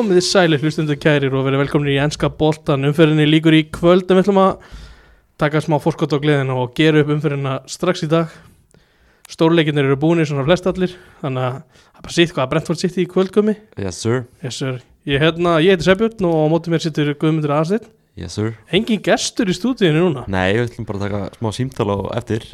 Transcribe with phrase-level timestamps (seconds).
[0.00, 4.08] komið þið sæli hlustundu kærir og verið velkominni í ennska boltan umferðinni líkur í kvöld
[4.08, 4.70] en við ætlum að
[5.40, 8.32] taka smá fórskott á gleðina og gera upp umferðina strax í dag.
[9.30, 12.80] Stórleikinir eru búinir svona flest allir þannig að það er bara sitt hvað að Brentford
[12.80, 14.80] sitt í kvöldgömi Yes sir, yes, sir.
[15.06, 18.56] ég, hérna, ég heiti Sebbjörn og á móti mér sittur Guðmundur Aðarsteinn yes sir.
[18.72, 20.24] Engin gestur í stúdíinu núna?
[20.32, 22.48] Nei, við ætlum bara að taka smá símtal á eftir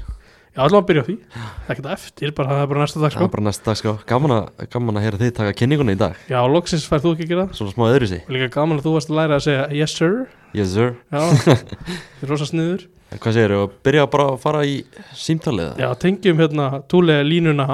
[0.57, 1.17] já, ætlum að byrja á því.
[1.37, 3.27] Er ekki eftir, bara, það er bara næsta dag sko.
[3.27, 3.95] er bara næsta dag sko.
[4.09, 6.19] Gaman að, gaman að heyra þið taka kynninguna í dag.
[6.33, 7.59] Já, loksins færð þú ekki að gera það.
[7.61, 10.17] Svona smá öðru sig líka gaman að þú varst að læra að segja yes sir.
[10.57, 10.95] Yes sir.
[11.13, 12.87] Já, það er rosa sniður.
[13.13, 13.67] En Hvað segir þú?
[13.87, 14.79] Byrja bara að fara í
[15.15, 17.67] símtalið Já, tengjum hérna túlega línuna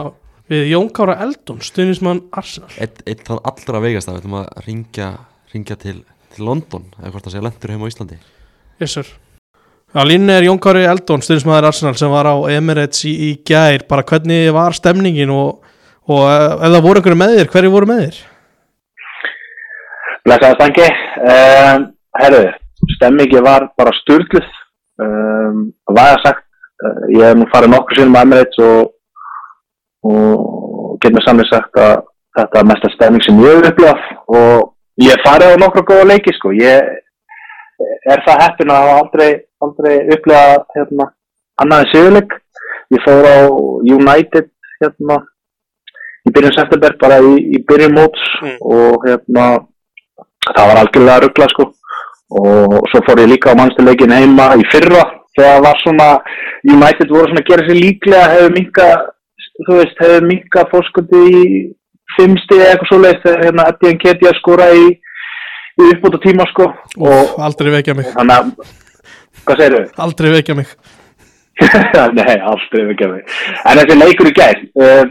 [0.52, 2.68] við Jón Kára Eldon, stuðnismann Arsenal.
[2.76, 5.08] Eitt, eitt þann allra veigast að við ætlum að ringja,
[5.54, 5.98] ringja til,
[6.34, 8.18] til London Eða hvort það sé lendur heim á Íslandi.
[8.82, 9.08] Yes, sir.
[9.92, 13.82] Já, línuna er Jón Kári Eldon, stuðnismann Arsenal sem var á Emirates í, í gær.
[13.90, 15.66] Bara hvernig var stemningin og,
[16.08, 18.20] og eh, ef það voru einhverju með þér, hverju voru með þér?
[20.24, 20.86] Blessaði stangi.
[21.34, 21.84] Um,
[22.22, 22.40] herru,
[22.94, 24.48] stemmingi var bara sturgluð.
[25.02, 25.60] Um,
[25.92, 26.42] var að sagt,
[26.86, 28.90] uh, ég hef nú farið nokkur sinum að Emirates og,
[30.08, 31.94] og get mér samlega sagt að
[32.40, 36.32] þetta er mesta stemming sem ég hefur upplifað og ég farið á nokkru góða leiki
[36.40, 36.56] sko.
[36.56, 36.94] Ég
[38.08, 39.32] er það heppin að hafa aldrei,
[39.66, 41.08] aldrei upplifað hérna,
[41.62, 42.32] annaði sigurleik.
[42.92, 43.38] Ég fór á
[43.98, 44.48] United
[44.82, 45.18] hérna,
[46.28, 48.56] í byrjun september bara í, í byrjun móts Mm.
[48.74, 49.44] og hérna
[50.50, 51.68] það var algjörlega ruggla sko
[52.32, 55.02] og svo fór ég líka á mannstuleikin heima í fyrra
[55.36, 56.08] þegar var svona
[56.66, 58.88] United voru svona að gera sér líklega hefur minka,
[59.66, 61.44] þú veist, hefur minka fórskundi í
[62.16, 64.84] fimmsti eða eitthvað svo leiðist þegar hérna Etienne Ketty að skora í,
[65.78, 66.66] í uppbúta tíma sko
[66.98, 68.81] og Úf, aldrei vekja mig, þannig að
[69.46, 70.02] hvað segir þau?
[70.06, 70.74] aldrei vekja mig.
[72.18, 73.18] Nei, aldrei við gefum
[73.68, 75.10] En þessi leikur í gær uh,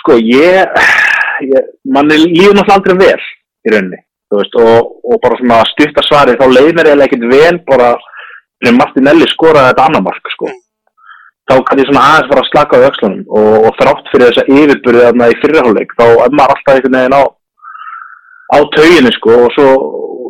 [0.00, 0.86] Sko, ég,
[1.46, 3.26] ég manni líður náttúrulega aldrei vel
[3.66, 7.26] í rauninni, þú veist og, og bara svona stutta svari, þá leið mér eða ekkert
[7.32, 7.90] vel bara
[8.62, 10.50] þegar Martinelli skoraði þetta annar mark, sko
[11.48, 14.46] þá kann ég svona aðeins fara að slaka á öxlunum og, og þrátt fyrir þessa
[14.52, 17.22] yfirbyrði þarna í fyrirháleik, þá er maður alltaf einhvern veginn á
[18.48, 19.68] á tauginu, sko og svo,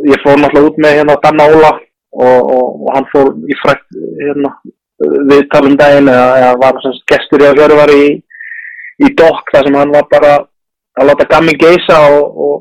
[0.09, 1.73] ég fór náttúrulega út með hérna Danna Óla
[2.13, 4.53] og, og, hann fór í frækt hérna
[4.99, 8.07] við talum daginn eða, eða var sem sagt gestur í að fjöru var í,
[9.05, 10.33] í dokk þar sem hann var bara
[10.99, 12.57] að láta gammi geisa og, og,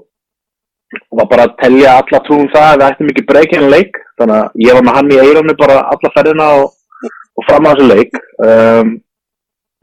[1.09, 3.97] og var bara að telja alla trúum það að við ættum ekki breykinu leik.
[4.17, 7.89] Þannig að ég var með hann í eiranu bara alla ferðina og fram á þessu
[7.89, 8.21] leik.
[8.45, 8.93] Um,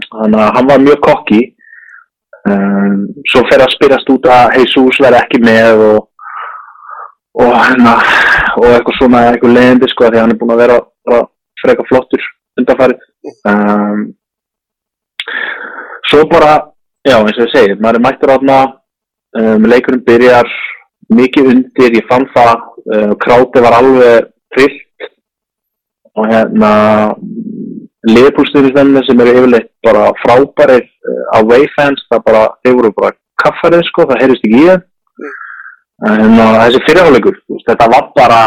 [0.06, 1.42] þannig að hann var mjög kokki.
[2.44, 2.96] Um,
[3.32, 6.00] svo fer að spyrjast út að Jesus verði ekki með og
[7.34, 7.54] og,
[8.58, 10.78] og eitthvað svona eitthvað leiðindi sko því hann er búin að vera
[11.08, 11.24] bara
[11.62, 12.28] frekar flottur
[12.60, 13.02] undanfarið.
[13.50, 14.04] Um,
[16.10, 16.54] svo bara
[17.04, 18.58] já eins og ég segi, maður er mættur átna
[19.40, 20.48] um, leikurinn byrjar
[21.12, 22.54] mikið undir, ég fann það
[22.94, 25.08] uh, kráti var alveg fyllt
[26.14, 26.72] og hérna
[28.08, 33.86] liðpúlsnýrisvenni sem eru yfirleitt bara frábærir uh, away fans, það bara, þeir voru bara kaffarið
[33.88, 34.84] sko, það heyrist ekki í þeim
[36.10, 38.40] en uh, þessi fyrirháleikur þetta var bara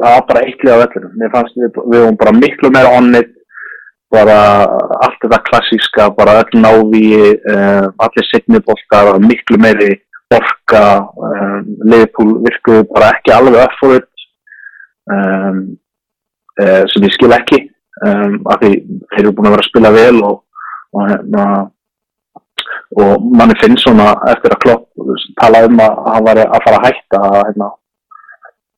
[0.00, 0.44] bara
[0.80, 3.34] vellinu mér fannst við, við vorum bara miklu meira onnit
[4.10, 4.36] bara
[5.04, 9.92] allt þetta klassíska bara öll návi uh, allir signibólkar miklu meiri
[10.34, 10.84] orka
[11.18, 14.26] um, liðpúl virkuðu bara ekki alveg uppfóðut
[15.10, 15.60] um,
[16.62, 17.64] uh, sem ég skil ekki
[18.06, 18.76] um, af því
[19.14, 20.38] þeir eru búin að vera að spila vel og
[20.90, 21.44] og, hérna,
[22.98, 24.86] og manni finnst svona eftir að klopp
[25.38, 27.68] tala um að hann var að fara að hætta að, hérna,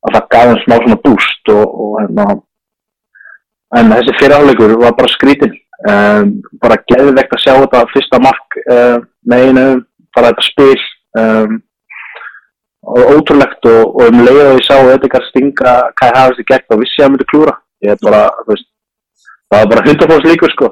[0.05, 2.27] að það gaf hann smá svona búst og, og hérna
[3.79, 5.55] en þessi fyrirháleikur var bara skrítin
[5.89, 9.67] um, bara geðvegt að sjá þetta fyrsta mark uh, með einu
[10.13, 10.83] bara þetta spil
[11.23, 11.55] um,
[12.93, 16.69] og ótrúlegt og, og um leið og ég sá Edgar stinga hvað hafðist í gegn
[16.69, 17.57] þá vissi að hann myndi klúra
[17.87, 18.69] ég er bara, þú veist
[19.49, 20.71] það var bara hundarfóðs líkur sko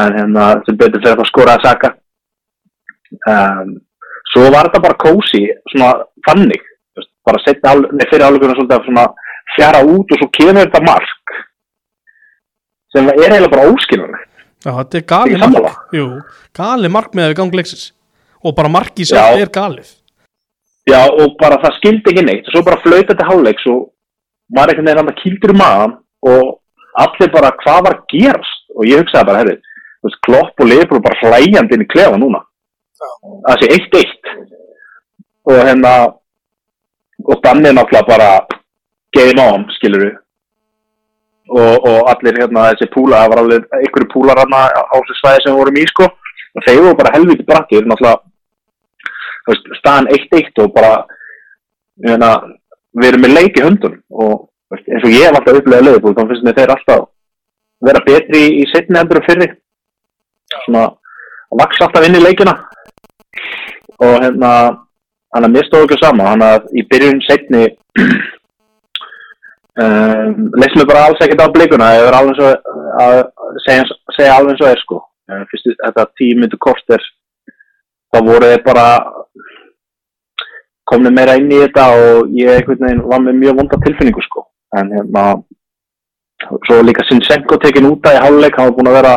[0.00, 1.92] en hérna sem betur fyrir að skora að saka
[3.30, 3.76] um,
[4.32, 5.92] svo var þetta bara kósi svona
[6.28, 6.62] fannig
[6.96, 7.76] veist, bara setja
[8.10, 9.06] fyrir svolítið svona
[9.56, 11.36] fjara út og svo kemur þetta mark
[12.94, 14.26] sem er eiginlega bara óskilunni
[14.60, 15.70] Já, þetta er gali sammála?
[15.72, 15.92] mark.
[15.96, 16.06] Jú,
[16.52, 17.84] gali mark með að við gangi leiksis.
[18.44, 19.40] Og bara marki sem Já.
[19.40, 19.94] er galið.
[20.90, 23.80] já og bara það skildi ekki neitt og svo bara flauta þetta hálfleiks og
[24.52, 25.92] maður einhvern veginn að kýldur um maðan
[26.26, 26.46] og
[27.04, 29.56] allir bara hvað var gerast og ég hugsaði bara, herri,
[30.26, 32.40] klopp og lifur bara hlæjandi inn í klefa núna
[33.46, 34.32] það sé eitt eitt.
[35.48, 35.92] Og hérna
[37.26, 38.30] og Danni náttúrulega bara
[39.16, 40.18] game on, skilur við
[41.50, 45.44] og, og allir hérna þessi púla, það var alveg einhverju púlar hérna á þessu svæði
[45.44, 46.06] sem vorum í sko.
[46.50, 50.92] Og þeir voru bara helviti bratti, þeir náttúrulega staðan eitt eitt og bara
[52.04, 52.30] meina,
[52.94, 56.22] við erum með leik í höndun og eins og ég hef alltaf upplegað leifbúl þá
[56.28, 57.06] finnst mér þeir alltaf
[57.86, 59.48] vera betri í, setni endur og fyrri.
[60.66, 62.54] Svona að vaks alltaf inn í leikina
[64.00, 64.52] og hérna
[65.34, 67.64] hann að mér stóð ekki á sama hann að í byrjun setni
[69.82, 72.50] um, leysum við bara alls ekkert á blikuna verður alveg svo
[73.00, 73.20] að
[73.66, 73.86] segja,
[74.16, 75.00] segja alveg og er sko.
[75.30, 77.02] Eh, fyrstu þetta tímyndu korter
[78.10, 78.86] þá voru þeir bara
[80.90, 84.48] komni meira inn í þetta og ég einhvern veginn var með mjög vonda tilfinningu sko.
[84.78, 85.26] En hérna
[86.66, 89.14] svo líka Sinsenko tekin út af í háluleik hann var búin að vera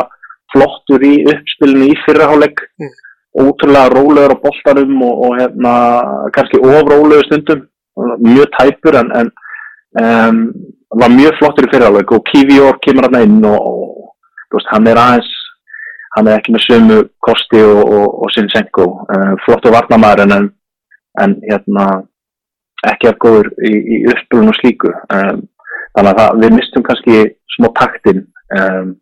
[0.54, 2.92] flottur í uppspilinu í fyrra háluleik Mm.
[3.34, 5.74] Ótrúlega rólegur á boltanum og, og hérna
[6.34, 7.66] kannski ofrólegur stundum.
[8.18, 9.28] Mjög tæpur en, en
[10.02, 10.38] um,
[11.00, 14.88] var mjög flottur í fyrra háluleik og Kivior kemur hann inn og, og veist, hann
[14.90, 15.30] er aðeins
[16.16, 20.50] hann er ekki með sömu kosti og, og, Sinsenko uh, flottur varnamæður en,
[21.22, 21.86] en hérna
[22.90, 24.92] ekki að góður í, í uppspilun og slíku.
[25.14, 25.42] Um,
[25.96, 27.22] þannig að það, við mistum kannski
[27.54, 28.22] smá taktin
[28.58, 28.94] um,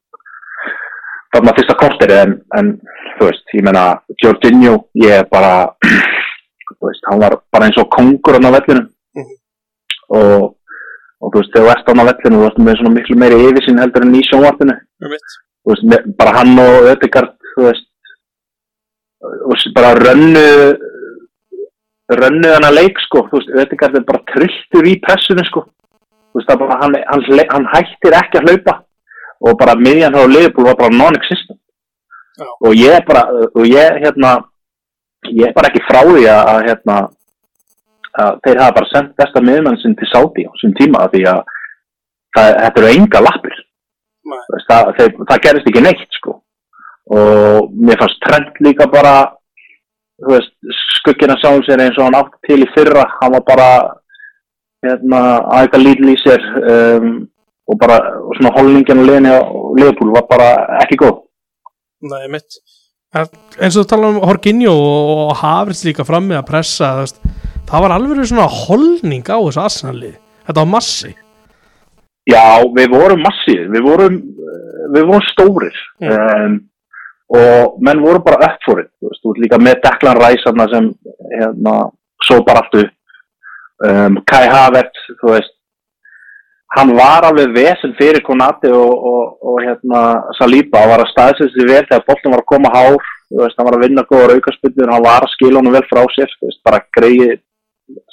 [1.33, 2.73] þarna fyrsta korteri en, en
[3.19, 3.85] þú veist, ég meina
[4.23, 5.53] Jorginho, ég er bara
[6.79, 9.33] þú veist, hann var bara eins og kongur á vellinu Mhm.
[10.17, 10.45] og,
[11.21, 13.79] og þú veist, þegar þú ert á vellinu þú ert með svona miklu meiri yfirsinn
[13.83, 14.77] heldur en í sjónvarpinu.
[15.63, 17.89] Þú veist, með, bara hann og Ödegard, þú veist
[19.23, 20.47] og s- bara rönnu
[22.13, 25.63] rönnu hann að leik sko, þú veist, Ödegard er bara trilltur í pressinu sko,
[26.33, 28.75] þú veist, það bara hann, hann, hann hættir ekki að hlaupa
[29.43, 31.59] og bara miðjan hjá Liverpool var bara non-existent.
[32.33, 32.47] Já.
[32.65, 34.31] og ég er bara, og ég hérna
[35.29, 36.95] ég er bara ekki frá því að, að hérna
[38.23, 41.43] að þeir hafa bara sendt besta miðmann sinn til Saudi á þessum tíma því að
[42.37, 43.61] það, þetta eru enga lappir.
[44.69, 46.35] Það, þeir, það gerist ekki neitt sko.
[47.13, 49.15] Og mér fannst Trent líka bara
[50.29, 50.55] veist,
[50.99, 53.07] skuggina sá sér eins og hann átti til í fyrra.
[53.21, 53.69] Hann var bara
[54.87, 57.11] hérna, að eitthvað lítið í sér um,
[57.71, 59.41] og bara og svona holningin og liðinni á
[59.79, 60.49] Liverpool var bara
[60.83, 61.21] ekki góð.
[62.03, 62.61] Nei, mitt
[63.13, 63.29] En
[63.61, 67.19] eins og þú tala um Horkinjó og, og Havertz líka frammi að pressa veist,
[67.69, 70.15] það var alveg svona holning á þessu Arsenal-lið.
[70.47, 71.13] Þetta var massi.
[72.33, 74.17] Já, við vorum massíð, við vorum,
[74.95, 75.77] við vorum stórir.
[76.01, 76.57] Um,
[77.37, 80.89] og menn voru bara upp for it, þú veist, líka með Declan Rice sem
[81.33, 81.77] hérna,
[82.25, 82.93] svo bara allt upp,
[83.89, 85.55] um, Kai Havertz, þú veist,
[86.77, 90.03] hann var alveg vesen fyrir Konati og, og, og hérna
[90.39, 93.59] Saliba, hann var að staðsins því vel þegar boltin var að koma hár, þú veist,
[93.59, 96.49] hann var að vinna góður aukarspilnur, hann var að skila honum vel frá sér, þú
[96.49, 97.35] veist, bara greiði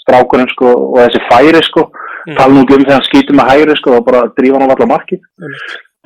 [0.03, 1.89] strákurinn sko og þessi færi sko.
[2.27, 2.35] Mm.
[2.35, 4.73] tala nú ekki um þegar hann skýtur með hægri sko og bara drífa hann á
[4.73, 5.21] allar markið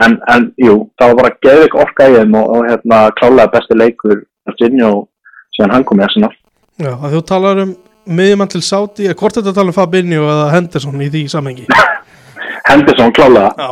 [0.05, 3.77] en, en jú, það var bara geðvik orka í þeim og, og hérna klálega besti
[3.79, 5.07] leikur Virginia og
[5.55, 6.29] síðan hann kom í Arsenal.
[6.77, 7.73] Já, að þú talar um
[8.03, 11.67] miðjumann til Saudi, eða hvort þetta tala um Fabinho eða Henderson í því samengi
[12.67, 13.69] Henderson klálega,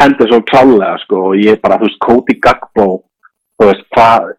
[0.00, 2.88] Henderson klálega sko og ég bara, þú veist, Cody Gagbo
[3.56, 4.32] þú veist, hvað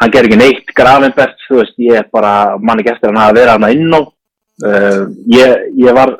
[0.00, 3.52] hann ger ekki neitt Gravenberg, þú veist, ég er bara manni gestur hann hafa verið
[3.54, 5.02] hann inn á uh,
[5.32, 6.12] ég, ég var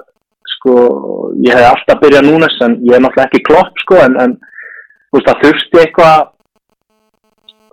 [0.57, 0.77] sko,
[1.45, 5.21] ég hefði alltaf byrjað núnes en ég er náttúrulega ekki klopp sko en, en þú
[5.21, 6.33] veist, það þurfti eitthvað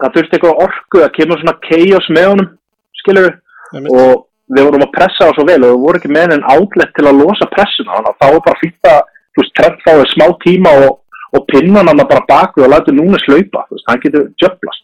[0.03, 2.51] það þurfti eitthvað orku að kemur svona chaos með honum
[2.99, 3.35] skilur
[3.83, 6.91] og við vorum að pressa á svo vel og við vorum ekki með en outlet
[6.97, 7.95] til að losa pressuna.
[7.95, 8.99] Þannig að þá var bara fýtt að
[9.33, 10.97] þú veist, Trent fáið smá tíma og,
[11.33, 14.83] og pinnan hann bara baku og lætu núna slaupa þú veist, hann getur jöflast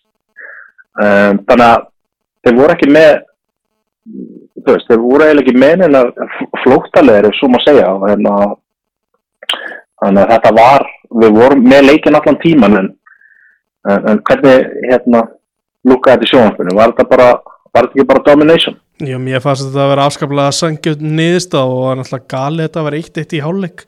[0.97, 1.83] um, þannig að
[2.45, 3.11] þeir voru ekki með
[4.59, 5.99] þú veist, þeir voru eiginlega ekki með en
[6.63, 7.91] flóttalegur, ef svo má segja.
[8.13, 8.55] En að
[9.99, 10.87] þannig að þetta var,
[11.21, 12.89] við vorum með leikin allan tíman en,
[13.91, 15.25] en, hvernig hérna
[15.87, 17.29] lúkaði þetta í sjónvarpinu, var þetta bara
[17.69, 18.77] var þetta ekki bara domination?
[19.00, 22.79] Já, mér fannst þetta að vera afskaplega sangjöld niðurst og það var náttúrulega galið þetta
[22.82, 23.84] að vera eitt eitt í hálfleik.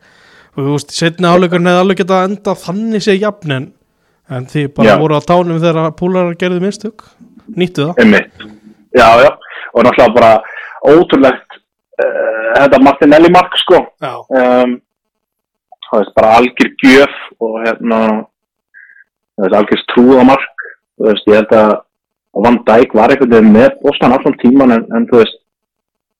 [0.51, 3.65] Og þú veist, setni hálfleikurinn hefði alveg getað enda þannig sé jafn en,
[4.31, 4.99] en þið bara Já.
[5.01, 7.03] voru á tánum þegar púlarar gerðu mistök.
[7.59, 7.99] Nýttu það.
[8.05, 8.47] Einmitt.
[8.95, 9.29] Já, já,
[9.75, 10.31] og náttúrulega bara
[10.87, 13.83] ótrúlegt uh, þetta Martinelli mark sko.
[13.99, 14.77] Um,
[15.89, 18.01] það veist bara algjör gjöf og hérna
[19.35, 20.67] það veist algjör trúða mark.
[20.95, 21.71] Þú veist, ég held að
[22.33, 25.37] Van Dijk var einhvern veginn með bóstan allan tíman en, en þú veist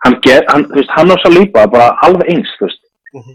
[0.05, 3.33] hann, ger, hann, þú veist, hann og Saliba bara alveg eins, þú veist Mhm.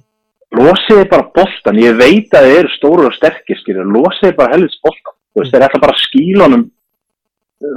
[0.57, 4.79] losiði bara boltan, ég veit að þið eru stóru og sterkir, skilur, losiði bara helvits
[4.85, 6.65] boltan, þú veist, þeir ætla bara að skíla honum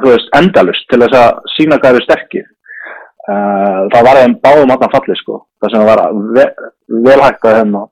[0.04, 2.46] þú veist, endalust til þess að sína hvað eru sterkir
[3.30, 6.04] uh, það var þeim báðum allan fallið sko, það sem var
[6.38, 6.46] ve
[7.08, 7.84] vel hægt að hérna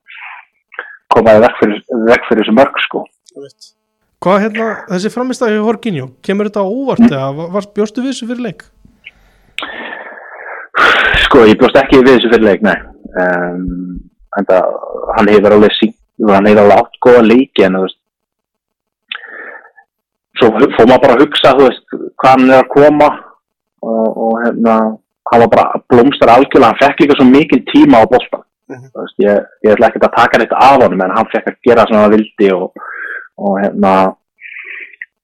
[1.14, 3.04] koma í vekk fyrir, þessu mörg sko
[3.36, 3.74] einmitt.
[4.26, 8.64] Hvað hérna, þessi framistæði Horkinjó, kemur þetta óvart eða var, bjóstu við þessu fyrir leik?
[11.28, 12.76] sko, ég bjóst ekki við þessu fyrir leik, nei
[13.22, 13.98] um,
[14.38, 14.68] en það,
[15.18, 15.94] hann hefur alveg sín,
[16.30, 18.00] hann hefur alveg átt góða leiki en þú veist
[20.38, 21.86] svo fór maður bara að hugsa þú veist,
[22.22, 23.10] hvað hann er að koma
[23.82, 24.76] og, og hérna
[25.28, 28.90] hann var bara blómstar algjörlega, hann fekk líka svo mikið tíma á boltan Mhm.
[28.92, 31.60] þú veist, ég, ég ætla ekki að taka neitt af honum en hann fekk að
[31.64, 32.74] gera svona hann vildi og,
[33.38, 33.94] og hérna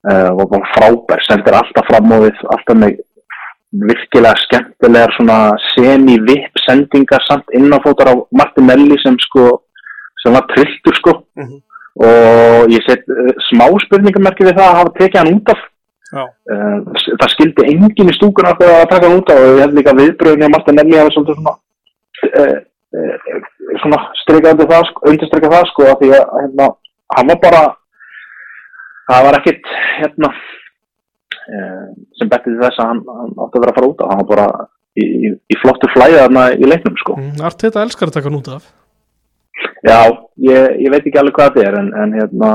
[0.10, 3.02] uh, var bara frábær, sendir alltaf fram og við, alltaf með
[3.90, 5.38] virkilega skemmtilegar svona
[5.72, 9.64] semi-vip sendingar samt innanfótar á Martinelli sem sko
[10.22, 11.20] sem var trilltur sko.
[11.36, 11.62] Mhm.
[11.94, 15.60] og ég set uh, smá spurningamerki við það að hafa tekið hann út af.
[16.14, 16.80] Uh,
[17.22, 19.94] það skildi enginn í stúkuna fyrir að taka hann út af og ég held líka
[20.00, 21.54] viðbröðin hjá Martinelli hafa svolítið svona
[22.40, 22.58] uh,
[23.82, 26.68] svona strikað undir það sko, undirstrikað það sko af því að hérna,
[27.18, 27.64] hann var bara
[29.10, 31.88] það var ekkit hérna uh,
[32.20, 34.30] sem bettið þess að hann, hann átti að vera að fara út af hann var
[34.32, 34.48] bara
[34.94, 38.40] í, í, í flottu flæði þarna í leiknum sko Mm, Arteta elskar að taka hann
[38.40, 38.72] út af
[39.84, 40.00] Já,
[40.44, 42.50] ég, ég veit ekki alveg hvað þetta er en, en hérna,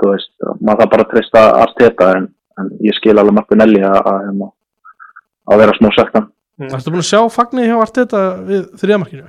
[0.00, 0.32] þú veist,
[0.64, 2.28] maður það bara treysta Arteta en,
[2.60, 4.48] en ég skil alveg Martinelli að, að, hérna,
[5.52, 6.26] að vera smá söktan.
[6.66, 9.26] Ertu búin að sjá fagnið hjá Arteta við þriðamarkinu?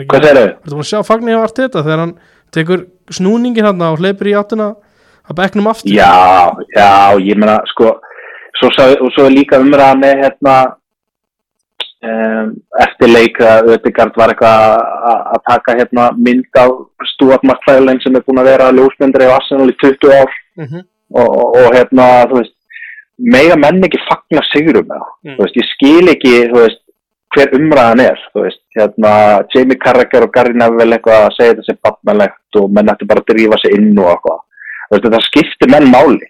[0.00, 0.46] Hvað segir þau?
[0.46, 2.14] Ertu búin að sjá fagnið hjá Arteta þegar hann
[2.54, 2.84] tekur
[3.18, 4.68] snúningin hann og hleypir í áttina
[5.28, 5.92] að bekknum aftur?
[5.92, 7.96] Já, já, ég meina, sko,
[8.60, 8.70] svo,
[9.16, 10.54] svo líka umræða með, hérna,
[12.10, 12.52] um,
[12.84, 14.62] eftir leik að Ödegard var eitthvað
[15.12, 16.70] að- taka, hérna, mynd af
[17.14, 20.80] Stuart McFarlane sem er búin að vera ljósmyndri á Arsenal í 20 ár Mhm.
[21.14, 22.54] og, og, og hérna, þú veist,
[23.18, 24.86] mega menn ekki fagna sigurum.
[25.24, 25.36] Mm.
[25.36, 26.80] Þú veist, ég skil ekki, þú veist,
[27.36, 31.64] hver umræðan er, þú veist, hérna, Jamie Carragher og Gary Neville eitthvað að segja þetta
[31.66, 34.40] sem barnalegt og menn ætti bara að drífa sig inn og eitthvað.
[34.90, 36.26] Veist, það skiptir menn máli.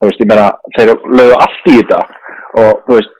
[0.00, 0.46] Þú veist, ég meina,
[0.76, 1.98] þeir lögðu allt í þetta
[2.60, 3.12] og, þú veist,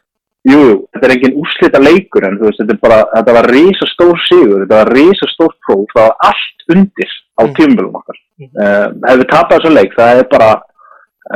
[0.50, 0.62] jú,
[0.94, 4.16] þetta er engin úrslita leikur en, þú veist, þetta er bara, þetta var risa stór
[4.26, 7.54] sigur, þetta var risa stór próf, það var allt undir á Mm.
[7.56, 8.16] tímumölum okkar.
[8.40, 10.50] Um, ef við tapast þessu leik, það er bara,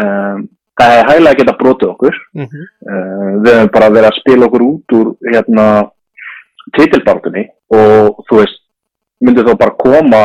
[0.02, 0.49] um,
[0.80, 2.14] það er hægilega að geta brotið okkur.
[2.35, 2.64] Mhm.
[2.88, 5.66] Uh, við hefum bara verið að spila okkur út úr hérna
[6.76, 8.61] titilbártunni og þú veist,
[9.25, 10.23] myndi þá bara koma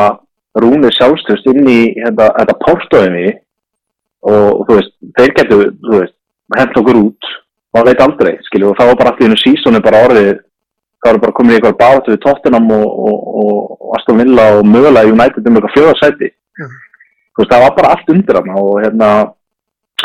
[0.58, 3.26] rúnið sjálfstöðst inn í hérna, þetta pórstofinni
[4.30, 6.08] og þú veist, þeir getur,
[6.58, 7.28] hent okkur út
[7.70, 10.32] og það veit aldrei, skilju, og það var bara allir innu sísónu bara orðið,
[11.00, 14.66] það var bara komið í eitthvað bátu við Tottenham og, og, og, Aston Villa og
[14.66, 16.30] mögulega United um eitthvað fjóðarsæti
[16.60, 16.74] Mhm.
[17.30, 19.08] þú veist, það var bara allt undir hana og hérna,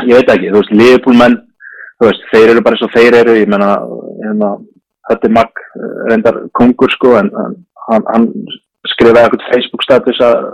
[0.05, 1.35] ég veit ekki, þú veist, Liverpool menn
[1.99, 3.71] þú veist, þeir eru bara eins og þeir eru ég menna,
[4.23, 4.51] hérna
[5.09, 7.55] Hötti Magg, eh, reyndar kongur sko en, en
[7.89, 8.29] hann, hann
[8.93, 10.49] skrifaði eitthvað Facebook status að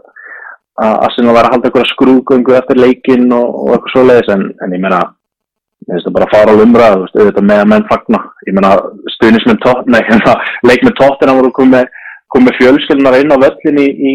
[0.82, 4.76] að Arsenal var að halda eitthvað skrúgöngu eftir leikinn og, og eitthvað svoleiðis en, en
[4.76, 5.02] ég meina,
[5.86, 8.22] ég veist það bara að fara á umræðu, þú veist, auðvitað með að menn fagna.
[8.48, 8.72] Ég meina,
[9.16, 11.92] stuðnismenn tótt, nei, hérna leik með tóttina voru komið
[12.32, 14.14] komið fjölskyldunar inn á völlin í í,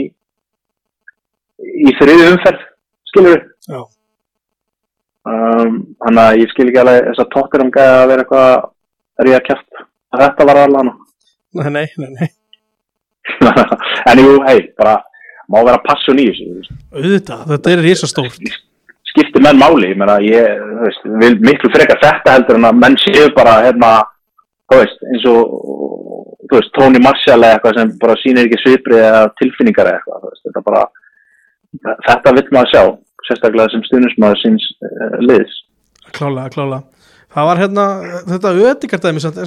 [1.84, 2.62] í þriði umferð
[3.10, 3.76] skilur við
[5.28, 8.54] um, þannig að ég skil ekki alveg þess að tóttinam gæði að vera eitthvað
[9.20, 9.84] er ég að kæft
[10.22, 10.96] þetta var alveg hana
[11.56, 12.28] Nei, nei, nei, nei.
[14.10, 14.98] en jú, hei, bara
[15.52, 16.76] má vera passun í þessu.
[16.94, 18.50] Auðvitað, þetta er risastórt.
[19.12, 22.98] Skiptir menn máli, ég meina ég veist, vil miklu frekar þetta heldur en að menn
[23.00, 23.92] séu bara hérna
[24.68, 25.54] þú veist, eins og
[26.46, 30.24] þú veist, Tony Marshall eða eitthvað sem bara sýnir ekki svipri eða tilfinningar eða eitthvað
[30.24, 30.84] þú veist, þetta bara
[32.08, 32.82] þetta vill maður sjá,
[33.28, 35.62] sérstaklega sem stuðnismæður síns uh, liðs.
[36.12, 36.95] Klálega, klálega
[37.36, 37.86] Það var hérna,
[38.32, 38.52] þetta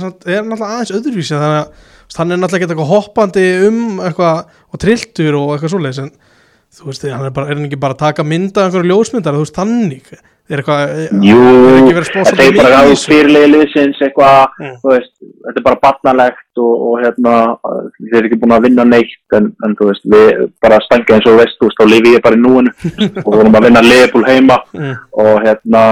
[0.04, 4.42] samt, er, náttúrulega aðeins öðruvísi þannig að þú hann er náttúrulega eitthvað hoppandi um eitthvað
[4.70, 6.12] og trilltur og eitthvað svoleiðis en
[6.80, 9.58] þú veist, hann er, bara, er ekki bara að taka mynda einhverju ljósmyndar, þú veist,
[9.58, 10.12] þannig
[10.50, 10.92] er eitthvað,
[11.26, 13.10] Jú, er ekki verið að spá það er bara að þessu?
[13.10, 14.76] fyrirlega liðsins eitthvað, Mm.
[14.84, 15.12] þú veist,
[15.46, 17.34] þetta er bara barnalegt og, og hérna,
[17.98, 21.26] þið er ekki búin að vinna neitt en, en þú veist, við bara stanga eins
[21.30, 22.74] og þú veist, þú veist, þá lifi ég bara í núinu
[23.26, 24.96] og við vorum að vinna Leopold heima Mm.
[25.26, 25.84] og hérna,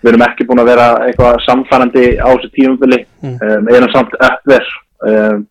[0.00, 3.36] við erum ekki búin að vera eitthvað samfærandi á þessu tímumfili, Mm.
[3.44, 4.68] um, erum samt uppver
[5.04, 5.42] um,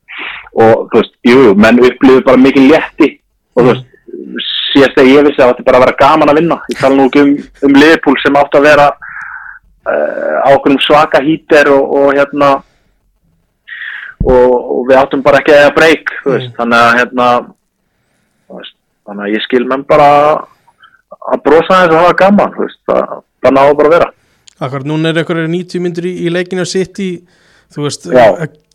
[0.57, 3.09] og þú veist, jú, jú, menn upplifðu bara mikið létti.
[3.55, 3.85] Og þú veist,
[4.71, 6.57] síðast þegar ég vissi að þetta bara að vera gaman að vinna.
[6.73, 7.35] Ég tala nú ekki um,
[7.67, 12.49] um Leopold sem átt að vera uh, ákveðum svaka hýter og, og hérna
[14.25, 16.47] og, og við áttum bara ekki að breyk mm.
[16.57, 18.75] þannig að hérna þú veist,
[19.07, 20.09] þannig að ég skil menn bara
[21.29, 24.09] að brosa þess að hafa gaman þú veist, það, það náðu bara að vera
[24.59, 27.11] Akkur, núna er eitthvað 90 myndir í, í leikinu að sitt í,
[27.71, 28.09] þú veist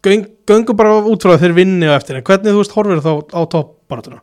[0.05, 3.13] göng, göngu bara út frá þeir vinni á eftir, en hvernig þú veist horfir þá
[3.33, 4.23] á toppbaratuna?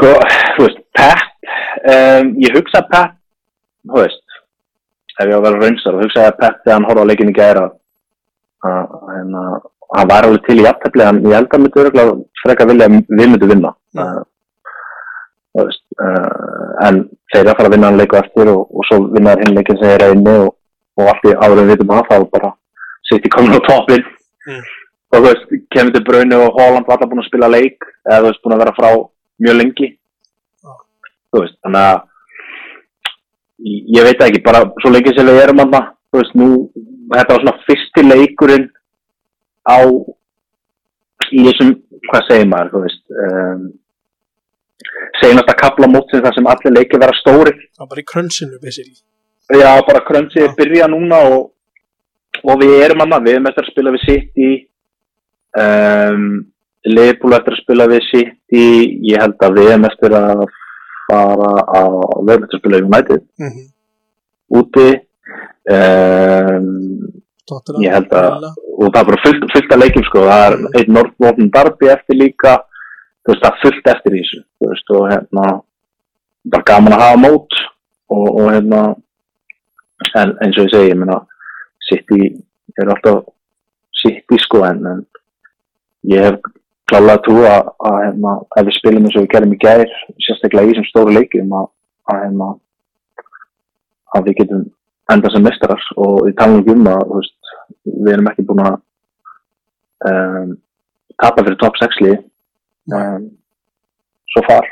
[0.00, 0.14] sko,
[0.56, 1.50] þú veist, Pep
[1.92, 3.16] um, ég hugsa Pep
[3.88, 4.38] þú veist
[5.20, 7.36] ef ég á að vera raunsar, þá hugsa að Pep þegar hann horfa á leikinu
[7.36, 9.44] gæra að hérna,
[9.96, 12.96] hann var alveg til í jafntefli en ég held að myndi örgulega frekar vilja að
[13.08, 13.72] við myndum vinna.
[13.96, 14.20] Uh,
[15.50, 19.00] þú veist, uh, en þeir að fara að vinna hann leiku eftir og, og svo
[19.14, 20.54] vinna hinn leikin sem er einni og,
[20.98, 22.52] og allt í áður við vitum að þá bara
[23.10, 24.06] sitt í komin á toppin
[24.48, 24.62] Mm.
[25.12, 28.20] og þú veist, kemur til Brauni og Holland var alltaf búin að spila leik eða
[28.22, 28.88] þú veist, búin að vera frá
[29.44, 30.70] mjög lengi Já.
[31.28, 31.98] þú veist, þannig að
[33.98, 36.48] ég veit það ekki, bara svo lengi sem við erum hann þú veist, nú,
[37.12, 38.66] þetta var svona fyrsti leikurinn
[39.68, 39.78] á
[41.30, 41.74] í þessum,
[42.08, 43.62] hvað segir maður, þú veist um,
[45.20, 48.98] seinasta kapla mótsins þar sem allir leikir vera stóri það var bara í krönsinu basically.
[49.50, 50.54] Já, bara krönsið Já.
[50.58, 51.50] byrja núna og,
[52.44, 54.50] og við erum hann við erum eftir að spila við City
[55.58, 56.26] um,
[56.86, 58.64] Liverpool eftir að spila við City.
[59.10, 60.44] Ég held að við erum eftir að
[61.10, 63.26] fara að við erum eftir að spila við United.
[63.42, 63.66] Mm -hmm.
[64.60, 64.88] úti
[65.76, 66.70] um,
[67.82, 68.44] Ég held að-
[68.78, 72.16] og það er bara fullt, fullt af leikjum sko, það er einn Northwood Darby eftir
[72.16, 72.52] líka
[73.24, 75.46] þú veist, það er fullt eftir í þessu þú veist, og hérna
[76.50, 77.58] bara gaman að hafa mót
[78.10, 78.82] og, og hérna
[80.16, 81.20] en eins og ég segi, ég meina
[81.88, 82.30] City
[82.80, 83.28] er alltaf
[84.00, 85.04] City sko, en, en
[86.08, 86.40] ég hef
[86.90, 89.84] klálega trú að, að hérna, ef við spilum eins og við gerum í gær
[90.26, 91.70] sérstaklega í þessum stóru leikjum að,
[92.10, 92.50] að hérna
[94.16, 94.64] að við getum
[95.10, 98.64] enda sem mestarar og við talum ekki um að þú veist, við erum ekki búin
[98.64, 98.76] að
[100.10, 100.50] um,
[101.20, 102.18] tapa fyrir top 6 lið
[102.88, 103.28] um,
[104.32, 104.66] svo far.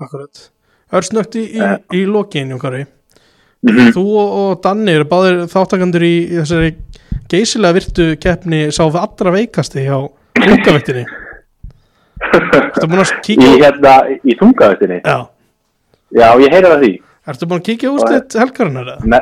[0.00, 0.50] Akkurat.
[0.92, 1.78] Örsnögt í, í, Eh.
[1.92, 2.84] í lokin, Jónkari
[3.66, 6.68] mm Þú og, Danni eru báðir þáttakandur í þessari
[7.28, 9.96] geysilega virtu keppni sá við allra veikasti hjá
[10.38, 11.02] þungavektinni
[12.28, 15.18] Ertu búin að kíkja hérna í þungaðutinni Já,
[16.14, 16.92] já ég heyri það því
[17.28, 19.10] ertu búin að kíkja úrslit helgarinnar eða?
[19.12, 19.20] ne,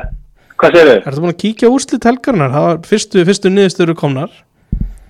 [0.61, 1.01] hvað segir þau?
[1.11, 2.53] Ertu búin að kíkja úrslit helgarinnar?
[2.55, 4.31] Það var fyrstu, fyrstu niðurstöru komnar.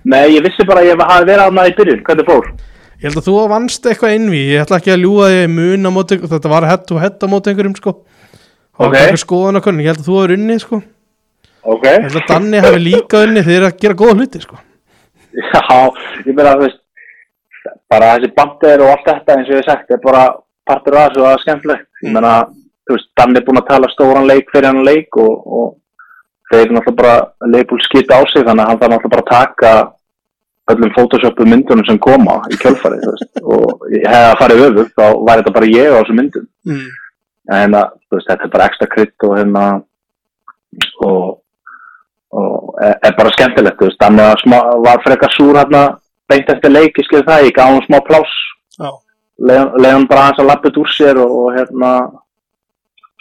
[0.08, 2.50] Nei ég vissi bara að ég hafi verið aðna í byrjun hvernig fór?
[2.98, 5.90] Ég held að þú vannst eitthvað einví Ég ætla ekki að ljúga því mun á
[5.94, 7.92] móti Þetta var hett og hett á móti einhverjum sko.
[8.74, 8.96] Það var Ok.
[9.02, 10.80] eitthvað skoðan okkur Ég held að þú hefur unnið sko.
[11.68, 11.84] Ok.
[11.86, 13.46] Ég held að Danni hafi líka unnið.
[13.48, 14.58] Þeir eru að gera góða hluti sko.
[15.38, 15.62] Já
[16.26, 16.80] ég meina þú veist
[17.92, 20.22] bara þessi bandir og allt þetta eins og ég hef sagt er bara
[20.66, 21.86] partur af þessu og það er skemmtilegt.
[22.02, 22.32] Ég meina
[22.88, 25.68] þú veist Dan er búin að tala stóran leik fyrir hann leik og, og
[26.50, 29.72] þeir náttúrulega bara leifbúl skita á sig þannig að hann þarf náttúrulega bara að taka
[30.72, 33.06] öllum photoshopu myndunum sem koma í kjölfarið
[33.42, 36.48] og að farið öfugt þá var þetta bara ég á þessum myndum.
[36.68, 36.88] Mm.
[37.48, 39.64] en hérna, þú veist, þetta er bara ekstra krydd og hérna
[41.06, 41.38] og,
[42.36, 45.82] og er, er bara skemmtilegt veist, þannig að smá, var frekar súr hérna
[46.28, 48.34] beint eftir leik, ég skil það, ég gaf hann smá pláss.
[48.76, 48.90] Já,
[49.40, 51.92] leiði hann bara hans að lappið úr sér og, og hérna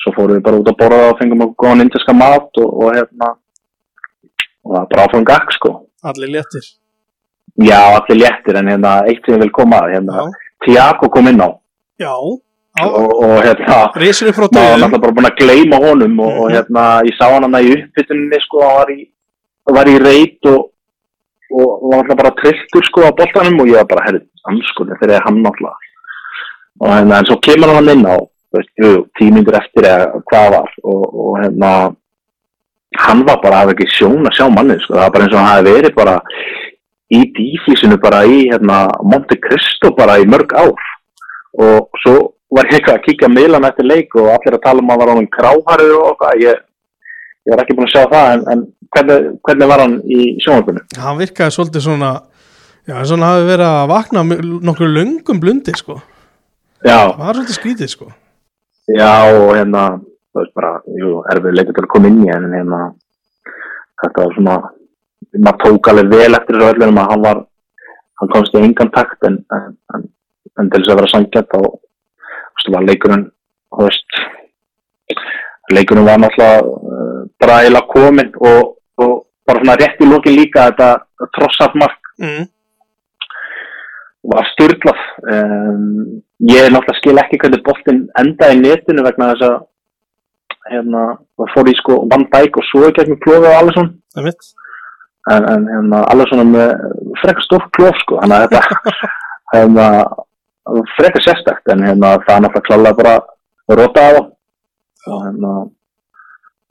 [0.04, 2.92] svo fórum við bara út að borða og fengum okkur góðan indiska mat og, og
[2.98, 3.32] hérna
[4.68, 5.74] og það var bara áfram gakk sko.
[6.12, 6.68] Allir léttir
[7.58, 10.28] já, allir léttir en hérna eitt sem ég vil koma að hérna,
[10.66, 11.50] Tiago kom inn á
[11.98, 12.14] já,
[12.78, 12.86] já.
[12.86, 16.32] og, og hérna Reysinu frá maður var döðum náttúrulega bara búin að gleyma honum og,
[16.38, 16.56] og Mhm.
[16.56, 18.96] hérna, ég sá hann hann í uppbytunni sko, hann
[19.68, 20.70] var var í reit og,
[21.52, 25.16] og var náttúrulega bara trilltur sko á boltanum og ég var bara, herri, anskunni þegar
[25.18, 25.78] ég hann náttúrulega
[26.80, 28.18] og hérna, en svo kemur hann inn á
[29.18, 31.72] tímyndur eftir eða hvað var og, og hérna
[32.98, 35.40] hann var bara, hafði ekki sjón að sjá manni sko, það var bara eins og
[35.42, 36.14] hann hafi verið bara
[37.14, 40.88] í dífísinu bara í hérna, Monte Cristo bara í mörg ár.
[41.58, 42.16] Og svo
[42.54, 45.02] var ég eitthvað að kíkja miðlan eftir leik og allir að tala um að hann
[45.04, 46.64] var honum kráharður og eitthvað, ég,
[47.48, 48.66] ég var ekki búin að sjá það en, en
[48.96, 50.84] hvernig, hvernig var hann í sjónvarpinu?
[51.04, 52.12] Hann virkaði svolítið svona
[52.88, 54.22] Já, hann hafi verið að vakna
[54.64, 55.98] nokkur löngum blundi sko.
[56.86, 58.06] Já, Það var svolítið skrítið sko.
[58.88, 59.82] Já og hérna,
[60.32, 60.70] það veist bara,
[61.34, 62.80] erfið leikur til að koma inn í en hérna,
[64.00, 64.56] þetta var svona,
[65.44, 67.44] maður tók alveg vel eftir þessu öllunum að hann var,
[68.22, 71.62] hann komst í engan takt en, en, en, til þess að vera sangjart þá,
[72.74, 73.28] var leikurinn,
[73.80, 74.20] veist,
[75.72, 79.16] leikurinn var náttúrulega uh, bara eiginlega kominn og, og
[79.48, 82.50] bara svona rétt í lokin líka þetta trossað mark mm.
[84.34, 89.58] var styrlað um, ég náttúrulega skil ekki hvernig boltinn endaði í netinu vegna þess að
[90.72, 91.04] hérna,
[91.38, 93.92] það fór í sko Van Dijk og svo ekki ekki klófi á Alisson.
[94.16, 94.50] Það mitt
[95.34, 96.72] en, en hérna, Alisson er með
[97.22, 99.12] frekar stór klóf sko þannig að þetta
[99.56, 99.88] hérna,
[100.96, 103.18] frekar sérstakt en hérna, það er náttúrulega klálega bara
[103.82, 105.54] rota á það og, hérna,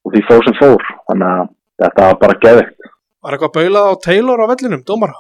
[0.07, 2.93] og því fór sem fór þannig að þetta var bara geðvikt
[3.27, 5.17] Var eitthvað baulað á Taylor á vellinum, dómara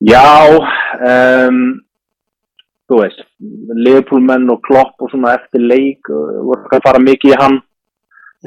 [0.00, 1.58] Já, um,
[2.88, 3.18] þú veist,
[3.76, 7.58] Liverpoolmenn og Klopp og svona eftir leik uh, voru að fara mikið í hann.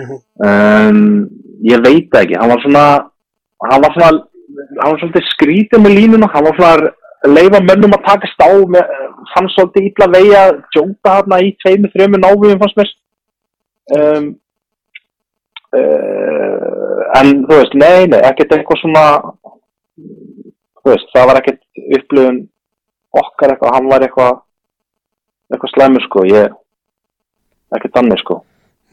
[0.01, 0.17] Mhm.
[0.47, 1.03] Um,
[1.63, 2.86] ég veit ekki, hann var svona,
[3.69, 4.12] hann var svona
[4.80, 6.30] hann var svolítið skrítið með línuna.
[6.34, 8.93] Hann var svona leifa mönnum að takast á með,
[9.34, 12.93] fann svolítið illa vegi að djóta hérna í tveimu, þrjömu náviðum fannst mér.
[13.93, 14.30] Um,
[15.76, 19.06] uh, en þú veist, nei, nei, ekkert eitthvað svona
[20.84, 21.62] þú veist, það var ekkert
[21.99, 22.41] upplifun
[23.23, 24.41] okkar eitthvað, hann var eitthvað
[25.54, 26.56] eitthvað slæmur sko, ég
[27.76, 28.41] ekkert annir sko.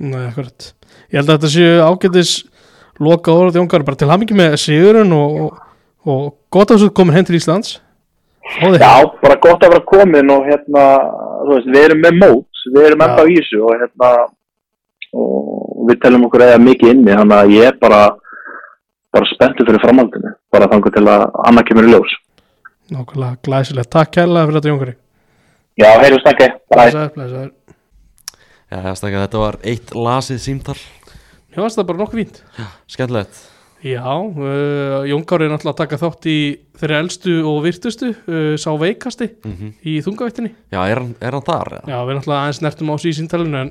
[0.00, 0.72] Nei, akkurat.
[1.12, 2.32] Ég held að þetta séu ágætis
[3.00, 5.60] loka orðið Jónkar bara til hamingi með sigurinn og, og,
[6.06, 7.78] og gott að þú komin heim til Íslands.
[8.60, 10.86] Hóði Já, bara gott að vera komin og hérna,
[11.44, 13.06] þú veist, við erum með mót, við erum Já.
[13.08, 14.10] ennþá í þessu og hérna,
[15.14, 18.00] og við telum okkur eða mikið inni, þannig að ég er bara,
[19.14, 22.18] bara spenntur fyrir framhaldinu, bara þangur til að annað kemur í ljós.
[22.90, 24.96] Nákvæmlega glæsilegt, takk kærlega fyrir þetta Jónkari
[25.80, 26.74] Já, heyrjum snakki, bæ.
[26.74, 27.50] Blessaður, blessaður.
[28.70, 30.76] Já, ég stakka þetta var eitt lasið símtal
[31.50, 32.42] Mér varst það bara nokkuð fínt.
[32.90, 33.40] Skemmtilegt.
[33.80, 36.36] Já, uh, Jónkari er náttúrulega að taka þátt í
[36.76, 41.46] þeirri elstu og virtustu uh, sá veikasti mm í þungavættinni Já, er hann, er hann
[41.46, 41.70] þar?
[41.78, 41.88] eða?
[41.88, 43.70] Já, við náttúrulega aðeins nertum á sig í síntalinu en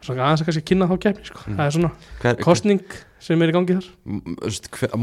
[0.00, 1.44] svona aðeins að kannski kynna þá kefni sko.
[1.50, 1.90] það er svona
[2.22, 2.96] Hver, kostning
[3.26, 3.90] sem er í gangi þar.
[4.78, 4.96] Hver,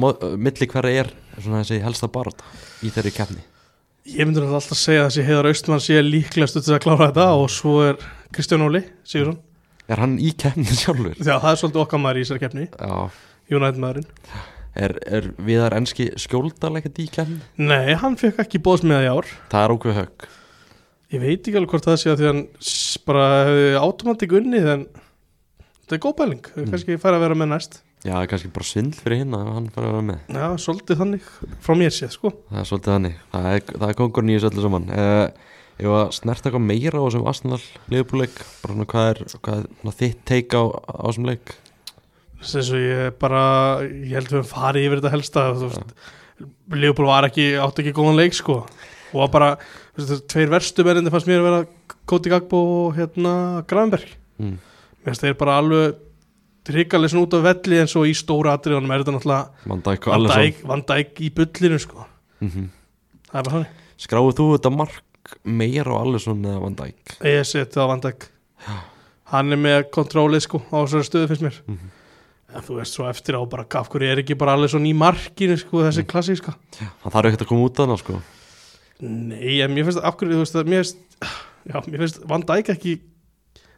[0.48, 2.50] milli hverja er svona þessi helsta barátta
[2.82, 3.46] í þeirri keppni?
[4.10, 7.30] Ég myndur alltaf að segja að þessi Heiðar Austmann sé líklegast til að klára þetta
[7.38, 8.02] og svo er
[8.34, 9.38] Kristján Óli Sigursson
[9.92, 11.18] Er hann í keppni sjálfur?
[11.20, 12.68] Já, það er svolítið okkar maður í þessari keppni.
[12.72, 13.22] Já.
[13.52, 14.08] United maðurinn.
[14.72, 17.42] Er, er viðar enski skjóldaleggandi í keppni?
[17.60, 19.32] Nei, hann fekk ekki bóðs með í ár.
[19.52, 20.28] Það er ókveð högg.
[21.12, 22.44] Ég veit ekki alveg hvort það sé að því hann
[23.10, 24.86] bara hefði automatík unnið en
[25.60, 26.46] þetta er góð pæling.
[26.56, 26.70] Mm.
[26.72, 27.82] kannski færa að vera með næst.
[28.02, 30.22] Já, það er kannski bara svindl fyrir hinn að hann fara að vera með.
[30.32, 31.28] Já, svolítið þannig
[31.68, 32.32] frá mér séð sko.
[32.48, 33.18] Það er svolítið þannig.
[33.34, 34.88] Það er, það er kongurinn í þessu öllu saman.
[34.96, 35.52] Uh,
[35.82, 38.40] Ég var að snerta eitthvað meira á þessum Arsenal liðbúleik.
[38.62, 41.54] Bara svona hvað er, hvað er þitt teik á, á þessum leik?
[42.42, 43.44] Þess að ég bara
[43.86, 45.46] ég held við höfum farið yfir þetta helsta.
[45.62, 45.96] Veist,
[46.74, 48.60] Leopold var ekki átt ekki góðan leik sko.
[49.12, 49.56] Og bara,
[49.98, 53.34] veist, tveir verstu verðindi fannst mér að vera Koti Gagbo og hérna
[53.70, 54.16] Gravenberg.
[54.42, 54.58] Mm.
[55.02, 55.98] mér finnst þeir bara alveg
[56.66, 60.06] tryggalega svona út af velli en svo í stóra atriðanum er þetta náttúrulega Van Dijk
[60.06, 60.46] og Van Alisson.
[60.46, 62.06] Dijk, Van Dijk í bullinu sko.
[62.42, 62.70] Mm
[63.32, 63.80] það er bara þannig.
[64.02, 65.00] Skráðu þú þetta mark
[65.44, 67.16] meira á Alisson eða Van Dijk?
[67.24, 68.28] ég seti á Van Dijk.
[69.32, 71.58] Hann er með kontrólið sko á þessari stöðu finnst mér.
[71.68, 71.92] Mhm.
[72.52, 74.96] en þú veist svo eftir á bara af hverju er ekki bara alveg svona í
[74.98, 76.56] markinu sko þessi klassíska?
[76.80, 78.22] Hann þarf ekkert að koma út að hann sko.
[79.02, 80.98] Nei, en mér finnst af hverju, þú veist, að mér finnst
[81.72, 83.00] já, mér finnst Van Dijk ekki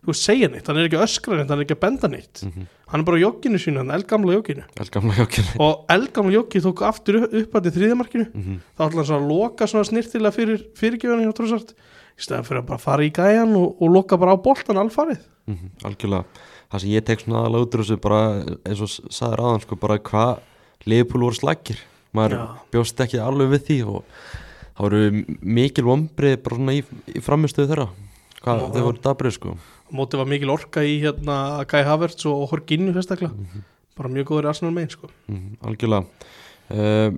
[0.04, 2.72] þú segja neitt, hann er ekki öskra neitt hann er ekki að benda neitt, mm
[2.94, 4.60] hann er bara á jogginu sínu, hann er eldgamla hjókir
[5.64, 9.32] og eldgamla joggi tók aftur upp, að því þriðamarkinu, mm þá ætla hann svona að
[9.32, 13.56] loka svona snirtilega fyrir fyrirgjöfunni hjá Trossart í stæðan fyrir að bara fara í gæjan
[13.58, 15.24] og, og loka bara á boltan alfarið.
[15.88, 16.44] Algjörlega.
[16.70, 18.22] Það sem ég tek svona aðalega út úr þessu bara
[18.70, 20.32] eins og sagðir aðan sko bara hvað
[20.90, 21.82] Liverpool voru slagir
[22.14, 22.46] maður Já.
[22.74, 24.00] bjóst ekki alveg við því og
[24.78, 25.02] það voru
[25.58, 27.88] mikil vombrið bara svona í, í framistöðu þeirra.
[28.44, 29.56] Hvað þau voru dabrið sko
[29.94, 31.38] mótið var mikil orka í hérna
[31.70, 33.64] Kai Havertz og Horginni fyrstaklega
[33.98, 35.10] bara mjög góður Arsenal megin sko.
[35.30, 36.30] Mm, algjörlega.
[36.74, 37.16] Uh,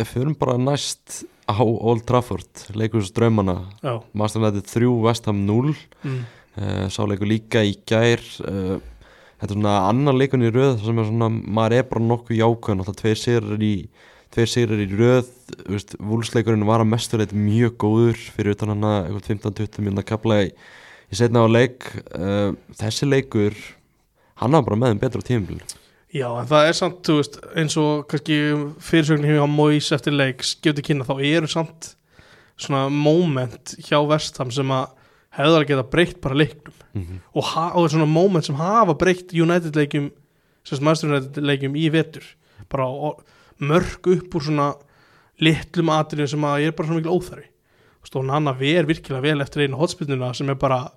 [0.00, 5.26] ef við erum bara næst á Old Trafford leikus draumana já, Master United 3 West
[5.30, 6.20] Ham 0 mm.
[6.56, 8.22] uh, sá leikur líka í gær.
[8.42, 8.78] Uh,
[9.40, 12.82] þetta er svona annar leikun í röð sem er svona, maður er bara nokkuð jákvæðan
[12.82, 13.74] alltaf tveir sigrar í
[14.30, 15.30] tveir sigrar í röð,
[15.98, 20.52] vúlsleikurinn var að mesturleit mjög góður fyrir utan hann að 15-20 minna kapla í,
[21.10, 23.56] í setna á leik uh, þessi leikur
[24.40, 25.60] hann var bara með þeim betra tímbil
[26.10, 28.36] Já, en það er samt, þú veist, eins og kannski
[28.82, 31.92] fyrirsögnin hjá Mois eftir leik skjöfti kynna, þá eru samt
[32.58, 34.88] svona moment hjá Vestham sem að
[35.38, 36.74] hefðar að geta breytt bara leiknum.
[36.90, 37.20] Mm -hmm.
[37.32, 37.44] og,
[37.78, 40.10] og svona moment sem hafa breytt United leikjum,
[40.64, 42.26] sem Master United leikjum í vetur,
[42.68, 42.90] bara
[43.60, 44.74] mörg upp úr svona
[45.38, 47.46] litlum atriðum sem að ég er bara svona mikil óþarfi.
[48.14, 50.90] Og Nanna ver virkilega vel eftir einu hotspinnuna sem er bara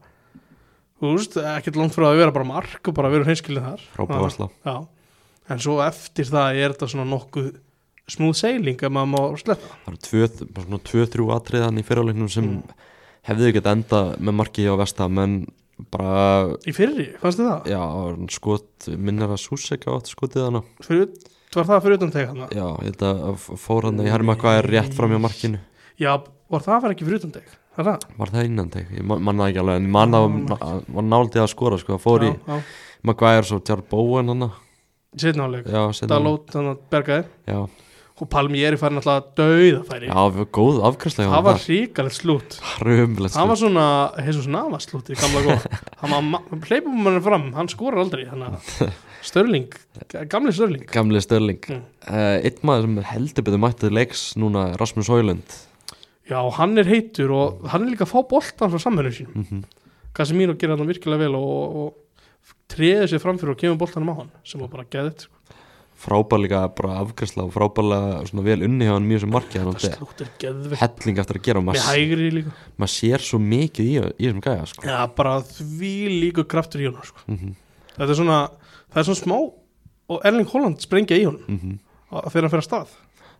[1.03, 3.83] þú veist, ekkert langt frá að vera bara mark og bara vera hreinskilin þar.
[4.63, 4.75] Já,
[5.53, 7.51] en svo eftir það er þetta svona nokkuð
[8.13, 9.75] smúð seiling ef maður má sleppa.
[9.85, 12.63] Það eru svona 2-3 atriðan í fyrirleiknum sem Mm.
[13.29, 15.35] hefðu ekki enda með marki á Vestam en
[15.91, 17.69] bara, í fyrri, fannst þið það?
[17.71, 17.83] já,
[18.35, 20.61] skot minnir að Susek átt skotið hana.
[20.83, 21.09] Fyrir,
[21.55, 22.43] var það fyrir utan teg hann?
[22.51, 25.59] já, ég að fór hann í herma hvað er rétt fram hjá markinu.
[25.99, 26.13] Já,
[26.49, 27.43] var það var ekki fyrir utan teg
[27.77, 28.03] er það?
[28.17, 28.87] Var það innan teg?
[28.97, 30.33] Ég man- man það ekki alveg en mann að
[30.97, 32.59] var náldið að skora sko, það fór í Já, já,
[33.03, 34.51] Maguire svo Tjar Bowen hann
[35.17, 37.57] setna áleik já, seinna- Dalót, þannig að bergaði já,
[38.21, 42.59] og Palmieri fær náttúrulega dauðafæri Já, við- góð afkvæmslega það var hrikalegt slút.
[42.79, 43.85] Römulegt það var svona,
[44.25, 45.65] Jesus Navas slútið gamla góð.
[46.03, 49.69] Hann var, hleypum mann fram hann skorar aldrei, hann að Störling,
[50.29, 51.83] gamli Störling Gamli Störling Mm.
[52.07, 55.53] uh, Einn maður sem heldur betur mættið leiks núna Rasmus Højlund
[56.29, 59.45] já, hann er heitur og hann er líka að fá boltan frá samverðinu sínum mm
[59.49, 59.63] -hmm.
[60.13, 61.93] Casemiro gerir hann virkilega vel og, og
[62.67, 65.27] treður sér framfyrir og kemur boltanum á hann sem var bara geðið
[66.03, 69.77] Frábærlega bara afkvæmslega og frábærlega svona vel unni hjá hann mjög sem hann
[70.39, 71.61] geðvegt helling eftir að gera
[72.77, 74.83] maður sér svo mikið í, í þessum gæja sko.
[74.83, 77.19] já, bara því líku kraftur í honum sko.
[77.27, 77.55] mm
[77.93, 78.39] þetta er svona,
[78.91, 79.37] það er svona smá
[80.13, 81.79] og Erling Holland sprengja í honum -hmm.
[82.09, 82.89] að þegar hann fer að stað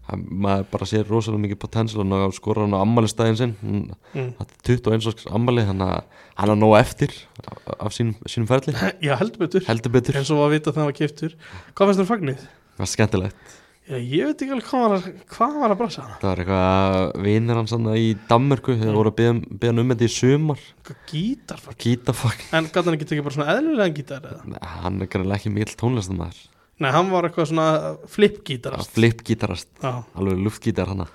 [0.10, 3.56] hann, maður bara sér rosalega mikið potential og skora hann á ammælistæðin sinn.
[3.64, 4.34] Mm.
[4.40, 7.14] þetta er 21 árs að hann er nóg eftir
[7.48, 8.74] af- af sínum, sínum ferli.
[9.06, 9.66] Já, heldur betur.
[9.68, 11.36] Heldur betur, eins og var að vita hann var kiptur
[11.74, 12.48] hvað finnst þér fagnið?
[12.74, 13.60] það var skemmtilegt.
[13.84, 16.14] Já, ég veit ekki alveg hvað var að, hvað var að brasa hana.
[16.22, 19.18] Það var eitthvað hans hann í Danmörku þegar voru að
[19.60, 20.62] beða hann um þetta í sumar.
[20.88, 24.62] Hvað gítar fagn gítafakk En gæti hann ekki tekið bara svona eðlilegan gítar eða?
[24.86, 26.40] hann er ekki mikill tónlistamæður
[26.82, 27.68] Nei, hann var eitthvað svona
[28.10, 28.96] flip-gítarast.
[28.96, 31.06] Flipgítarast, alveg luftgítar hann.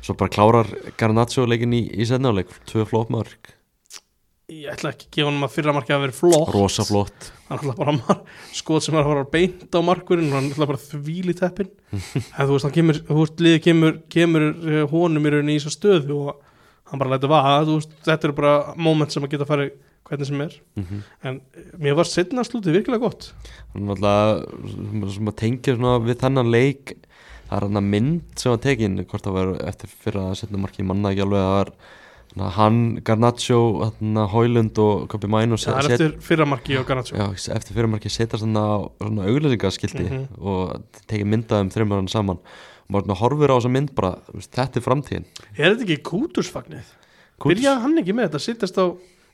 [0.00, 0.68] Svo bara klárar
[1.00, 3.54] Garnaccio leikin í, í setnáleik, tvö flott mörg
[4.50, 6.52] ég ætla ekki að gefa hann að fyrra markið að vera flott.
[6.54, 7.28] Rosa flott.
[7.48, 8.20] Hann ætla bara mar
[8.56, 11.70] skot sem er að fara beint á markurinn og hann ætla bara þvíl í teppin
[12.38, 15.60] En þú veist, hann kemur, þú veist, liðið kemur, kemur eh, honum í rauninni í
[15.60, 16.42] þessa stöðu og
[16.90, 18.54] hann bara lætur vaða, þetta eru bara
[18.88, 19.74] moment sem að geta farið
[20.10, 21.02] hvernig sem er mm -hmm.
[21.22, 23.32] En eh, mér var setna slútið virkilega gott
[23.74, 26.96] hann sem að tengja við þennan leik
[27.50, 30.58] það er hann að mynd sem var tekin hvort það var eftir fyrir að setja
[30.58, 31.72] marki manna ekki alveg að það var
[32.54, 37.16] hann, Garnaccio, hann, Hóilund og Kopi Mæn og Það er eftir fyrra markið og Garnaccio
[37.18, 40.26] já, eftir fyrir marki setja svona, svona auglýsingaskilti Mhm.
[40.38, 44.76] og tekið myndaðum þreymur hann saman og maður svona horfir á þessa mynd bara þetta
[44.76, 45.24] er framtíðin
[45.58, 46.86] Er þetta ekki kútursfagnið?
[47.40, 48.84] Kúts- Byrjaði hann ekki með þetta, sittast á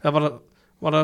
[0.05, 0.41] eða var, það-
[0.85, 0.99] var,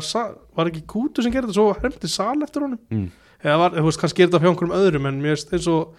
[0.57, 1.59] var ekki kútur sem gerði þetta?
[1.59, 2.81] Svo hremti sal eftir honum?
[2.93, 3.09] Mm,
[3.43, 5.97] eða var, þú veist, kannski er þetta hjá einhverjum öðrum en mér veist eins og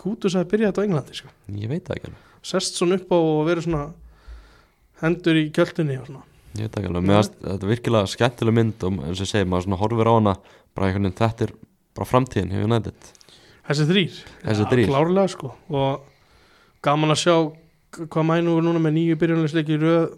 [0.00, 1.32] kútur sem byrjaði þetta á Englandi sko.
[1.60, 2.26] ég veit það ekki alveg.
[2.50, 3.84] Sest svona upp á og verið svona
[5.02, 6.24] hendur í kjöldinni og svona.
[6.56, 9.32] Ég veit ekki alveg, mér finnst þetta er virkilega skemmtileg mynd og eins og ég
[9.34, 10.36] segi, maður svona horfir á hana
[10.74, 11.52] bara einhvern veginn, þetta er
[11.96, 13.16] bara framtíðin hefur nættið
[13.70, 14.88] Þessi þrýr, þrír.
[14.90, 15.52] klárlega sko.
[15.70, 16.00] Og
[16.82, 17.34] gaman að sjá
[18.10, 20.08] hvað mænu er núna með nýju byrjunleisleiki í röð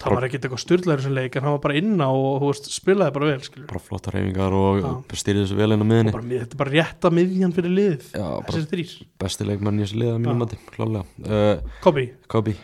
[0.00, 3.14] það var ekkert eitthvað styrlaður sem leik en hann var bara inná og veist, spilaði
[3.16, 3.66] bara vel skilur.
[3.70, 4.90] bara flottar reyfingar og Já.
[5.22, 8.26] styrðið þessu vel inn á miðinni bara, þetta er bara rétta miðjan fyrir liðið Já,
[8.40, 10.40] bara Þessi þrýr, besti leikmann í þessu liða mínum Já.
[10.44, 12.56] mati, klálega uh, Kobi Kobi,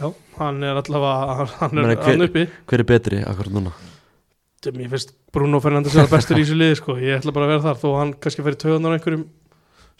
[0.00, 3.74] Já, hann er allavega hann er hver- hann uppi hver er betri akkur núna?
[4.76, 6.96] Mér finnst Bruno Fernandes er bestur í þessu liði sko.
[7.00, 9.22] ég ætla bara að vera þar þó hann kannski fyrir töðunar einhverjum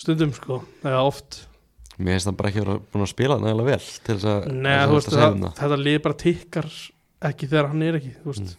[0.00, 0.58] stundum sko.
[0.84, 1.46] eða oft
[2.00, 4.88] Mér finnst hann bara ekki búin að spila nægilega vel til þess að Nei, að
[4.92, 5.54] þú veist, það, um það.
[5.60, 6.68] þetta lið bara tikkar
[7.30, 8.34] ekki þegar hann er ekki þú.
[8.40, 8.52] Mm.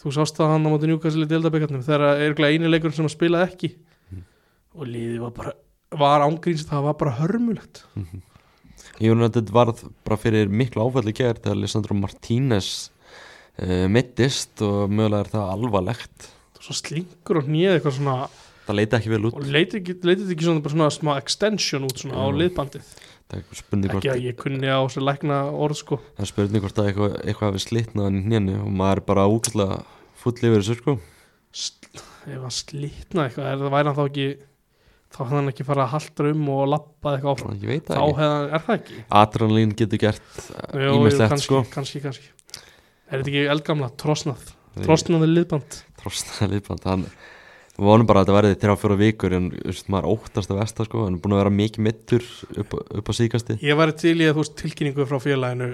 [0.00, 3.42] þú sást það hann á móti njúkastli deildabekkarnum þegar er eini leikur sem að spila
[3.48, 3.74] ekki
[4.10, 4.22] Mm.
[4.74, 5.52] og liðið var bara
[6.00, 7.84] var ángríns, það var bara hörmulegt
[9.00, 12.90] United varð bara fyrir miklu áfælli gerð þegar Lisandro Martínez
[13.60, 16.28] uh, mittist og mögulega er það alvarlegt
[16.60, 18.16] svo slingur og nýið eitthvað svona
[18.70, 19.38] það leiti ekki vel út.
[19.38, 22.36] Og leitið ekki, svona, bara svona smá extension út svona á Já.
[22.40, 22.92] liðbandið?
[23.30, 26.00] Ekki að ég kunni á þessu lækna orð sko.
[26.16, 29.26] Það er spurning hvort að eitthvað, eitthvað hafi slitnað í hnénu og maður er bara
[29.30, 29.80] úkvæmlega
[30.18, 30.96] full yfir þessu sko.
[31.54, 34.26] Sl- ef hann slitna eitthvað er það væri hann þá ekki
[35.10, 37.56] þá hefði hann ekki farið að halda um og lappa eitthvað áfram?
[37.60, 38.98] Þá hefði hann, er það ekki?
[39.20, 40.40] Adrenalín getur gert
[40.74, 41.62] ímislegt kannski, sko.
[41.74, 42.28] kannski, kannski
[43.10, 44.52] er þetta ekki eldgamla, trosnað
[44.84, 45.80] trosnaði liðband?
[46.00, 47.06] Trostnaði liðband hann
[47.80, 50.86] við vonum bara að þetta verði þrjá fjóra vikur en veist, maður óttast að versta
[50.86, 52.26] sko er búin að vera mikið mittur
[52.60, 55.70] upp, upp á síkasti ég væri til í að þú veist tilkynningu frá félaginu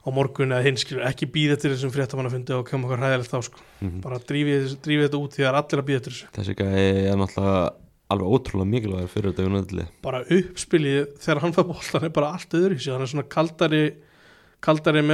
[0.00, 3.60] á morgun eða skilur ekki býða til þessum fréttamannafundi og koma okkur hræðilegt þá sko.
[3.84, 6.28] Mm bara drífið, þetta út því er allir að býða til þessu.
[6.38, 7.64] Þessi gæði er náttúrulega
[8.10, 12.56] alveg ótrúlega mikilvægur fyrir þetta unöðli bara uppspilið þegar hann fær boltan er bara allt
[12.58, 13.82] öðru í sig hann er svona kaldari
[14.64, 15.04] kaldari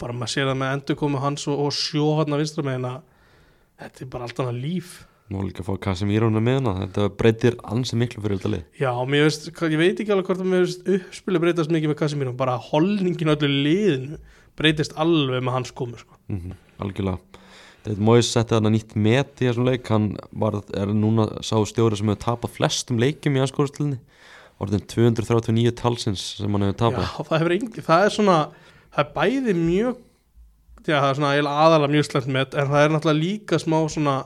[0.00, 2.88] bara maður sér það með endur komu hans og, og sjó hann að vinstra með
[2.88, 2.98] að
[3.82, 4.96] þetta er bara allt annað líf.
[5.28, 8.62] Nú líka að fá Casemiro með hana þetta breytir ansi miklu fyrir þetta lið.
[8.80, 12.36] Já, veist, ég veit ekki alveg hvort að mér veist uppspilið breytast mikið með Casemiro
[12.38, 14.20] bara holningin öllu liðinu
[14.58, 16.16] breytist alveg með hans komu sko.
[16.28, 16.54] mm -hmm.
[16.78, 17.18] algjörlega.
[17.84, 19.86] Þetta Móis setti þarna nýtt met í þessum leik.
[19.88, 23.98] Hann var, er núna sá stjóri sem hefur tapað flestum leikjum í anskóðustilni
[24.58, 27.06] orðin 239 talsins sem hann hefur tapað.
[27.06, 28.38] Já, það, hefur engi, það er svona
[28.98, 29.98] það er bæði mjög
[30.88, 34.16] já, það er svona aðalega mjög slæmt með en það er náttúrulega líka smá svona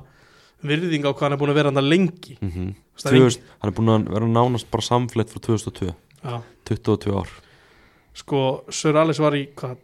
[0.62, 2.36] virðing á hvað hann er búin að vera hann lengi.
[2.40, 5.90] Mm engin- 2000, hann er búin að vera nánast bara samfleytt frá 2002
[6.22, 6.42] Já.
[6.68, 7.28] 22 ár,
[8.14, 9.76] Sko, Sir Alex var í hvað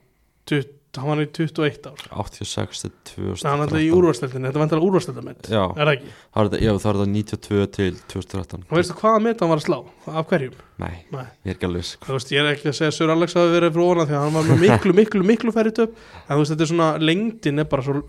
[0.47, 0.69] 20,
[1.03, 2.03] hann var í 21 ár.
[2.23, 5.93] 86 til hann er alltaf í 2013 úrvarsleildinni, þetta var endalega úrvarsleildamett Já, er það
[5.95, 6.13] ekki?
[6.35, 9.53] það er þetta, já, það er þetta 92 til 2013 og veistu hvaða met hann
[9.53, 9.79] var að slá?
[10.09, 10.59] af hverjum?
[10.79, 11.25] Nei, Nei.
[11.45, 13.75] ég er ekki alveg þú veist, ég er ekki að segja Sir Alex hafi verið
[13.79, 15.97] frá hana því að hann var með miklu, miklu, miklu færri töp.
[16.29, 18.03] En þú veist, þetta er svona, lengdin er bara svo,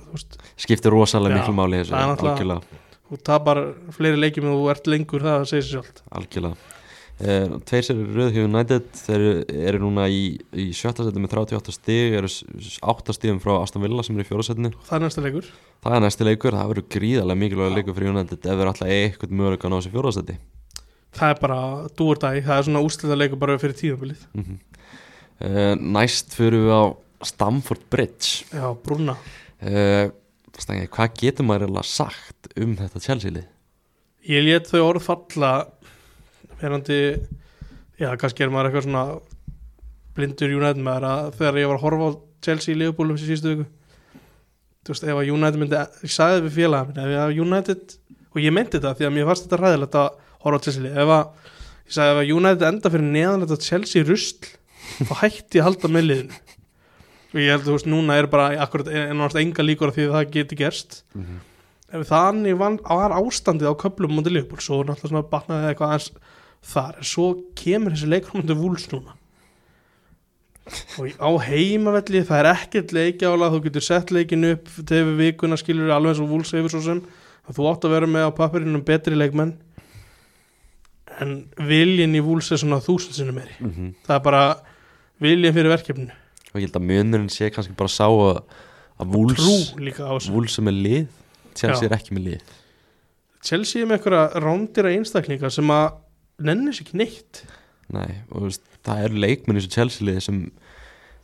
[0.59, 3.61] Skiptir rosalega Já, miklu máli þessu það Algjörlega, þú tapar
[3.97, 6.03] fleiri leikjum og þú ert lengur, það segir sér sjálft.
[6.19, 6.78] Algjörlega
[7.19, 12.13] Tveir sér rauð hjá United þeir eru núna í, í sjötta seti með 38 stig
[12.15, 12.29] eru
[12.93, 15.49] 8 stigum frá Aston Villa sem er í fjórasetinu það er næsta leikur.
[15.83, 19.35] Það er næsti leikur, það verður gríðarlega mikilvæg leikur fyrir United ef þeir alltaf eitthvað
[19.35, 20.37] möguleika á þessu fjóraðsæti
[21.19, 21.59] það er bara
[21.99, 24.57] dúurdæg, það er svona úslita leikur bara fyrir tíðanbilið mm -hmm.
[25.43, 26.83] uh, Næst fyrir við á
[27.19, 28.45] Stamford Bridge.
[28.47, 29.17] Já, brúna.
[29.59, 30.07] Uh,
[30.55, 33.47] stangi, Hvað getur maður eiginlega sagt um þetta Chelsea-lið?
[34.29, 35.51] ég let þau orð falla
[36.61, 36.99] verandi
[37.99, 39.03] já, kannski er maður eitthvað svona
[40.17, 42.11] blindur United með að þegar ég var að horfa á
[42.45, 43.67] Chelsea í Liverpool þessi síðustu viku
[44.85, 47.97] þú veist, ef að United myndi ég sagði við félaga minni, ef að United
[48.29, 50.09] og ég meinti þetta því að mér fannst þetta ræðilegt að
[50.45, 51.25] horfa á Chelsea ef að
[51.89, 54.49] ég sagði ef að United enda fyrir neðan þetta Chelsea rusl
[55.07, 56.39] þá hætti ég að halda með liðinu.
[57.29, 60.15] Og ég held þú veist, núna er bara akkurat ennast enga líkur af því að
[60.15, 61.03] það geti gerst.
[61.13, 61.39] Mm -hmm.
[61.99, 65.93] ef þannig var, ástandið á köflum mútið Liverpool, svo náttúrulega svona batnaði eitthvað
[66.65, 69.15] þar, en svo kemur þessi mútið Vúls núna.
[71.01, 75.57] Og á heimavelli það er ekkert leikjála, þú getur sett leikin upp til við vikuna
[75.57, 77.01] skilur alveg eins og Vúls hefur svo sem,
[77.47, 79.55] að þú átt að vera með á pappirinnum betri leikmenn.
[81.19, 81.35] En
[81.67, 83.55] viljin í Vúls er svona þúsund sinni meiri.
[83.59, 83.93] Mm -hmm.
[84.05, 84.43] það er bara
[85.19, 86.13] viljin fyrir verkefninu.
[86.53, 88.43] Og ég held að munurinn sé kannski bara sá að,
[88.99, 90.31] að á þessu.
[90.31, 91.07] Wolves er lið.
[91.55, 91.91] Chelsea Já.
[91.91, 92.41] er ekki með lið.
[93.43, 95.91] Chelsea er með einhverja rándýra einstaklinga sem að
[96.45, 97.43] nenni sér ekki neitt.
[97.93, 100.41] Nei, og veist, það eru leikmenn í þessu Chelsea-liði sem,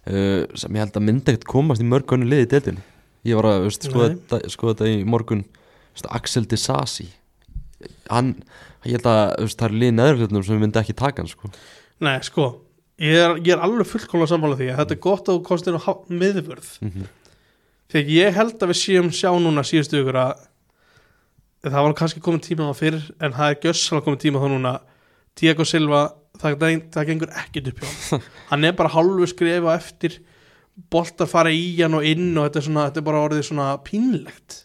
[0.10, 2.86] uh, sem ég held að myndi ekkert komast í mörg önnu liði í deildinni.
[3.26, 5.44] Ég var að skoða, þetta, í morgun,
[5.96, 7.08] veist, Axel Disasi,
[8.12, 8.36] hann,
[8.86, 11.52] ég held að veist, það eru liði neðurhlutnum sem myndi ekki taka hann, sko.
[12.06, 12.50] Nei, sko,
[13.02, 15.78] ég er, ég er alveg fullkomlega sammála því að þetta er gott að þú kostir
[15.78, 16.74] á miðvörð.
[16.86, 17.06] Mm
[17.92, 20.44] þegar ég held að við séum sjá núna síðustu ykkur að
[21.66, 24.48] það var kannski komið tíma á það fyrir en það er gjössalega komið tíma þá
[24.54, 24.74] núna
[25.36, 26.06] Diego Silva,
[26.40, 30.20] það, það, það gengur ekkit upp hjá hann hann er bara hálfu skrifa eftir
[30.92, 33.68] boltar fara í hann og inn og þetta er, svona, þetta er bara orðið svona
[33.86, 34.56] pínlegt.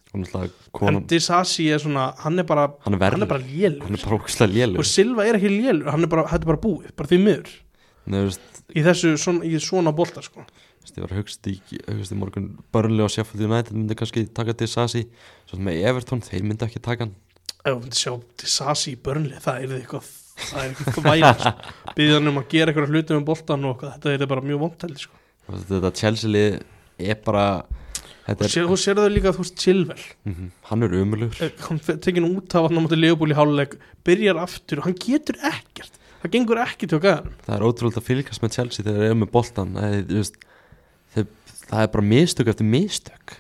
[0.91, 4.81] En Disasi er svona, hann er bara lélur hann er bara lélur.
[4.83, 7.53] og Silva er ekki lélur, hann er bara, þetta er bara búið bara því miður.
[8.11, 8.43] Nei, veist,
[8.75, 10.43] í þessu svona, í svona boltar sko.
[10.91, 11.55] Ég var hugst í,
[11.87, 15.05] hugst í morgun Burnley og Sheffield United myndi kannski taka Disasi,
[15.47, 17.15] svo með Everton, þeir myndi ekki taka hann.
[17.61, 20.11] ef þú myndi sjá Disasi í börnli það er eitthvað
[20.46, 21.53] það er eitthvað væl
[21.96, 24.98] býðið hann um að gera eitthvað hluti með boltan og þetta er bara mjög vondtæli
[25.03, 25.20] sko.
[25.70, 26.59] Þetta Chelsea-lið
[27.11, 27.44] er bara,
[28.31, 31.40] og er, sér, þú sér þau líka þú veist Chilwell mm hann er umulugur.
[31.42, 33.74] Eh, hann tekinn út af hann á móti Leopold í háluleik
[34.07, 35.96] byrjar aftur og hann getur ekkert.
[36.20, 39.11] Það gengur ekki til að gæða það er ótrúlega að fylgjast með Chelsea þegar þeir
[39.11, 41.22] eru með boltan er,
[41.70, 43.37] það er bara mistök eftir mistök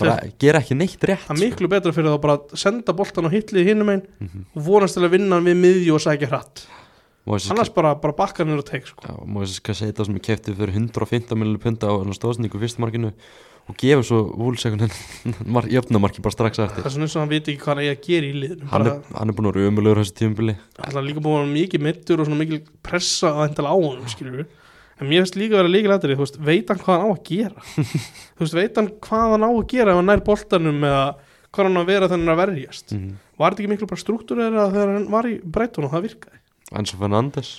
[0.00, 3.28] bara gera ekki neitt rétt það er miklu betra fyrir þá bara að senda boltan
[3.28, 4.04] á hitlið hinnum einn
[4.54, 6.66] og vonast til að vinna hann við miðju og sækja hratt.
[7.24, 9.16] Annars bara, bara bakka hann og teik sko.
[9.24, 13.14] Móises Kasseita sem er keftið fyrir 115 miljonir punta á stóðsningu fyrstumarkinu
[13.64, 14.92] og gefur svo vúlsegunin
[15.74, 17.94] jöfnumarki bara strax það eftir er svona eins og hann veit ekki hvað hann er
[17.94, 21.06] að gera í liðinu hann hann er búin að vera umulugur þessu tímubili Það er
[21.06, 23.78] líka búin að vera mikið mittur og svona mikil pressa að hendala á
[24.12, 24.52] skilur við
[25.00, 27.14] En mér finnst líka að vera líka lætri, þú veist, veit hann hvað hann á
[27.14, 27.62] að gera?
[28.38, 31.04] Þú veist, veit hann hvað hann á að gera ef hann nær boltanum eða
[31.50, 32.94] hvað hann á að vera þannig að verjast?
[32.94, 33.08] Mm.
[33.40, 36.40] Var þetta ekki miklu bara struktúrera þegar hann var í breytun og það virkaði?
[36.78, 37.50] Enzo Fernandes.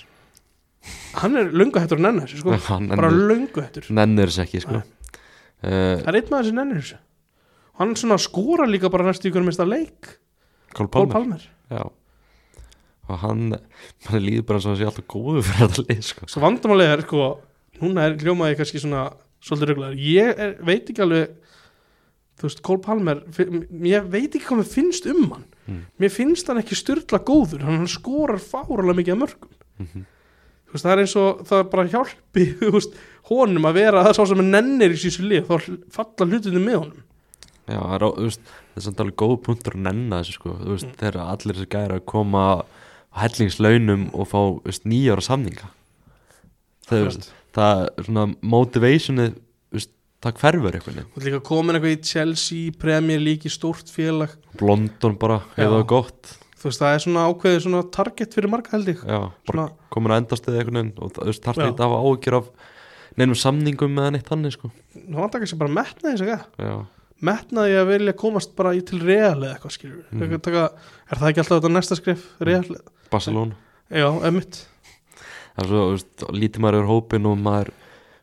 [1.20, 2.56] Hann er hættur að nenna þessu, sko.
[2.94, 3.90] Bara nennir, löngu hættur.
[3.96, 4.80] Nennir þess ekki sko.
[5.66, 6.98] Það er einn maður sem nennir þessu.
[7.76, 10.14] Hann skora líka bara næstu ykkur mista leik.
[10.76, 11.12] Pól Palmer.
[11.12, 11.48] Palmer.
[11.72, 11.84] Já
[13.08, 13.42] og hann,
[14.08, 16.26] hann líður bara og hann sé alltaf góður fyrir þetta lið sko.
[16.32, 17.26] Svo vandamálið er, sko
[17.76, 19.02] Núna er hljómaði kannski svona
[19.44, 21.34] svolítið ruglaður Ég er, veit ekki alveg
[22.40, 23.20] þú veist, Cole Palmer
[23.84, 25.80] ég veit ekki hvað mér finnst um hann Mm.
[25.98, 29.48] mér finnst hann ekki styrla góður hann skorar fáralega mikið af mörgum
[29.82, 30.04] Mhm.
[30.68, 32.92] þú veist, það er eins og það er bara hjálpi, þú veist,
[33.32, 35.56] honum að vera það sá sem er nennir í sísu lið þá
[35.90, 37.02] falla hlutinu með honum
[37.66, 40.54] Já, það er, þú veist, það er samt alveg góð punktur að nenna þessu sko.
[40.62, 40.96] þú veist, Mm.
[41.02, 42.44] þegar allir þessi gæri að koma
[43.16, 45.68] hellingslaunum og fá veist, nýjára samninga.
[46.86, 47.28] Það, veist.
[47.56, 48.26] það er svona
[49.74, 49.92] veist,
[50.24, 54.36] það hverfur þú veist líka komin eitthvað í Chelsea Premier League í stórt félag.
[54.60, 56.34] London bara, hefur það gott.
[56.56, 59.04] Þú veist, það er svona ákveðið svona target fyrir marga held ég.
[59.48, 61.66] Svona, komin að endastuði einhvern veginn og þarf Já.
[61.68, 62.52] ekki að hafa áhyggjur af
[63.16, 64.70] neinum samningum með neitt þannig sko.
[64.96, 66.36] Það vantar kannski bara metnaði þess
[66.66, 66.84] að
[67.24, 70.34] metnaði að vilja komast bara í til real eða eitthvað skilur mm.
[70.36, 72.76] er það ekki alltaf þetta næsta skrif real,
[73.12, 73.56] Barcelona.
[73.90, 74.64] Já, emitt
[75.56, 77.70] það er svo, veist, lítið maður yfir hópin og maður,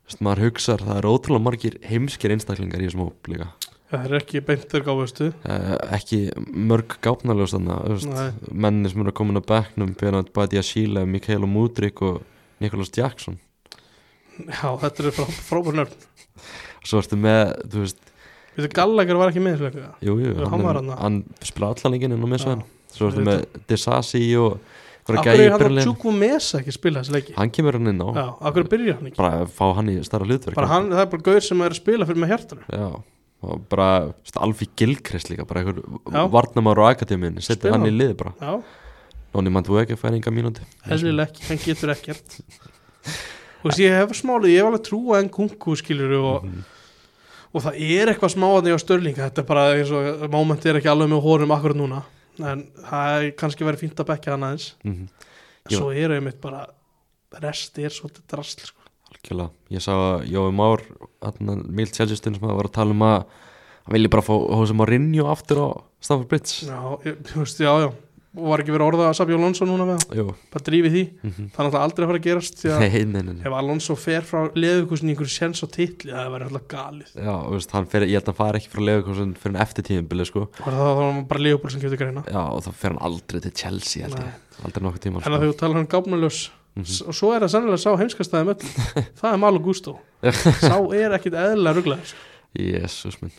[0.06, 3.48] veist, maður hugsar það er ótrúlega margir heimskir einstaklingar í þessum hóp líka.
[3.94, 6.20] Það er ekki beint þeir gáfustu uh, ekki
[6.50, 6.96] mörg
[8.10, 8.30] Nei.
[8.66, 9.18] menni sem eru að
[9.52, 12.24] bekknum Bernard Badia Sheila, Mikael Mudrik og
[12.64, 13.38] Nicholas Jackson.
[14.50, 15.94] Já, þetta er frá, frábær nörn
[16.84, 18.10] svo ertu með, þú veist
[18.74, 19.62] Gallagher var ekki með
[20.04, 23.28] jú, jú, hann hann, er- hann spila allan leikinn inn á miðsvæðin svo ertu Auðvitað.
[23.28, 24.60] með Desasi og
[25.04, 27.34] Akkur í er hann byrjulegin Tjúkvu Mesa ekki að spila þessu leiki?
[27.36, 28.08] Hann kemur hann inn á.
[28.16, 29.18] Já, akkur byrjar hann ekki?
[29.20, 30.56] Bara fá hann í starra hlutverk.
[30.56, 32.64] Bara hann, það er bara gaur sem er að spila fyrir með hjartanu.
[32.72, 32.86] Já,
[33.44, 35.68] og bara þú veist, Alfí Gilkrist líka bara Já.
[35.74, 38.00] einhver varnamár á akademiðin setja Spila hann í hann.
[38.00, 38.34] liði bara.
[38.40, 38.64] Já,
[39.34, 40.64] Nóni Mandu ekki að færa enga mínúti?
[40.88, 42.40] Eðlilega ekki, hann getur ekkert.
[43.64, 46.64] Og þess ég hef smálið, ég hef alveg trúa en kungu skilur og, Mhm.
[47.56, 50.88] og það er eitthvað smáðan á Störlinga þetta er bara eins og moment er ekki
[50.92, 52.04] alveg með hórum akkurat núna
[52.42, 55.04] en það er kannski verið fínt að bekka hann aðeins en
[55.70, 55.78] Já.
[55.78, 56.66] svo eru einmitt bara
[57.44, 58.80] rest er svolítið drasl sko.
[59.14, 60.82] Algjörlega, ég sá að Jói Már
[61.40, 63.20] Mild Chelsea-stund sem að var að tala um að
[63.84, 65.68] hann vilji bara fá Hósi Mourinho aftur á
[66.04, 67.90] Stafford Bridge já, ég, þú veist, já, já
[68.34, 70.32] og var ekki verið orðað að Sabi Alonso núna með það?
[70.54, 71.50] Bara drífi því, mhm.
[71.54, 74.40] það er náttúrulega aldrei að fara að gerast nei, nei, nei, ef Alonso fer frá
[74.58, 77.14] leðukursin í einhverju sens á titli það verður alltaf galið.
[77.14, 79.88] Já, veist, hann fer, ég held að hann fari ekki frá Leifurkosin fyrir en eftir
[79.90, 80.48] tíðinbili, sko.
[80.50, 82.26] Og það er bara leðukur sem getur greina?
[82.26, 84.10] Já, og þá fer hann aldrei til Chelsea,
[84.64, 87.06] Aldrei nokkuð tíma, en þú talar um gáfnuljós Mhm.
[87.06, 88.62] og svo er það sennilega sá heimskastæði möll
[89.20, 90.00] það er Malo Gusto.
[90.66, 92.14] Sá er ekkit eðlilega rugglaður
[92.58, 93.34] Jésús minn.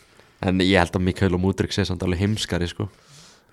[0.44, 2.86] En ég held að Mikael og Mudrik sé samt alveg heimskari, sko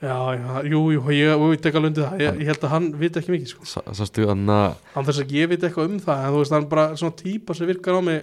[0.01, 2.89] já, já, jú, jú, ég, ég tek alveg undir það ég, ég held að hann
[3.01, 3.67] viti ekki mikið sko.
[3.69, 6.55] Sá- Sástu hann að án þess að ég viti eitthvað um það en þú veist,
[6.57, 8.21] hann bara svona típa sem virkar á mig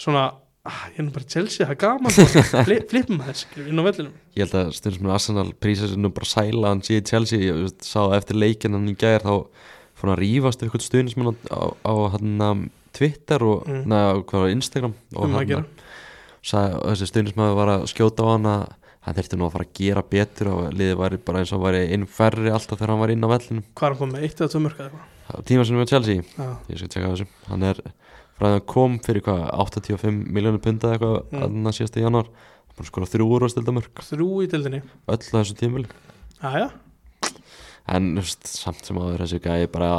[0.00, 0.24] svona,
[0.68, 2.16] ah, ég er nú bara Chelsea, það er gaman
[2.68, 6.12] Fli- flippum þess, inn á vellinum Ég held að stundum sem Arsenal prísa sér nú
[6.12, 9.32] bara sæla hann síði Chelsea Ég veist, sá eftir leikinn hann í gær þá
[10.00, 12.62] fór hann að rífast eitthvað stuðnismenn á, á, á hann um,
[12.96, 13.84] Twitter og Mm.
[13.92, 15.48] neða, hvað var Instagram og um hann
[17.12, 18.62] stuðnismenn var að skjóta á hann að
[19.06, 21.82] hann þurfti nú að fara að gera betur og liðið væri bara eins og væri
[21.94, 23.64] inn færri alltaf þegar hann var inn á vellinum.
[23.74, 25.46] Hvað er hann komið, eitt eða tvö mörk eða eitthvað?
[25.48, 27.26] Tíma sem við Chelsea, já, ég skal tjekka á þessu.
[27.48, 31.66] Hann er frá því að hann kom fyrir hvað 85 miljónir punda eða eitthvað Mm.
[31.70, 32.28] að síðast í januar
[32.76, 35.88] bara skora þrjú úr og stilda mörg þrjú í dildinni öll að þessu tímili
[36.40, 36.68] já, já,
[37.90, 39.90] en veist, samt sem áður þessu gæði bara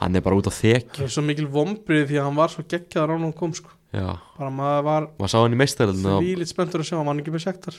[0.00, 2.52] hann er bara út á þek það er svo mikil vombrið því að hann var
[2.54, 3.73] svo geggjaður án og hann kom sko.
[3.94, 7.08] Já, bara maður var maður sá hann í meistaröldinu því lít spenntur að sjá hann
[7.10, 7.78] var ekki með sektar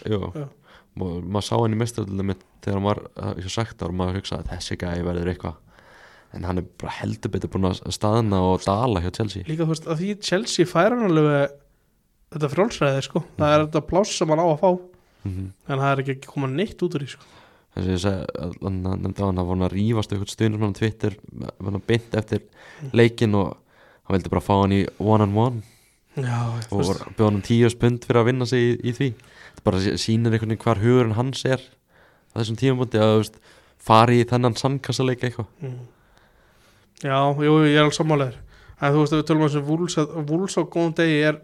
[0.96, 4.80] maður sá hann í meistaröldinu þegar hann var uh, sagt og maður hugsaði að þessi
[4.80, 5.62] gæði verður eitthvað.
[6.36, 9.46] En hann er bara heldur betur búin að staðna og dala hjá Chelsea.
[9.48, 11.54] Líka þú veist að því Chelsea fær hann alveg
[12.36, 13.22] þetta frjálsræði sko.
[13.38, 14.70] Það er þetta pláss sem hann á að fá.
[15.26, 17.30] Mm en það er ekki koma neitt út úr því sko.
[17.76, 20.66] þess að ég segi að hann nefndi á hann að vona að rífast eitthvað stundum
[20.66, 21.16] hann á Twitter
[21.66, 22.44] hann beint eftir
[22.96, 23.56] leikin og
[24.06, 25.64] hann vildi bara fá hann í one on one
[26.16, 26.40] já,
[26.72, 26.86] og
[27.18, 29.10] bjóða hann um tíu spund fyrir að vinna sig í, í því.
[29.56, 31.62] Þetta bara sýnir einhvern veginn hvar hugurinn hans er
[32.32, 33.38] á þessum tímabundi að veist,
[33.86, 35.52] fari í þennan sandkassaleika eitthvað.
[35.62, 35.84] Mm.
[37.04, 38.42] já, jú, ég er alveg sammálegur
[38.82, 41.38] en þú veist að við tölum um þessu að Wolves á góðum degi er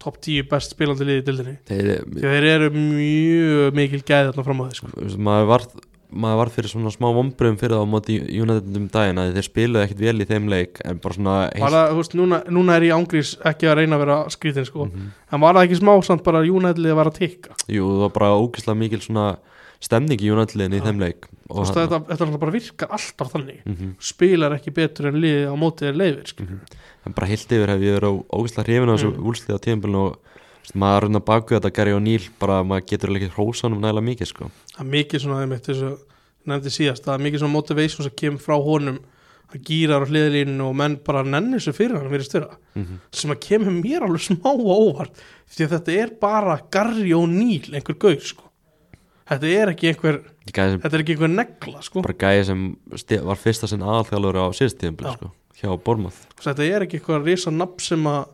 [0.00, 4.64] topp 10 best spilandi liði í dildinni þeir, eru mjög mikil gæði þarna fram á
[4.66, 4.90] því sko.
[5.28, 5.74] maður varð
[6.12, 9.46] maður var fyrir svona smá vombriðum fyrir það á móti United um daginn að þeir
[9.46, 12.76] spiluðu ekkit vel í þeim leik en bara svona var það, þú veist, núna, núna
[12.76, 14.86] er ég ángrís ekki að reyna að vera skrítin sko.
[14.90, 15.10] Mhm.
[15.32, 18.00] en var það ekki smá samt bara að United liði var að tikka Jú, það
[18.06, 19.26] var bara ógeðslega mikil svona
[19.80, 20.84] stemning í United-liðin í Já.
[20.90, 25.06] þeim leik Þú veist, hann- þetta, þetta bara virkar alltaf þannig Mhm, spilar ekki betur
[25.08, 26.42] en liði á mótið er leifir sko.
[26.44, 26.60] mhm.
[27.06, 29.24] en bara heilt yfir hef ég verið ógeðslega hrifin á þessu Mm.
[29.24, 30.29] úlslið á tíðanbílun og þú
[30.78, 34.50] maður runna baku þetta Gary O'Neill bara maður getur ekki hrósanum nægilega mikið sko.
[34.74, 35.92] það er mikið svona eftir þessu
[36.50, 39.00] nefndi síðast, það er mikið svona motivation sem kemur frá honum.
[39.50, 43.32] Það gýrar á hliðalínu og menn bara nennir þessu fyrir hann fyrir störa mm sem
[43.34, 45.18] að kemur mér alveg smá á óvart
[45.50, 48.46] því að þetta er bara Gary O'Neill einhver gaur sko.
[49.26, 52.02] Þetta er ekki einhver, sem, þetta er ekki einhver negla sko.
[52.02, 52.62] Bara gæði sem
[53.26, 54.46] var fyrsta sinn aðalþjálfur á
[55.10, 55.16] Já.
[55.18, 58.24] sko, hjá Bormað þetta er ekki einhver risa nafn sem að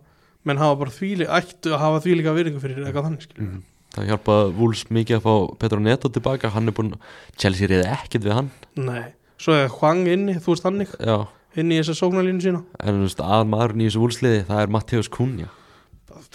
[0.46, 3.60] menn hafa bara þvíli, ættu að hafa þvílika virðingu fyrir eitthvað þannig mm.
[3.96, 6.52] það hjálpaði Wools mikið að fá Petro Neto tilbaka.
[6.54, 6.94] Hann er búin,
[7.38, 8.50] Chelsea reyði ekkit við hann.
[8.78, 10.96] Nei, svo er Hwang inni, þú veist þannig.
[11.00, 11.16] Já,
[11.58, 12.64] inni í þessa sóknarlínu sína.
[12.80, 15.52] En þú veist, að maðurinn í þessu Woolsliði það er Matteus Kunja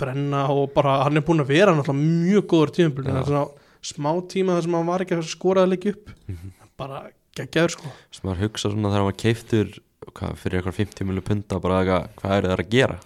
[0.01, 2.91] brenna og bara hann er búin að vera mjög góður
[3.25, 3.45] svona
[3.81, 6.11] smá tíma þar sem hann var ekki að skoraða leiki upp.
[6.27, 6.51] Mhm.
[6.77, 7.89] bara geggjaður sko.
[8.11, 9.67] Sem maður hugsa svona þegar maður keiftur
[10.11, 12.97] hvað, fyrir eitthvað 50 milju punta bara eitthvað, hvað eru það að gera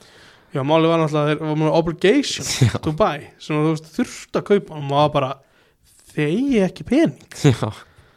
[0.55, 2.77] Já, málið var náttúrulega þeir var með obligation Já.
[2.85, 5.31] Dubai sem þú veist þurft að kaupa og maður bara
[6.13, 7.37] þeir eigi ekki pening.
[7.43, 7.71] Já,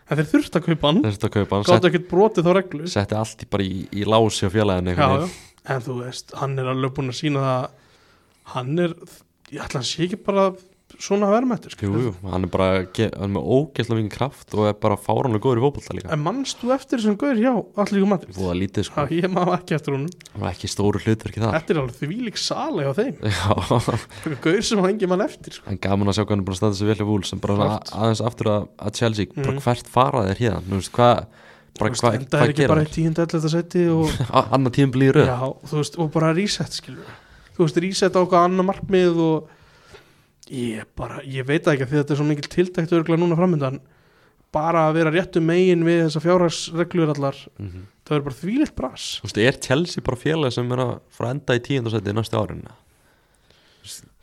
[0.06, 1.02] en þeir þurft að kaupa hann.
[1.08, 2.90] Þess að kaupa hann gáttu sett, ekkert brotið þá reglu.
[2.94, 5.26] setti allt í, bara í, í lási á félaginu já, já.
[5.74, 7.66] en þú veist, hann er alveg búin að sína það
[8.54, 8.94] hann er,
[9.52, 10.46] ég ætla að sé ekki bara
[10.98, 11.74] svona verðmættur.
[11.84, 15.42] Jú, jú, hann er bara hann er með ógeðslega mikið kraft og er bara fáránlega
[15.44, 16.10] góður í fótbolta líka.
[16.16, 19.28] En mannst þú eftir þessum gaur hjá allir ykkur matur Búða lítið sko, Já, ég
[19.30, 20.08] má ekki eftir honum.
[20.32, 23.14] Hann var ekki stóru hlutverki það Þetta er alveg því lík sala hjá þeim.
[23.28, 25.68] Já, Gaur sem hann engi mann eftir sko.
[25.70, 27.38] en gaman að sjá hvað hann er búin að standa sig vel í vúl sem
[27.44, 29.62] bara aðeins aftur að, að Chelsea, bara Mhm.
[29.68, 31.26] hvert fara þeir hérna, þú veist, hvað
[31.78, 34.10] bara veist, hvað Enda er hva ekki bara í tíund elletta seti og,
[34.56, 34.90] annar tíum
[35.78, 37.06] veist, og bara reset skilur
[37.58, 39.48] Þú veist, reset á okkar annar markmið og
[40.50, 43.80] ég bara, ég veit ekki að þetta er svo mikil tildækt örgulega núna framöndan
[44.52, 47.82] bara að vera réttu megin við þessa fjárhagsreglur allar Mhm.
[48.08, 49.20] það er bara þvílitt bras.
[49.20, 52.64] Þú veist, er Chelsea bara félag sem er að fara enda í tíundarsæti næstu árin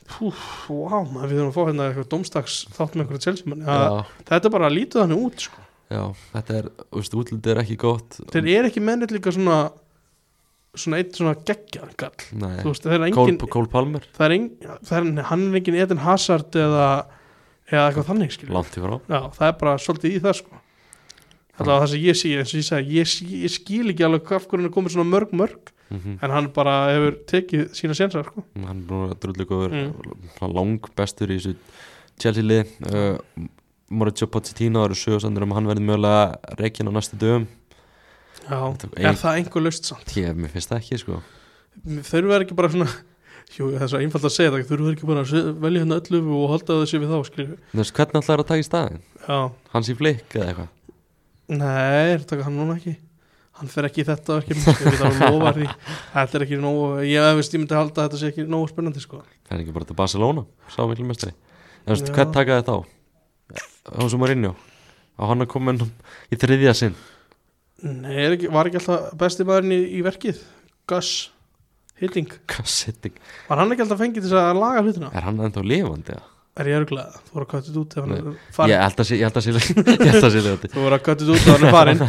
[0.05, 0.38] Púf,
[0.69, 4.45] vá, maður við þurfum að fá hérna eitthvað domstags þátt með einhverja tjelsjumanni já, þetta
[4.45, 5.63] er bara að lítið þannig út sko.
[5.89, 6.03] já,
[6.36, 8.17] þetta er, þú veist, útlitið er ekki gott.
[8.36, 9.57] Þeir eru ekki mennit líka svona
[10.82, 11.91] svona eitt svona geggjar
[12.63, 15.59] þú veist, það er Cole, engin Cole Palmer, það er engin, það er, hann er
[15.61, 16.88] engin Eden Hazard eða,
[17.71, 18.36] eða eitthvað þannig
[19.09, 20.61] já, það er bara svolítið í það sko.
[21.55, 24.26] Alltaf það sem ég sé, eins og ég segi, ég, sé- ég skil ekki alveg
[24.28, 28.26] hvað hvernig er komið svona mörg mörg mm en hann bara hefur tekið sína sénsar
[28.26, 28.41] sko.
[28.57, 29.71] hann er drullu góður.
[29.71, 30.53] Mm.
[30.55, 31.55] lang bestur í þessu
[32.19, 33.19] Chelsea lið uh,
[33.93, 37.45] Mauricio Pochettino eru sögursandur um að hann verði mögulega reikin á næstu dögum
[38.45, 40.15] já, Þetta er er það einhver löst samt?
[40.17, 41.19] Ég, mér finnst það ekki sko.
[42.07, 42.87] Þau eru ekki bara svona
[43.57, 45.99] jú, það er svo einfalt að segja það, þau eru ekki bara að velja hérna
[46.01, 49.01] öllu og halda þessi við þá skilju þú veist, hvernig ætlaður að taka í staðin
[49.25, 49.39] já,
[49.75, 50.71] hans í flik eða eitthvað?
[51.55, 52.95] Nei, er taka hann núna ekki.
[53.55, 55.67] Hann fer ekki í þetta verkefni ég veit að hann lofa því.
[56.15, 59.03] Þetta er ekki nógu, ég veist ég myndi halda að þetta sé ekki nógu spennandi
[59.03, 59.21] sko.
[59.45, 60.43] Það er ekki bara til Barcelona,
[60.73, 61.35] sá miklu mestari
[61.85, 62.15] en þú veist, Já.
[62.17, 62.75] hvern takaði þá
[63.85, 64.09] þá?
[64.11, 64.53] Sem var inni á
[65.15, 66.95] á hann að koma í þriðja sinn
[67.86, 70.39] nei, ekki, var ekki alltaf besti maðurinn í, í verkið?
[70.89, 71.11] Gus
[71.95, 75.11] Hitting, hvað setting, var hann ekki alltaf fengið til að laga hlutina?
[75.15, 76.25] Er hann ennþá lifandi eða?
[76.55, 78.99] er ég örglega, þú voru að köttið út ef hann er ég farin ég held
[79.01, 79.45] að
[80.25, 80.71] sé lifandi.
[80.71, 82.03] Þú voru að köttið út ef hann er farin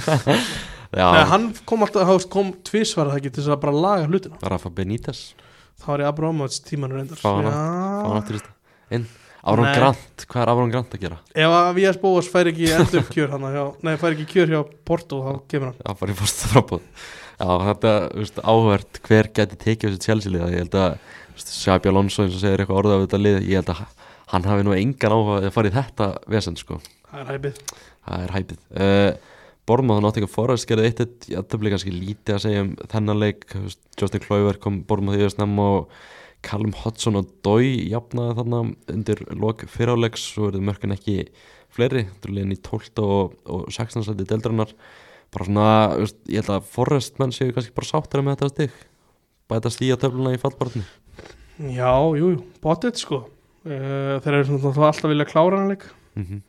[1.00, 4.38] já, Nei, hann kom alltaf, kom tvísvar það ekki til þess að bara laga hlutina.
[4.54, 5.22] Rafa Benítez.
[5.82, 7.18] Þá var ég Abramovits tímanur reyndar.
[7.20, 8.54] Fá hann aftur í stað.
[8.96, 9.08] Inn
[9.46, 9.68] Áron.
[9.76, 11.18] Grant, hvað er Áron Grant að gera?
[11.34, 14.60] ef að VS Bóas fær ekki endur kjör hann hjá, nei, fær ekki kjör hjá
[14.88, 15.78] Porto þá kemur hann.
[15.84, 16.82] Já, bara í fórstu frábúð
[17.36, 21.36] Já, þetta, þú veist, áhvert hver geti tekið þessu Chelsea liða Ég held að, þú
[21.36, 23.82] veist, Alonso eins og segir eitthvað orðað af þetta lið Ég held að
[24.32, 26.80] hann hafi nú engan áhuga að fara í þetta vesend, sko.
[27.06, 27.60] Það er hæpið.
[28.06, 28.60] Það er hæpið.
[28.74, 29.34] Uh,
[29.66, 33.22] Bormáð nátti ekki að forðast gerði eitt Ég ætla kannski lítið að segja um þennan
[33.22, 33.46] leik.
[34.00, 35.96] Justin Kluivert kom Bormáð að snemma og
[36.46, 38.60] Callum Hodgson og Dói jafnaði þarna
[38.94, 41.16] undir lok fyriráleiks svo verður mörkin ekki
[41.74, 44.76] fleiri þú liðin í 12 og, og 16 sæti deildrannar
[45.34, 45.70] bara svona,
[46.30, 48.78] ég held að Forrest menn séu kannski bara sáttari með þetta stig.
[49.50, 50.84] Bæta stíja töfluna í fallbarni
[51.56, 53.20] já, jú, jú, botið sko.
[53.66, 55.86] Uh, þeir eru svona alltaf vilja klára hann leik.
[56.14, 56.40] Mm -hmm.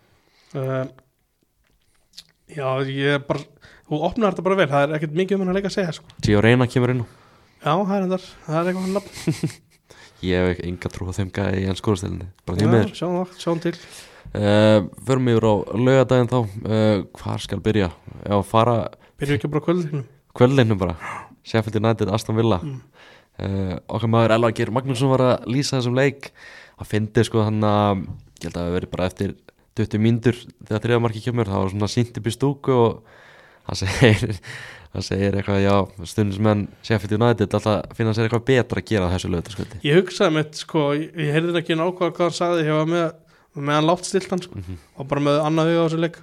[0.55, 0.85] uh,
[2.47, 3.39] já, ég er bara
[3.87, 5.91] þú opnar þetta bara vel, það er ekkert mikið um hann að leika að segja
[5.91, 6.05] sko.
[6.21, 7.05] Gio Reyna kemur inn.
[7.63, 9.49] Já, það er það er eitthvað hann nafn
[10.25, 13.63] ég hef enga trú á þeim gæði í ennskóðustelni bara því meður sjáum það, sjáum
[13.63, 13.73] til.
[14.35, 16.37] Uh, förum yfir á laugadaginn þá.
[16.65, 17.89] Uh, hvar skal byrja?
[18.25, 18.77] Já, fara
[19.21, 20.03] byrju ekki bara kvöldinu?
[20.37, 20.97] Kvöldinu bara.
[21.47, 22.59] Sheffield United, Aston Villa.
[22.63, 22.79] Mm.
[23.39, 26.31] uh, okkar maður Elva Geir Magnússon var að lýsa þessum leik.
[26.77, 28.03] Að fyndi sko hann að
[28.41, 29.37] ég held að það hafi verið bara eftir
[29.77, 31.49] 20 mínútur þegar þriðamarki kemur.
[31.49, 33.15] Það var svona sínt upp í stúku og
[33.69, 34.35] hann segir
[34.93, 35.75] hann segir eitthvað já
[36.13, 40.55] stundismenn Sheffield United alltaf finna sér eitthvað betra að gera þessu lögutaskvöldi ég hugsaði mitt,
[40.63, 43.07] sko, ég, ég heyrði ekki nákvæða hvað hann sagði, ég var með
[43.57, 44.75] með hann látt stilt hann, sko, Mhm.
[45.01, 46.17] og bara með annað huga á þessu leik.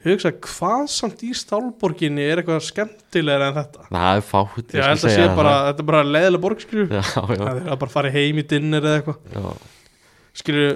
[0.00, 3.84] Ég hugsaði, hvað samt í Stálborginni er eitthvað skemmtilegra en þetta?
[3.92, 7.30] Það er fátt ég held að sé bara, þetta er bara leðilega borg, skilju það
[7.36, 9.60] er að bara fara heim í dinner eða eitthvað.
[10.40, 10.70] Skilju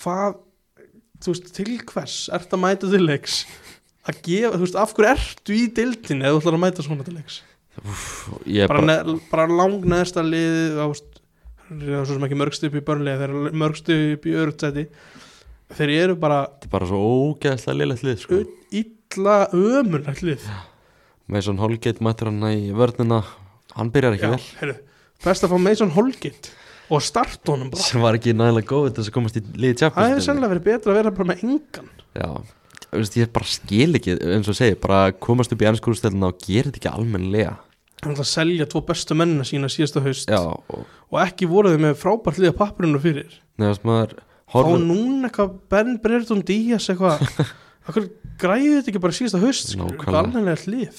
[0.00, 0.38] hvað
[1.22, 2.16] þú veist, til hvers
[4.08, 7.06] að gefa, þú veist, af hverju ertu í dildinni eða þú ætlar að mæta svona
[7.06, 7.40] til leiks?
[7.72, 10.86] Bara, bara, bara lang neðsta liðið á
[11.72, 14.86] það er svo sem ekki mörgstu upp í börnlega þeir eru mörgstu upp í örutsæti
[15.78, 17.00] þeir eru bara þetta er bara svo
[17.30, 18.40] ógeðslega liðlegt lið sko.
[18.82, 20.48] illa ömurlegt lið.
[21.32, 23.22] Mason Holgate mættur hann í vörnina.
[23.72, 24.48] Hann byrjar ekki Já, vel.
[24.60, 24.74] heyrðu,
[25.24, 26.52] best að fá Mason Holgate
[26.92, 27.84] og starta honum bara.
[27.86, 30.92] Sem var ekki nægilega góð þess að komast í liði það hefur sennilega verið betra
[30.92, 31.88] að vera bara með engan.
[32.12, 32.28] Já,
[32.92, 36.80] ég bara skil ekki eins og segi, bara komast upp í ennskúrstelina og gera þetta
[36.82, 37.54] ekki almennilega
[38.02, 41.70] hann ætla að selja tvo bestu mennina sína síðasta haust já, og og ekki voru
[41.74, 44.14] þau með frábært liða pappirinu fyrir nefnast maður
[44.52, 47.22] Fá horfir núna eitthvað Ben Brereton Díaz eitthvað
[47.88, 48.08] Akkur
[48.42, 50.02] græði þetta ekki bara síðasta haust skilur, Nákvæmlega.
[50.02, 50.98] Eitthvað alveglega hlið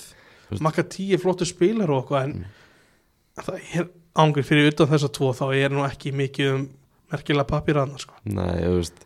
[0.50, 3.44] veist- Makka tíu flottu spilar og eitthvað En Mm.
[3.44, 3.86] það er
[4.24, 6.66] ángur fyrir utan þessa tvo Þá er nú ekki mikið um
[7.14, 8.14] merkilega pappir annars sko.
[8.26, 9.00] nei, þú veist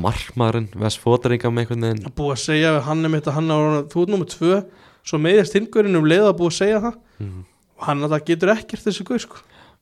[0.00, 3.50] markmaðurinn, Ves Fóteringa með einhvern veginn Að búið að segja við hann um þetta hann
[3.54, 3.58] á,
[3.92, 4.58] Þú ert nummið tvö
[5.04, 7.44] Svo meðist hingurinn um leið að búið að segja það Mhm.
[7.78, 9.36] Og hann að það getur ekkert þessi guð sko.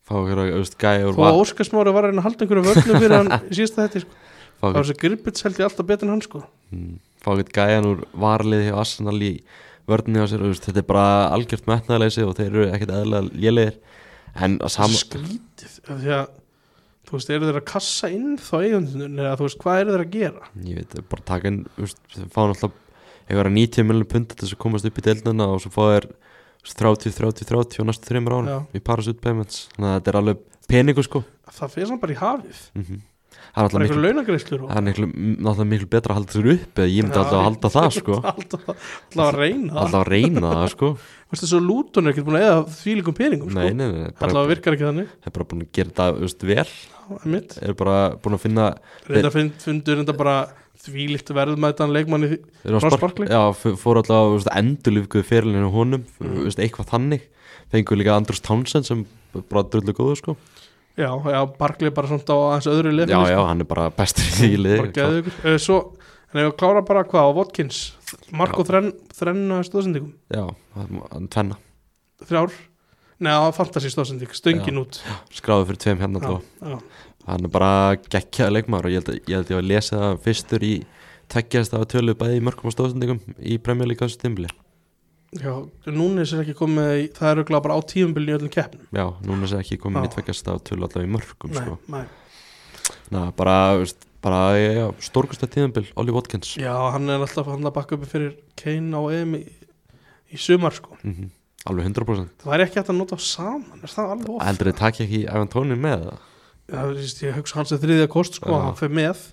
[0.04, 0.40] fá okkur
[0.82, 3.54] gæja úr Þó að Óskarsmári var að reyna að halda einhverju vörnum fyrir hann í
[3.56, 4.10] síðasta þetta sko.
[4.60, 6.42] fá okkur, þessi Gribbits held ég alltaf betur en hann sko.
[6.72, 9.32] mm, fá okkur gæjan úr varliði hjá Arsenal í
[9.88, 13.72] vörðinni á sér, veist, þetta er bara algjört metnaðleysi og þeir eru ekkert eðlilega
[17.12, 20.04] þú veist, eru þeir að kassa inn þá eigundunum eða þú veist, hvað eru þeir
[20.04, 20.48] að gera?
[20.64, 22.80] Ég veit, bara taka inn, þú veist, þeir fá náttúrulega
[23.28, 26.08] einhverja 90 miljonum punda til þess að komast upp í deildina og svo fá þeir
[26.08, 30.12] þú veist, 30, 30, 30 á næstu þreymur án í Parachute Payments, þannig að þetta
[30.14, 31.24] er alveg peningu sko.
[31.52, 32.66] Það fyrir samt bara í hafið.
[32.80, 33.02] Mm
[33.52, 36.48] það er alltaf miklu launagreislur og það er miklu, náttúrulega miklu betra að halda sér
[36.52, 38.18] upp eða ég myndi alltaf að halda það sko.
[38.32, 40.90] alltaf, alltaf að reyna alltaf að reyna það sko.
[41.32, 43.60] Þú veist, þessu lúton er ekki búin að eða þvílíkum peningum sko.
[43.60, 45.12] nei, nei, nei, alltaf virkar ekki þannig.
[45.24, 46.66] Er bara búin að gera veist, vel,
[47.18, 48.66] það er mitt er bara búin að finna
[49.08, 50.36] reynda fund, fundur þetta bara
[50.82, 53.26] þvílíkt verðmætan leikmanni þeir Frá eru að Sparkli?
[53.30, 56.42] já, f- fóru alltaf veist, endurlífguðu fyrirlinu honum Mm.
[56.48, 57.28] veist, eitthvað þannig.
[57.72, 59.04] Fengu líka Andrús Townsend sem
[59.48, 60.36] bara drullu góðu sko.
[60.98, 64.26] Já, já, Barkley bara svona á aðeins öðru já, lefni já, hann er bara bestur
[64.28, 65.78] í því geðu ykkur uh, svo,
[66.34, 67.78] en ef við klára bara hvað á Watkins?
[68.36, 70.44] Marko þrenn, þrenna stóðsendingum já,
[70.74, 71.56] hann tvenna.
[72.28, 72.52] Þrjár
[73.22, 75.00] neða fantasy stóðsending, stöngin út.
[75.34, 76.78] Skráðu fyrir tveim hérna já, já,
[77.28, 77.72] hann er bara
[78.08, 80.74] geggjaði leikmaður og ég held ég, held ég að lesa það fyrstur í
[81.32, 84.50] tveggjast af tölu bæði í mörgum stóðsendingum í þessu tímbili
[85.40, 85.52] já,
[85.88, 88.88] núna er ekki komið það er auðvitað bara á tíumbilni í öllum keppnum.
[88.92, 90.14] Já, núna sé ekki komin í Já.
[90.16, 91.78] tveggjast af tölu allavega í mörgum nei, sko.
[91.92, 92.04] nei.
[93.12, 93.56] Ná, bara,
[94.24, 96.56] bara já, stórkusta tíðanbil, Ollie Watkins.
[96.60, 99.42] Já, hann er alltaf hann að bakka upp fyrir Kane á EM í,
[100.32, 100.98] í sumar sko.
[101.00, 101.30] Mm
[101.68, 105.20] alveg 100% það væri ekki hægt að nota saman er það heldur þið takk ekki
[105.24, 106.20] Ivan Tóni með það?
[106.72, 106.82] Já,
[107.26, 108.60] ég hugsa hans er þriðja kost sko, Já.
[108.64, 109.24] hann fer með.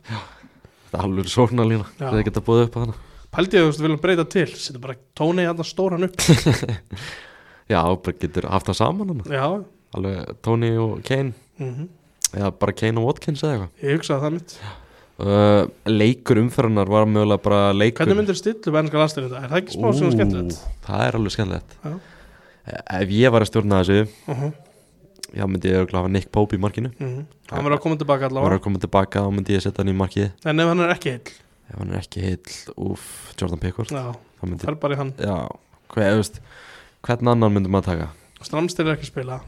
[0.90, 2.10] Það er alveg svona lína, Já.
[2.10, 2.96] þið geta búið upp á hana.
[3.30, 4.48] Pældi ég að þú viljum breyta til.
[4.58, 6.18] Setja bara tóni hann stóran upp.
[7.72, 9.46] Já, bara getur haft það saman hana já,
[9.96, 11.38] alveg Tóni og Kane.
[11.62, 11.88] Mm
[12.36, 13.84] eða bara Kane og Watkins eða eitthvað.
[13.84, 14.56] Ég hugsaði það mitt.
[15.20, 18.06] Uh, leikur umferðunar var mögulega bara leikur.
[18.06, 19.42] Hvernig myndir stillu bennska landstöðin þetta?
[19.42, 20.60] er það ekki smá sem skemmtilegt?
[20.86, 21.76] það er alveg skemmtilegt.
[21.84, 21.96] Já.
[22.70, 24.54] Ef ég var að stjórna þessu Uh -huh.
[25.34, 26.92] já, myndi ég örugglega hafa Nick Pope í markinu.
[27.00, 28.56] Mm hann verður að koma tilbaka var allavega.
[28.56, 30.32] Að koma tilbaka og myndi ég setja hann í markið.
[30.46, 31.32] En ef hann er ekki heill?
[31.70, 33.90] Ef hann er ekki heill, úf, Jordan Pickford.
[33.92, 35.14] Já, myndi, fer bara í hann.
[35.18, 35.50] Já,
[35.90, 36.40] þú veist
[37.04, 38.10] hvern annan myndi maður taka?
[38.42, 39.42] Stramstil er ekki að spila.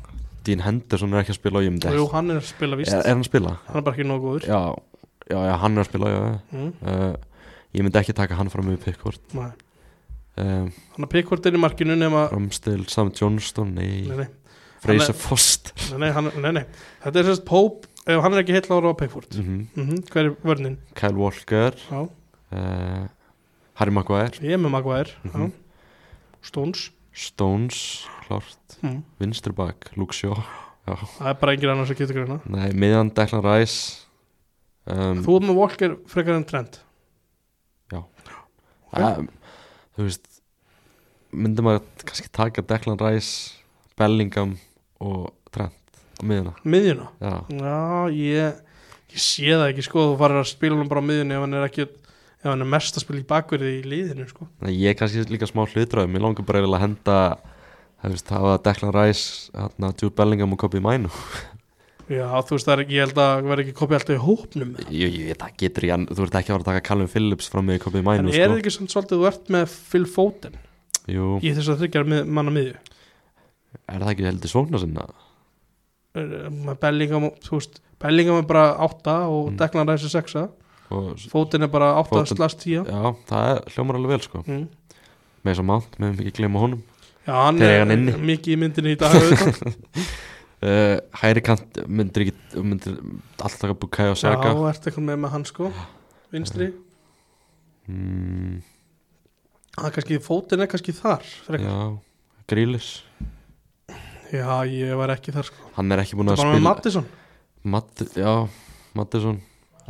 [0.44, 2.94] Dean Henderson er ekki að spila og ég myndi jú, hann er að spila víst.
[2.94, 3.58] Er, er hann að spila?
[3.68, 4.48] hann er bara ekki nógu góður.
[4.48, 4.76] Já,
[5.30, 6.40] já, já, hann er að spila, já.
[6.52, 6.74] mm.
[6.82, 7.16] Uh,
[7.72, 9.20] Ég myndi ekki taka hann fram með Pickford.
[9.34, 9.52] Nei.
[10.42, 14.28] Um, hann er Pickford er í markinu nema Ramstil, Sam Johnston, nei, nei, nei,
[14.84, 15.74] Fraser Foster.
[15.94, 16.66] Nei, nei, hann, nei, nei.
[17.06, 19.38] þetta er sérst Pope ef hann er ekki heill ára á Pickford.
[19.38, 20.78] Mm mm hver er vörnin?
[20.98, 21.78] Kyle Walker.
[21.90, 23.04] Já, uh,
[23.82, 24.42] Harry Maguire.
[24.42, 25.52] Ég með Maguire mm Mhm.
[26.42, 26.88] Stones.
[27.14, 29.02] Stones, klárt mm.
[29.20, 30.34] Vinstri bak, Luke Shaw.
[30.88, 30.96] Já.
[31.20, 32.40] það er bara engin annars að geta greina.
[32.50, 34.08] Nei, miðan Declan Rice.
[34.90, 36.80] Um, þú er með Walker frekar en Trent.
[38.92, 39.28] Um,
[39.96, 40.26] Þú veist
[41.32, 43.54] myndi maður kannski taka Declan Rice
[44.00, 44.58] Bellingham
[45.04, 47.08] og Trent á miðuna miðjuna?
[47.22, 47.78] Já, Já,
[48.16, 48.60] ég,
[49.12, 50.10] ég sé það ekki sko.
[50.12, 52.72] Þú farir að spila hann bara á miðjunni ef hann er ekki ef hann er
[52.74, 54.50] mest að spila í bakverði í liðinu sko.
[54.66, 57.18] Nei, ég er kannski líka smá hlutræð Mér langar bara að henda
[58.02, 61.12] Það hafa Declan Rice hérna, Jude Bellingham og Kobe Mino
[62.12, 64.72] Já, þú veist það er ekki, ég held að verði ekki kopið alltaf í hópnum.
[64.90, 67.48] Ég, ég veit það getur ég Þú ert ekki að fara að taka Callum Phillips
[67.54, 68.50] fram með Kobe En Mino er sko.
[68.52, 70.58] það ekki svolítið þú ert með Phil Foden
[71.12, 72.76] Jú, í þess að þryggja manna miðju.
[73.92, 75.06] Er það ekki heldur svona sinna
[76.16, 79.58] með Bellingham, og- þú veist Bellingham er bara 8 og Mm.
[79.58, 80.36] Declan Rice er 6
[80.92, 84.44] og, Foden er bara 8 Foden- slast 10 Já, það er, hljómar alveg vel sko.
[84.48, 84.68] Mm.
[85.46, 86.84] Með þess að mátt, með ekki gleyma honum.
[87.26, 87.86] Já, hann er
[88.18, 89.14] mikið í myndinni í dag
[90.62, 92.98] uh, Hæri kant myndir ekki myndir
[93.40, 95.72] alltaf taka Bukayo Já, Saka ert eitthvað með með hann sko?
[96.34, 96.72] Vinstri?
[97.88, 98.62] Mm,
[99.78, 101.70] Það er kannski, Foden er kannski þar frekar.
[101.70, 102.90] Já, Grílis.
[104.32, 105.70] Já, ég var ekki þar sko.
[105.78, 107.08] Hann er ekki búin Það að var með spila Mattisson.
[107.72, 108.34] Matt, Já,
[108.98, 109.40] Mattisson.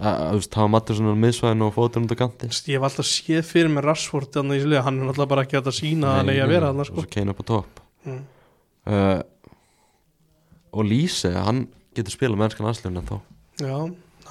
[0.01, 2.49] Að þú veist, hafa Mattisson á miðsvæðinu og fótur undir kanti.
[2.49, 6.17] Ég hef alltaf séð fyrir með Rashford hann er náttúrulega bara ekki að sína að
[6.21, 7.03] hann eigi að vera hann og sko.
[7.03, 7.81] svo Kane upp á topp.
[8.05, 8.21] Mm.
[8.89, 9.19] uh,
[10.71, 11.67] og Lýse, hann
[11.97, 13.17] getur spilað með ennskan aðslun en þá.
[13.61, 13.77] Já,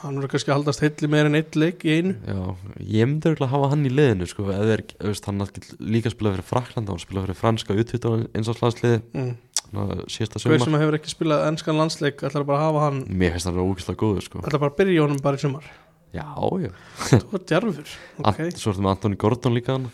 [0.00, 2.14] hann verður kannski að haldast heilli meir en eitt leik í einu.
[2.24, 2.40] Já,
[2.80, 5.44] ég myndi örugglega að hafa hann í liðinu sko, eða er, veist, hann
[5.80, 9.30] líka spilað fyrir Frakland, hann spilað fyrir franska utvítur eins og slagsliði, mm.
[9.70, 13.60] hver sem hefur ekki spilað ennskan landsleik ætlar bara að hafa hann Mér finnst hann
[13.62, 14.44] ógislega góður sko.
[14.44, 15.68] ætlar bara að byrja í honum bara í sumar.
[16.10, 16.26] Já,
[16.58, 16.70] já,
[17.12, 17.96] þú er djarfur.
[18.24, 19.90] Ok, Ant, svo ertu með Antoni Gordon líka hann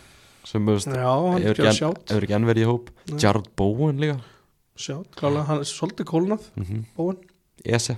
[0.47, 2.91] sem, veist, já, hefur ekki, en- hefur ekki enn verið í hóp.
[3.11, 3.19] Nei.
[3.21, 4.21] Jared Bowen líka.
[4.77, 6.81] Sjátt, klálega, hann er svolítið kólnað mm -hmm.
[6.95, 7.17] bóin,
[7.65, 7.97] Ese,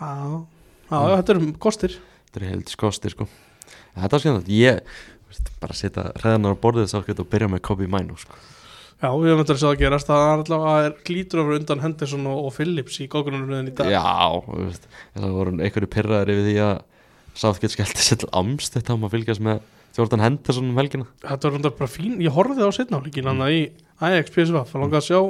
[0.00, 0.46] já
[0.90, 1.96] já, já, þetta eru kostir.
[2.26, 3.26] Þetta er heilt skosti sko.
[3.96, 4.80] Þetta var skemmtilegt, ég
[5.30, 8.36] veist, bara setja hreðanar á borðið þess að byrja með Kobe Mino sko.
[8.96, 10.08] Já, við höfum þetta að sjá að gerast.
[10.08, 13.90] Það er allavega er glítur over undan Henderson og, og Phillips í góðgrunaröðin í dag.
[13.92, 14.04] Já,
[14.48, 16.76] veist, þess að voru einhverju pyrraðir yfir því að
[17.36, 19.60] Southgate skellti sér til amstætt á maður fylgjast með
[19.98, 21.04] Jordan Henderson um helgina.
[21.20, 23.60] Þetta var rundar bara fín, ég horfði á setnáleikin hann í
[24.00, 25.20] Ajax PSV, það langaði að sjá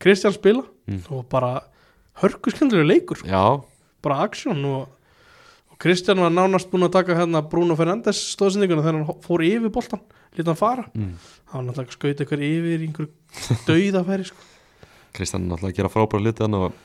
[0.00, 1.02] Kristján spila Mm.
[1.14, 1.50] og bara
[2.18, 3.28] hörku skemmtilega leikur sko.
[3.30, 3.62] Já,
[4.02, 4.88] bara aksjón og,
[5.80, 10.02] Kristján var nánast búin að taka hérna Bruno Fernandes stóðsendinguna þegar hann fór yfir boltan
[10.36, 11.14] lítið hann fara, mm.
[11.54, 13.06] var náttúrulega skaut eitthvað yfir einhver
[13.64, 14.44] dauðafæri sko.
[15.16, 16.76] Kristján náttúrulega að gera frábæra hluti hann og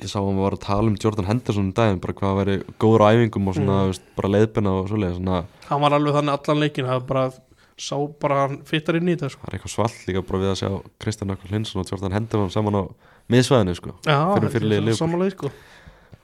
[0.00, 3.04] ég sá hann var að tala um Jordan Henderson um daginn, bara hvað væri góður
[3.04, 3.92] á æfingum og svona, Mm.
[3.92, 7.24] veist, bara leiðbina og svona, hann var alveg þannig allan leikin það bara,
[7.76, 9.44] sá bara hann fittar inn í þetta sko.
[9.44, 10.70] það er eitthvað svall líka bara við að sjá
[11.04, 12.82] Kristján Akkur Hlinsson og Jordan Henderson saman á
[13.28, 15.52] miðsvæðinu, sko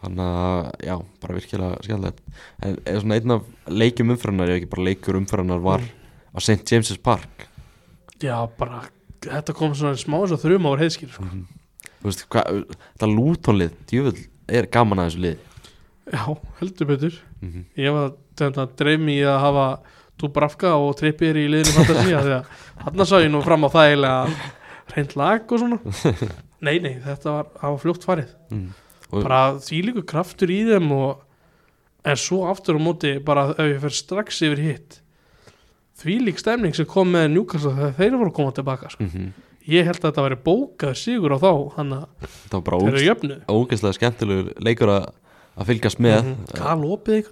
[0.07, 2.23] þannig að, já, bara virkilega skemmtilegt,
[2.63, 6.37] en eða svona einn af leikjum umfyrirnar, ef ekki bara leikur umfyrirnar var Mm.
[6.37, 6.63] á St.
[6.71, 7.49] James's Park
[8.23, 8.87] já, bara
[9.25, 11.27] þetta kom svona smá eins og þrjum ára heiðskil sko.
[12.01, 12.63] þú veist, hvað,
[12.95, 15.39] þetta lútonlið djúvill er gaman að þessu lið
[16.13, 16.23] já,
[16.61, 17.65] heldur betur mm -hmm.
[17.83, 19.67] ég var þetta dreimi í að hafa
[20.17, 22.45] Dubravka og Trippier í liðinu fantasía því að
[22.85, 24.27] hann sá ég nú fram á það eiginlega
[24.95, 25.79] reynd lag og svona
[26.67, 28.71] nei, nei, þetta var, var fljótt farið mm.
[29.13, 31.23] Bara því líku kraftur í þeim og
[32.07, 35.01] en svo aftur á móti bara ef ég fer strax yfir hitt
[36.01, 39.09] því lík stemning sem kom með Newcastle þegar þeir voru að koma tilbaka sko.
[39.09, 39.35] mm
[39.67, 43.97] ég held að þetta væri bókað sigur á þá hann að þeir eru jöfnu ógeðslega
[43.97, 45.09] skemmtilegur leikur að,
[45.59, 46.21] að fylgjast með.
[46.23, 46.53] Mm Mhm.
[46.55, 47.31] Kal opið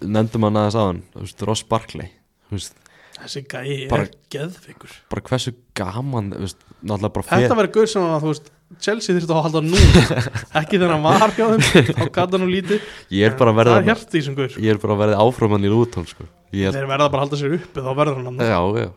[0.00, 2.10] nefndum hann aðeins þú veist, Ross Barkley
[2.48, 8.50] þessi gæi er geðvikur bara hversu gaman veist, Þetta verður gaur sem að þú veist
[8.84, 9.78] Chelsea þurfti að halda nú
[10.60, 12.82] ekki þegar hann var hjá þeim þá gata nú lítið.
[13.16, 13.86] Ég er bara að verða er
[14.76, 16.26] er að verða áframann í Lúton sko.
[16.68, 18.88] er, þeir verða bara að halda sér uppi þá verður hann já, já,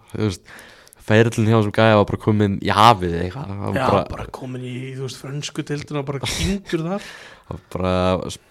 [1.02, 4.76] feirillin hjá þessum gæja var bara komin í hafið eitthvað, já, bara, bara, komin í
[5.20, 7.08] frönsku tildina og bara kingur þar.
[7.74, 7.94] Bara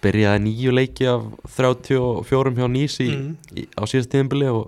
[0.03, 1.23] byrjaði nýju leiki af
[1.55, 3.63] 34 hjá Nýs í, Mm.
[3.73, 4.67] á síðast tíðinbili og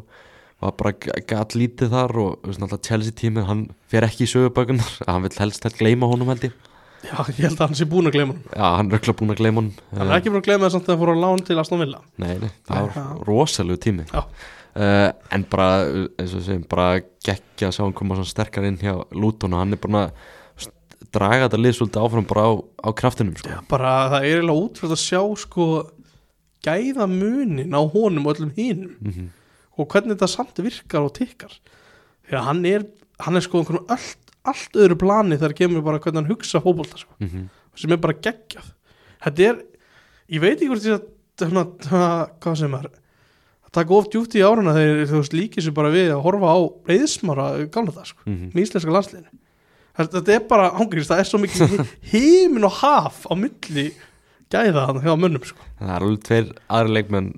[0.63, 5.25] var bara gæt lítið þar og náttúrulega Chelsea tímið, hann fer ekki í sögubökunar hann
[5.25, 6.55] vil helst helst gleyma honum held ég.
[7.03, 9.33] Já, ég held að hann sé búin að gleyma hann já, hann er öll búin
[9.33, 9.79] að gleyma honum.
[9.91, 11.83] Hann er ekki búin að gleyma það samt að hann fór á lán til Aston
[11.83, 12.03] Villa.
[12.23, 13.07] Nei, nei, það var Já.
[13.27, 15.67] rosalegu tími uh, En bara,
[16.21, 16.87] eins og segjum, bara
[17.27, 20.07] geggja að sjá hann koma svona sterkar inn hjá Luton og hann er bara
[21.13, 23.51] draga þetta lið svolítið áfram bara á, á kraftinum sko.
[23.51, 25.67] já, bara það er eiginlega útfært að sjá sko
[26.63, 28.95] gæða munin á honum og öllum hinum.
[29.03, 29.31] Mm
[29.77, 31.55] og hvernig þetta samt virkar og tikkar
[32.33, 32.85] að hann er,
[33.19, 34.17] hann er sko allt,
[34.47, 37.13] allt öðru plani þegar kemur bara hvernig hann hugsa fótbolta sko.
[37.19, 37.47] -hmm.
[37.75, 38.71] sem er bara geggjað
[39.23, 39.63] þetta er,
[40.29, 41.09] ég veit ekki hvort
[41.41, 45.63] hana, hana, hvað sem er að taka of djúpt í áruna þegar þú veist líkir
[45.63, 46.59] sér bara við að horfa á
[46.89, 48.51] reyðsmára gamla það sko, Mhm.
[48.53, 49.31] með íslenska landsliðinu
[49.97, 53.91] þetta, þetta er bara ángriðist, það er svo mikið heimin og haf á milli
[54.53, 55.59] gæða hann hjá mönnum sko.
[55.79, 57.33] Það er alveg tveir aðri leikmenn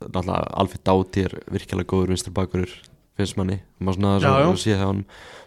[0.00, 2.70] Náttúrulega Alfred Dáti er virkilega góður vinstur bakurur
[3.20, 4.44] finnst manni, maður svona Já, já.
[4.48, 5.00] svo, sé það hann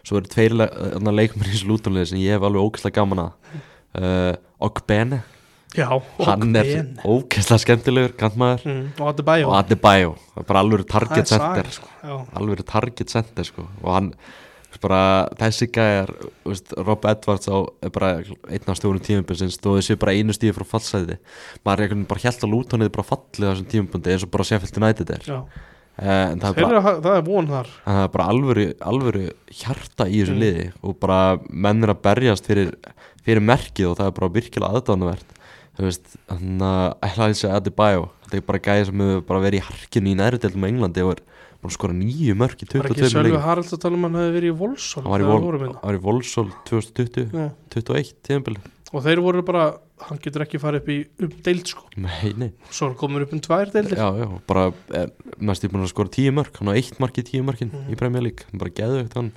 [0.06, 3.32] svo eru tveir le þarna leikmenn í Lutonlið sem ég hef alveg ógæslega gaman að
[3.98, 5.18] uh, Ogbene,
[5.74, 6.92] já, og hann er Ben.
[7.02, 8.62] ógæslega skemmtilegur kantmaður.
[8.70, 11.70] Mm, og bæjó og Adebayo, er bara alveg target center.
[11.74, 11.90] sko.
[12.04, 13.66] já, alveg target center sko.
[13.82, 14.12] Og hann
[14.82, 15.00] bara,
[15.38, 16.10] þessi gæjar
[16.86, 21.18] Rob Edwards á er einn af stjórnum tímabunsins þó þessi bara einu stíði frá fallsæði
[21.64, 24.32] maður er einhvern veginn bara hjælt að lútonið bara fallið á þessum tímabundi eins og
[24.34, 25.28] bara Sheffield United er.
[25.94, 27.68] Uh, en það er, bara, það er von þar.
[27.84, 29.26] Það er bara alvöru, alvöru
[29.60, 30.40] hjarta í þessu Mm.
[30.42, 31.18] liði og bara
[31.50, 32.72] menn er að berjast fyrir,
[33.22, 35.30] fyrir merkið og það er bara virkilega aðdánuvert
[35.74, 40.10] þannig að ætla að þessi Adebayo, þetta er bara gæði sem hefur verið í harkinu
[40.10, 41.22] í næri deltum Englandi og er
[41.64, 43.44] bara að skora nýju mörk í var ekki 22 Sölvi leikjum.
[43.48, 46.46] Haralds að tala um að hann hefði verið í Volsson hann var í, hann Volsól
[46.68, 47.48] 2020 Já.
[47.74, 48.62] 21 tíðanbili
[48.94, 49.62] og þeir voru bara,
[50.06, 52.50] hann getur ekki farið upp í um deild sko, nei, nei.
[52.70, 53.98] Svo er komur upp um tvær deildir.
[53.98, 55.08] Já, já, bara er,
[55.42, 57.90] næst ég búin að skora tíu mörg hann á eitt mark í tíu mörkin Mhm.
[57.90, 59.32] í Premier League, bara geðvögt hann.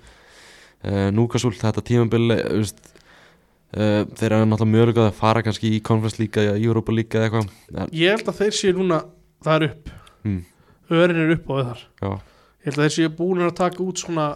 [0.86, 6.22] Uh, Núkasúl, þetta tímabil uh, uh, þeir eru náttúrulega mögulega að fara kannski í Conference
[6.22, 7.90] League eða Europa League eða eitthvað.
[7.98, 9.02] Ég held að þeir séu núna,
[9.42, 9.90] það er upp.
[10.28, 10.40] Mm,
[10.94, 11.82] örin er upp á við þar.
[12.02, 14.28] Já, ég held að þeir séu búin að taka út svona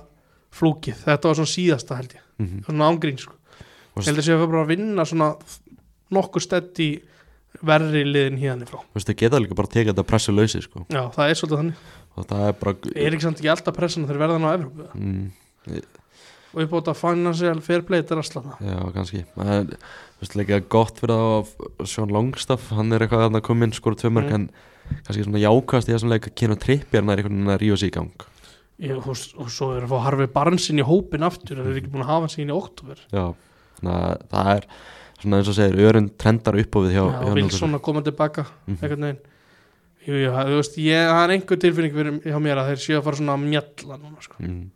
[0.51, 2.25] flúkið, þetta var svona síðasta held ég.
[2.41, 3.33] Mm svona ángrín sko.
[3.99, 5.31] Ég held að séu bara að vinna svona
[6.11, 6.89] nokkur stedd í
[7.67, 8.79] verri liðin hérna frá.
[8.81, 10.85] Þú veist, þeir geta líka bara að teka þetta pressu lausi sko.
[10.89, 11.81] já, það er svolítið þannig,
[12.15, 14.87] og það er bara er ekki samt ekki alltaf pressan þeir verða ná Evrópu.
[14.95, 15.81] Mm,
[16.51, 20.35] og upp á þetta financial fair play þetta er að slana Já, kannski Þú veist,
[20.39, 21.35] líka gott fyrir það
[21.81, 24.33] að Sean Longstaff, hann er eitthvað að koma inn skora tvö mörg, Mm.
[24.35, 24.49] en
[25.05, 27.91] kannski svona jákast í þessum leik að kynna trippjar nær einhvern veginn að ríða sig
[27.91, 28.25] í gang
[28.81, 29.09] ég, og,
[29.41, 32.11] og svo er að fá Harfi Barnsin í hópin aftur þeir eru ekki búin að
[32.15, 33.25] hafa sig inn í oktober Já,
[33.79, 34.67] þannig að það er
[35.21, 37.59] svona eins og segir, örun trendar upp á við hjá, já, og Newcastle.
[37.61, 38.77] svona koma tilbaka Mhm.
[38.81, 39.21] einhvern veginn
[40.01, 43.03] Jú, jú, það- veist, ég, það er einhver tilfinning hjá mér að þeir séu að
[43.05, 44.35] fara svona að mjalla núna, sko.
[44.41, 44.71] mm.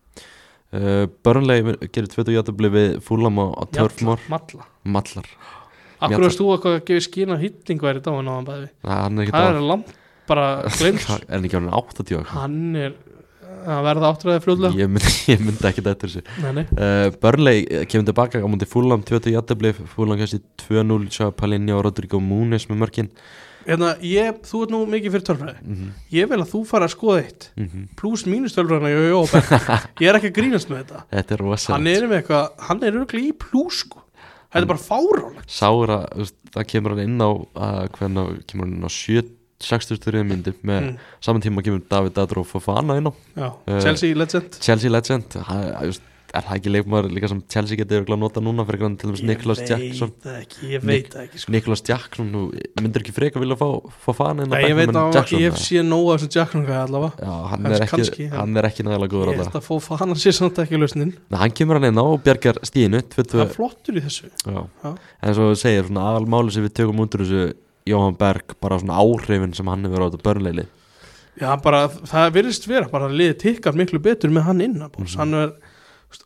[0.78, 4.68] uh, Burnley gerir tveitu játabli við Fúlam á, á Törfmór Malla.
[4.86, 5.26] Mallar,
[6.06, 8.70] Akkur veist þú eitthvað að gefa skýna hýttingu er í dáin á hann bæði?
[8.86, 9.94] Hann Það er langt
[10.30, 10.48] bara
[10.78, 11.06] glemt.
[11.10, 12.34] er hann ekki hann 80 eitthvað?
[12.36, 12.96] hann er
[13.66, 14.80] að verða áttræðið fljóðlega.
[14.80, 19.04] ég myndi, ég myndi ekki þetta þessu uh, Burnley eh, kemur tilbaka á mútið Fúlam,
[19.06, 23.12] tveitu játabli Fúlam kannski 2-0, sjá Palinja og Rodrigo Múnes með mörkin
[23.66, 25.56] Hérna, ég, þú ert nú mikið fyrir tölfræði.
[25.64, 25.94] mm -hmm.
[26.14, 27.52] Ég vil að þú fara að skoða eitt.
[27.58, 29.22] Mm Plus mínus tölfræðina, jú, jú,
[30.02, 31.04] Ég er ekki að grínast með þetta.
[31.12, 34.04] Þetta er Hann er með eitthvað, hann er örglega í plus, sko.
[34.54, 35.50] Þetta er bara fáránlegt.
[35.50, 36.06] Sára,
[36.54, 40.82] það kemur hann inn á uh, hvernig kemur hann inn á 7 63 myndi með
[40.86, 40.98] Mm.
[41.24, 44.58] saman tíma kemur David Adro Fofana inn á Já, Eh, Chelsea legend.
[44.60, 46.02] Chelsea legend ha, just,
[46.36, 49.60] er það ekki leikmaður líka sem Chelsea getur notað núna fyrir hvernig til dæmis Nicholas
[49.64, 51.52] Jackson Ég veit það ekki, ég veit það ekki, sko.
[51.56, 52.42] Nicholas Jackson, þú
[52.84, 53.70] myndir ekki freka vilja fá
[54.04, 55.64] Fofana inn á ég veit að Jackson, hef eða?
[55.64, 59.12] séð nóg af þessum Jackson allavega Já, hann er ekki, kannski, hann er ekki nægilega
[59.16, 61.88] góður Ég á held að fó fana sér samt ekki lausnin Nei, hann kemur hann
[61.94, 64.68] inn á og bjargar stíðinu Það 22 er flottur í þessu Já.
[64.84, 64.92] Já.
[65.24, 67.54] En svo segir, svona aðalmáli sem við tökum úr þessu
[67.86, 70.66] Jóhann Berg, bara svona áhrifin sem hann hefur á þetta börnleili
[71.36, 74.92] Já, bara það virðist vera bara að liði tikkar miklu betur með hann inn mm
[74.98, 75.18] Mhm.
[75.18, 75.52] hann, er,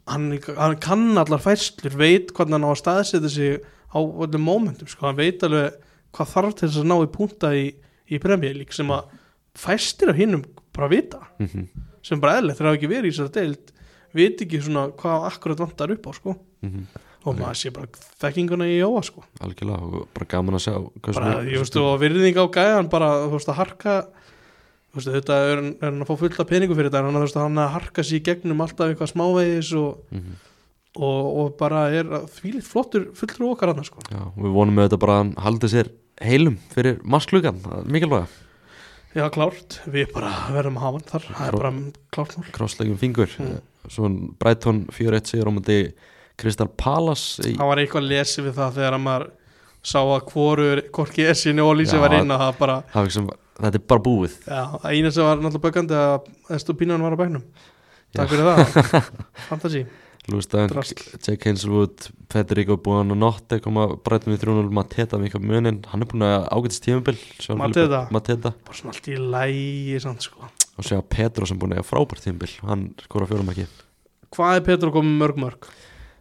[0.07, 4.87] hann, hann kann allar færslur veit hvernig hann á að staðsetja sig á öllum mómentum
[4.87, 5.07] sko.
[5.07, 5.73] hann veit alveg
[6.13, 7.73] hvað þarf til þess að ná í punta í,
[8.09, 9.03] í League sem að
[9.55, 11.67] fæstir af hinnum bara vita mm -hmm.
[12.03, 13.71] sem bara eðlilegt þeir hafa ekki verið í þessari deild
[14.13, 16.35] veit ekki svona hvað akkurat vantar upp á sko.
[17.27, 17.87] Og maður sé bara
[18.21, 19.23] þekkinguna í jóa sko.
[19.43, 20.73] Algjörlega, og bara gaman að sjá
[21.09, 23.95] bara, ég veist, og virðing á gæðan bara, þú veist, að harka
[24.89, 27.19] þú veist, þetta er, er hann að fá fullt af peningu fyrir þetta, en hann,
[27.19, 30.37] þú veist, hann að harka sér í gegnum alltaf eitthvað smávegis og, Mhm.
[30.95, 32.03] og, og bara er
[32.39, 33.99] þvílitt flottur, fullur okkar hann, sko.
[34.09, 35.91] Já, við vonum með þetta bara að haldi sér
[36.23, 38.27] heilum fyrir masklugan, mikilvæga.
[39.15, 41.23] Já, klárt, við bara verðum að hafa hann þar.
[41.33, 41.71] Það er bara
[42.13, 43.31] klárt krosslegum fingur.
[43.39, 43.59] Mm.
[43.89, 45.77] svo Brighton 4-1 sigur á múti
[46.39, 49.27] Crystal Palace í, það var eitthvað lesið við það þegar að maður
[49.89, 53.29] sá að hvoru, hvorki Essinu og Lísi var inn að það bara, það sem,
[53.59, 54.35] þetta er bara búið.
[54.43, 57.47] Já, að eina sem var náttúrulega böggandi að Estupínan var á bæknum
[58.15, 59.09] takk fyrir það,
[59.49, 59.85] fantasi
[60.29, 60.93] Drasl.
[61.25, 66.45] Jake Hazelwood Federico Buonanotte koma Brighton við 3-0 Mateta mikið munin, hann er búin að
[66.53, 68.53] ágætist tímabil Sjá Mateta?
[68.67, 70.49] Bara svona allt í lægi sko.
[70.77, 72.51] Og sjá Petro sem búin að frábært tímabil.
[72.67, 73.65] Hann skora fjórum ekki
[74.35, 75.69] Hvað er Petro komið mörg mörg?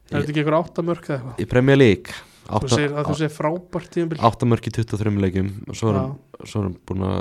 [0.08, 1.38] Er þetta ekki einhver átta mörg eða eitthvað?
[1.44, 2.18] í Premier League.
[2.48, 4.18] Þú segir að þú segir frábært tímabil.
[4.24, 6.14] átta mörg í 23 leikjum og svo er hann,
[6.48, 7.18] svo er hann búin að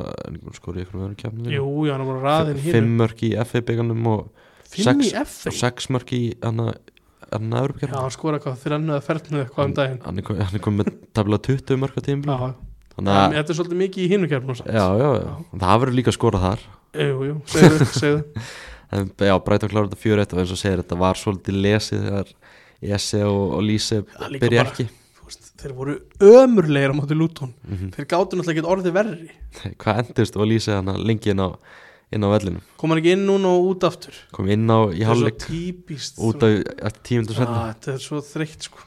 [0.72, 3.32] að í einhverjum öðrum kefnum Jú, já, hann er bara raðin hér fimm mörg í
[3.44, 4.30] FA byggarnum og
[4.72, 6.72] Fimm í sex- F og sex mörg í hann að
[7.60, 10.00] öðrum Já, hann skora eitthvað þrennu eða fernu eitthvað um daginn.
[10.08, 12.02] hann er kom- hann er komið með tabla 20 mörg á
[13.12, 14.28] að þetta er svolítið mikið í hinu
[14.64, 16.64] já, já, já, það verður líka að skora þar.
[16.96, 18.46] Jú, jú, segðu, segðu.
[18.96, 19.36] En já,
[22.84, 24.88] 4-1 og og Lise byrja bara- ekki.
[25.28, 27.53] veist, Þeir voru ömurlegir á móti Luton.
[27.67, 29.30] Mm Þeir gátu náttúrulega ekki orðið verri.
[29.82, 31.49] Hvað endist og Lise hann lengi inn á,
[32.13, 32.61] inn á vellinum?
[32.78, 34.13] Kom hann ekki inn núna og út aftur?
[34.32, 35.47] Kom inn á í hálfleik.
[36.21, 36.49] út á
[37.01, 38.86] tímundu ah, senna Þetta er svo þreytt sko.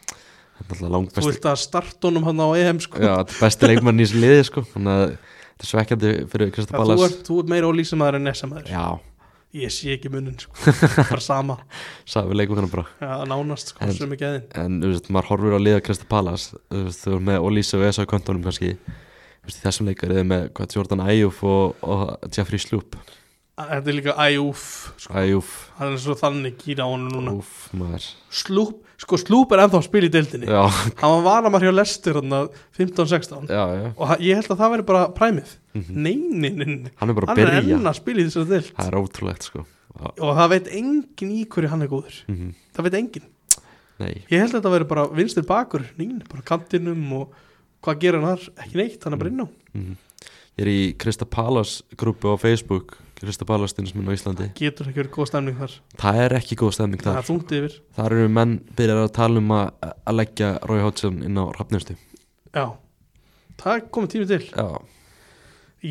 [0.60, 3.00] Þetta alltaf langt Þú vilt að starta honum hann á EM sko.
[3.00, 4.64] Já, þetta er besti leikmann í þessu liði sko.
[4.74, 8.84] Þannig að þetta er svekkjandi fyrir Krista Að þú, ert, meira ólýsamaður en nesamaður já,
[9.50, 10.54] Ég sé ekki munin sko.
[11.10, 11.56] Bara sama.
[12.06, 12.84] Við leikum hann bara.
[13.02, 13.96] Já, nánast sko, En-
[14.62, 17.78] en þú veist, maður horfir á liða Krista Ballas þú veist, þú veist með Olísa
[17.80, 18.76] og Esa á kontónum kannski.
[19.40, 22.94] Þú veist, þessum leikar eða með hvað, Jordan Ayuf og, og Jeffrey Sloop.
[23.60, 24.62] Þetta er líka æjúf
[25.02, 25.16] sko.
[25.20, 27.34] Ayuf, Hann er svo þannig gýra á hann núna.
[27.42, 28.06] Úf, maður.
[28.30, 30.46] Slúp, sko Slúp er ennþá að spila í deildinni.
[30.50, 30.60] Já,
[31.00, 32.34] hann var varamar hjá Lester hann
[32.76, 33.88] 15-16 já, já.
[33.96, 35.94] Og ég held að það veri bara præmið Mhm.
[36.02, 36.90] nei, nei, nei, nei.
[36.98, 37.76] Hann er bara að hann er byrja.
[37.78, 38.70] enn að spila í þessari deild.
[38.74, 39.60] Það er ótrúlegt sko.
[40.00, 42.16] Já, og það veit engin í hverju hann er góður.
[42.28, 42.54] Mhm.
[42.74, 43.22] það veit engin
[44.00, 47.32] Nei, ég held að þetta veri bara vinstir bakur nein, bara kantinum og
[47.84, 48.48] hvað gerir hann þar?
[48.64, 49.48] Ekki neitt, hann er bara inn á.
[49.76, 49.96] Mhm.
[50.58, 54.46] Ég er í Krista Palas grúpu á Facebook Krista Palas stundisminn á Íslandi.
[54.56, 55.74] Getur ekki verið góð stemning þar.
[56.00, 57.20] Það er ekki góð stemning það þar.
[57.20, 57.74] er þungt yfir.
[57.98, 61.96] Þar eru menn byrjar að tala um að, að leggja Rói Hótsson inn á Hrafnistu.
[62.56, 62.64] Já,
[63.60, 64.40] það er komið tími til.
[64.48, 64.68] Já,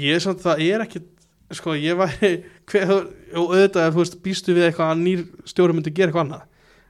[0.01, 1.03] ég er samt það er ekki
[1.59, 2.31] sko ég væri
[2.69, 2.95] hver,
[3.37, 6.45] og auðvitað þú veist býstu við eitthvað að nýr stjóri myndi gera eitthvað annað?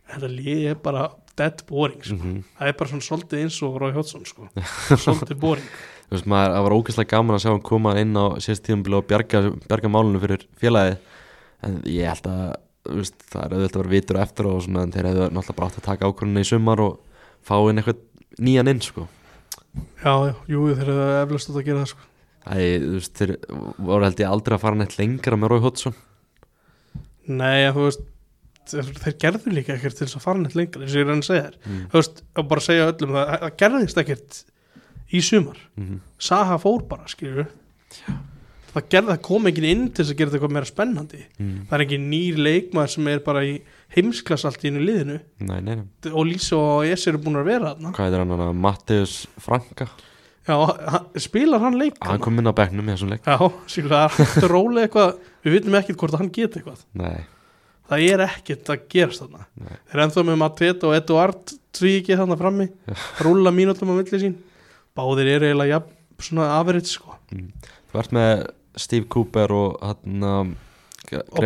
[0.10, 1.06] En þetta lið er bara
[1.40, 2.18] dead boring sko.
[2.18, 2.42] mhm.
[2.58, 4.50] Það er bara svona svolítið eins og Rói Hótsson sko.
[5.04, 5.72] svolítið boring
[6.14, 9.43] veist maður, það var ógeðslega gaman að sjá hann koma inn á tíðanbili og bjarga,
[9.70, 10.97] bjarga málunum fyrir félagið
[11.68, 12.43] en ég held að
[12.97, 15.70] veist, það er auðvitað að vera vitur eftir og svona en þeir hefðu náttúrulega bara
[15.70, 18.03] átt að taka ákvörðinu í sumar og fá inn eitthvað
[18.39, 19.07] nýjan inn sko
[20.01, 22.05] já, já, jú, þeir eru eflust að gera það sko.
[22.49, 23.34] Æ, þú veist, þeir
[23.89, 25.97] voru held ég aldrei að fara neitt lengra með Rói Hótsson
[27.30, 28.07] nei, en þú veist
[28.70, 31.28] þeir, gerðu líka ekkert til þess að fara neitt lengra eins og ég er að
[31.28, 31.84] segja þér mm.
[31.91, 34.39] þú veist, og bara segja öllum það, það gerðist ekkert
[35.14, 35.57] í sumar.
[35.80, 37.47] Mm Saha fór bara, skilur
[38.74, 41.22] það, það kom ekki inn til þess að gera þetta eitthvað meira spennandi.
[41.39, 41.55] Mm.
[41.70, 43.55] það er ekki nýr leikmaður sem er bara í
[43.95, 45.18] heimsklass allt í einu liðinu.
[45.47, 47.93] Nei, nei, nei, og Lísa og Ess eru búin að vera þarna.
[47.97, 49.89] Hvað er hann hann Matteus Franka?
[50.49, 50.55] Já,
[51.22, 53.26] spilar hann leik hann kom inn á bekknum í þessum leik.
[53.26, 53.38] Já,
[53.84, 55.18] er að eitthvað.
[55.45, 56.86] Við vitum ekkert hvort að hann geti eitthvað.
[56.99, 57.20] Nei,
[57.89, 59.47] það er ekkert að gerast þarna.
[59.60, 62.70] Þeir eru ennþá með Mateta og Eduard tvíkið þarna frammi.
[63.26, 64.38] Rúla mínútum á milli sín
[65.00, 65.95] báðir eru eiginlega jafn,
[66.30, 67.16] svona average sko.
[67.32, 68.45] þú ert með
[68.80, 70.56] Steve Cooper og hann um,
[71.10, 71.43] og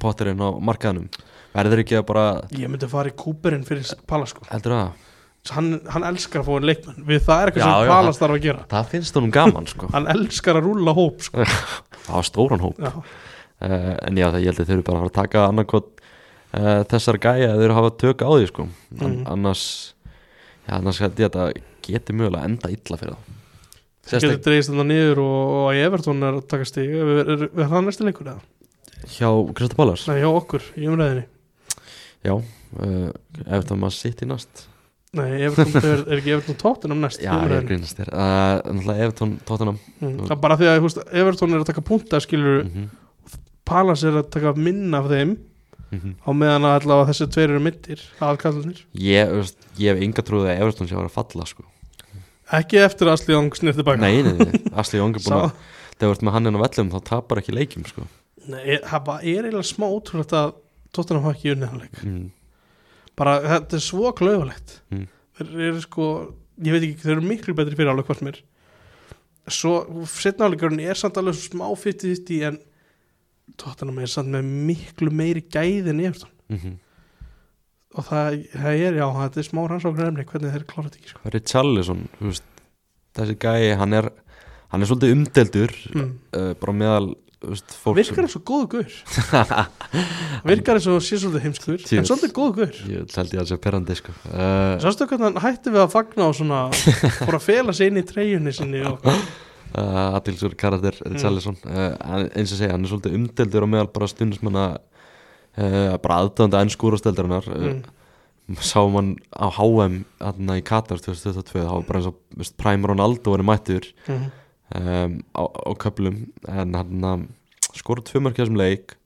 [0.00, 0.40] Potterinn.
[0.40, 1.08] á markaðanum
[1.52, 2.22] verður ekki að bara
[2.56, 4.46] ég myndi fara í Cooperinn fyrir Pala sko.
[4.48, 5.08] heldur það?
[5.52, 8.20] Hann, hann elskar að fá einn leikmenn við það er eitthvað Já, sem já, Palas
[8.22, 8.60] þarf að gera.
[8.70, 9.88] það finnst honum gaman sko.
[9.96, 11.46] Hann elskar að rúla hóp sko.
[12.06, 12.78] það var stóran hóp.
[12.78, 16.84] Já, uh, en já ég held að þau eru bara að að taka annarkot uh,
[16.94, 18.68] þessar gæja að þau eru að hafa tök á því sko.
[18.70, 19.26] An Mhm.
[19.34, 19.64] annars
[20.68, 23.38] já annars held ég að það geti mögulega enda illa fyrir þá.
[24.02, 26.90] Getur Sérstak dreigist þetta niður og, og Everton er að taka stig.
[26.90, 28.40] Er, er, er, er það næsti leikur eða?
[29.10, 31.24] hjá Krista Pálas Nei, hjá okkur í umræðinni
[32.22, 33.08] já uh,
[33.42, 34.66] ef það maður sitt í næst.
[35.18, 38.12] Nei, Everton er, er ekki Everton tóttunum næst já ég umræðinni grínast þér.
[38.14, 39.80] Uh, náttúrulega Evertón Tottenham.
[39.98, 40.18] Mm.
[40.22, 42.90] það er bara því að þú veist, Everton er að taka punta skilur mm
[43.62, 45.36] Palas er að taka minna af þeim
[45.92, 46.14] -hmm.
[46.18, 50.62] á meðan að allavega þessi tveir eru mittir aðkallanir ég, ég hef enga trúið að
[50.64, 51.62] Evertón sé að vera að falla sko
[52.58, 55.52] ekki eftir að Asli Young snýr tilbaka nei, nei, nei, Asli Jóngi búin Sá, að
[55.96, 58.06] þegar þú ert með hann inn á vellum þá tapar ekki leikjum sko.
[58.50, 60.54] Nei, það er eiginlega smá ótrúlegt að
[60.92, 62.00] tóttunum hafa ekki unnið hann leik.
[62.02, 62.30] Mm.
[63.18, 64.78] bara þetta er svo klaufalegt.
[64.90, 65.06] Mm.
[65.38, 66.08] þeir eru sko
[66.62, 68.40] ég veit ekki, þeir eru miklu betri fyrir álega hvort mér.
[69.50, 72.60] Svo setna áleikurinn er samt alveg smá 50-50 en
[73.58, 76.32] tóttunum er samt með miklu meiri gæði en Everton.
[76.48, 76.76] Mm -hmm.
[77.92, 81.12] Og það, það er, já, þetta er smá rannsóknar emni hvernig þeir klára þetta ekki
[81.12, 81.32] sko.
[81.34, 82.46] Richarlison þú veist,
[83.18, 84.08] þessi gæi hann er,
[84.72, 86.08] hann er svolítið umdeldur mm.
[86.38, 87.10] uh, bara meðal
[87.42, 88.96] veist, virkar eins og góðu gaur
[90.50, 93.50] virkar eins og sé svolítið heimskur en svolítið góðu gaur ég held ég að það
[93.52, 94.16] sé perandi sko.
[94.32, 96.62] uh, sástu hvernig hann hætti við að fagna og svona
[97.26, 102.54] fór að fela sig inn í treyjunni sinni og uh, aðtilsur karakter Richarlison hann- eins
[102.54, 104.66] og segja, hann er svolítið umdeldur og meðal bara stundismanna
[105.56, 108.60] bara aðdönda enn skúrasteldarinnar uh, mm.
[108.64, 113.36] sáum hann á HM þarna í Katar 2022 þá var bara eins og Prime Ronaldo
[113.36, 114.30] var mættur Mm.
[114.72, 117.28] um, á, á köplum en hann
[117.76, 118.96] skorur tvö mörk í þessum leik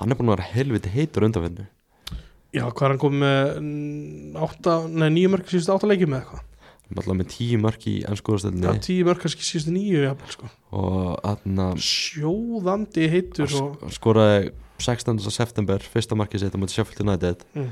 [0.00, 1.66] hann er búin að vera helviti heitur undanfinnu
[2.54, 6.22] já, hvað er hann komið með mm, átta, nei, nýju mörg síðustu átta leikið með
[6.22, 6.44] eitthvað
[6.86, 10.50] alltaf með tíu mörk í já, ennskúrastelni tíu mörg kannski síðustu nýju jafnvel, sko.
[10.78, 14.52] og hann sjóðandi heitur og, skoraði
[14.82, 15.20] 16.
[15.32, 17.68] september fyrsta markið sitt á mjög Sheffield United mm.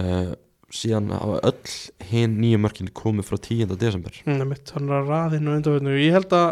[0.00, 0.34] uh,
[0.74, 1.74] síðan hafa öll
[2.10, 3.74] hinn nýju mörkin komið frá 10.
[3.80, 6.48] desember Mm, mitt, hann er að raðinu og undanverðinu ég held að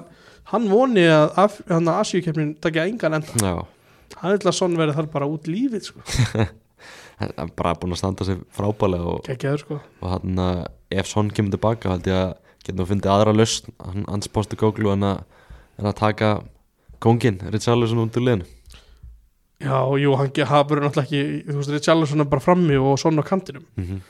[0.53, 3.65] hann voni að af, hann að Asíukeppnin takja engan enda já,
[4.21, 6.05] hann vil að sonn verði þar bara út lífið sko.
[7.23, 11.11] hann er bara búin að standa sig frábælega og, geggjaður sko og hann uh, ef
[11.11, 12.33] Son kemur tilbaka held ég að
[12.63, 15.23] geta nú fundið aðra lausn hann hans posti góklu en að,
[15.81, 16.33] en að taka
[17.03, 18.47] kongin, Richarlison úr liðinu
[19.63, 23.25] já, jú, hann hafur náttúrulega ekki þú veist, Richarlison er bara frammi og sonn á
[23.25, 23.65] kantinum.
[23.77, 24.01] Mm -hmm.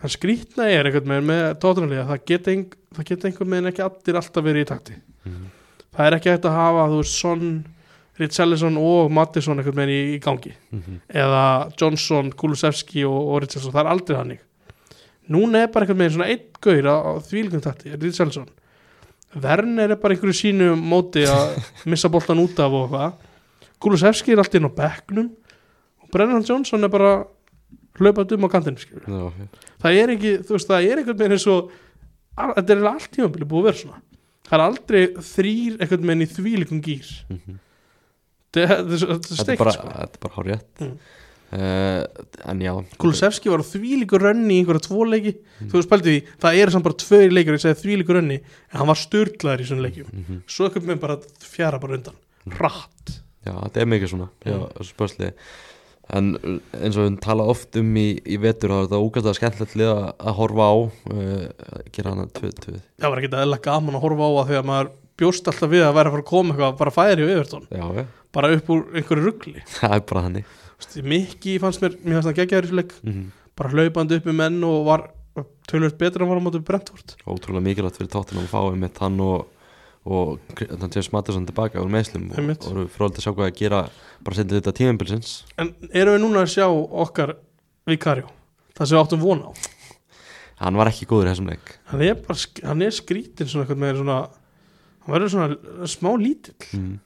[0.00, 4.44] hann skrýtna er einhvern veginn með tóttunarlega það geta, ein, einhvern veginn ekki allir alltaf
[4.44, 4.94] verið í takti.
[5.96, 7.64] Það er ekki hægt að hafa þú veist, sonn
[8.18, 10.54] Richarlison og Mattisson einhvern veginn í, í gangi.
[11.08, 14.40] Eða Johnson, Kulusevski og, og Richardson, það er aldrei hannig
[15.30, 18.48] núna er bara einhvern veginn svona einn gaur á, þvílíkum takti, Ríðselsson
[19.40, 23.28] Werner er bara einhverju sínu móti að missa boltan út af og eitthvað
[23.80, 25.30] Kulusevski er allt inn á bekknum
[26.02, 27.24] og Brennan Johnson er bara
[28.00, 29.04] hlaupað um á kantinu skilur.
[29.08, 29.32] Já,
[29.82, 31.70] það er ekki, þú veist, það er einhvern veginn eins og
[32.40, 34.02] þetta er eiginlega allt tímabili búið að vera svona
[34.50, 37.10] það er aldrei þrýr einhvern veginn í þvílíkum gýr
[38.50, 39.88] þetta er- þetta er er er steikt bara, sko.
[39.88, 42.06] þetta er bara hár rétt Mm.
[42.46, 45.68] en já Kulusevski var á þvílíku rönni í einhverja tvo leiki Mm.
[45.68, 48.36] þú veist, pælti því, það eru samt bara tvöri leikir ég segi þvílíku rönni,
[48.72, 50.42] en hann var styrlaður í svona leikjum, Mhm.
[50.46, 52.14] svo einhvern veginn bara fjara bara undan,
[52.50, 54.86] hratt Já, þetta er mikið svona já, Mm.
[54.90, 55.32] spörsli
[56.10, 59.38] En uh, eins og við tala oft um í, í vetur þá er þetta ógæslega
[59.38, 61.44] skemmtilegt lið að, að horfa á uh,
[61.94, 62.78] gera hana tvö, tvö.
[62.98, 64.90] Það var ekki eðla gaman að horfa á það þegar maður
[65.22, 67.30] bjóst alltaf við að vera að fara að koma eitthvað bara færi og
[67.70, 70.56] Já, já, bara upp úr einhverju ruggli það er bara þannig.
[71.14, 72.96] Mikki fannst mér, mér fannst það geggjaður í þessu leik.
[73.06, 73.28] Mm
[73.60, 75.02] bara hlaupandi upp með menn og var
[75.68, 77.12] tölvöld betur en var á móti Brentford.
[77.28, 79.50] Ótrúlega mikilvægt fyrir tóttina að fá einmitt hann og
[80.04, 82.36] og James Mattisson tilbaka úr meðslum og,
[82.72, 83.80] eru fróðilegt að sjá hvað að gera
[84.24, 86.66] bara setja þetta tímambilsins en erum við núna að sjá
[87.04, 87.34] okkar
[87.86, 88.26] vikarjó,
[88.76, 89.50] það sem við áttum von á.
[90.60, 91.70] Hann var ekki góður í þessum leik.
[91.88, 94.16] Hann er bara, sk- hann er skrítin svona eitthvað með svona
[95.04, 96.56] hann verður svona smá lítill.
[96.76, 96.98] Mm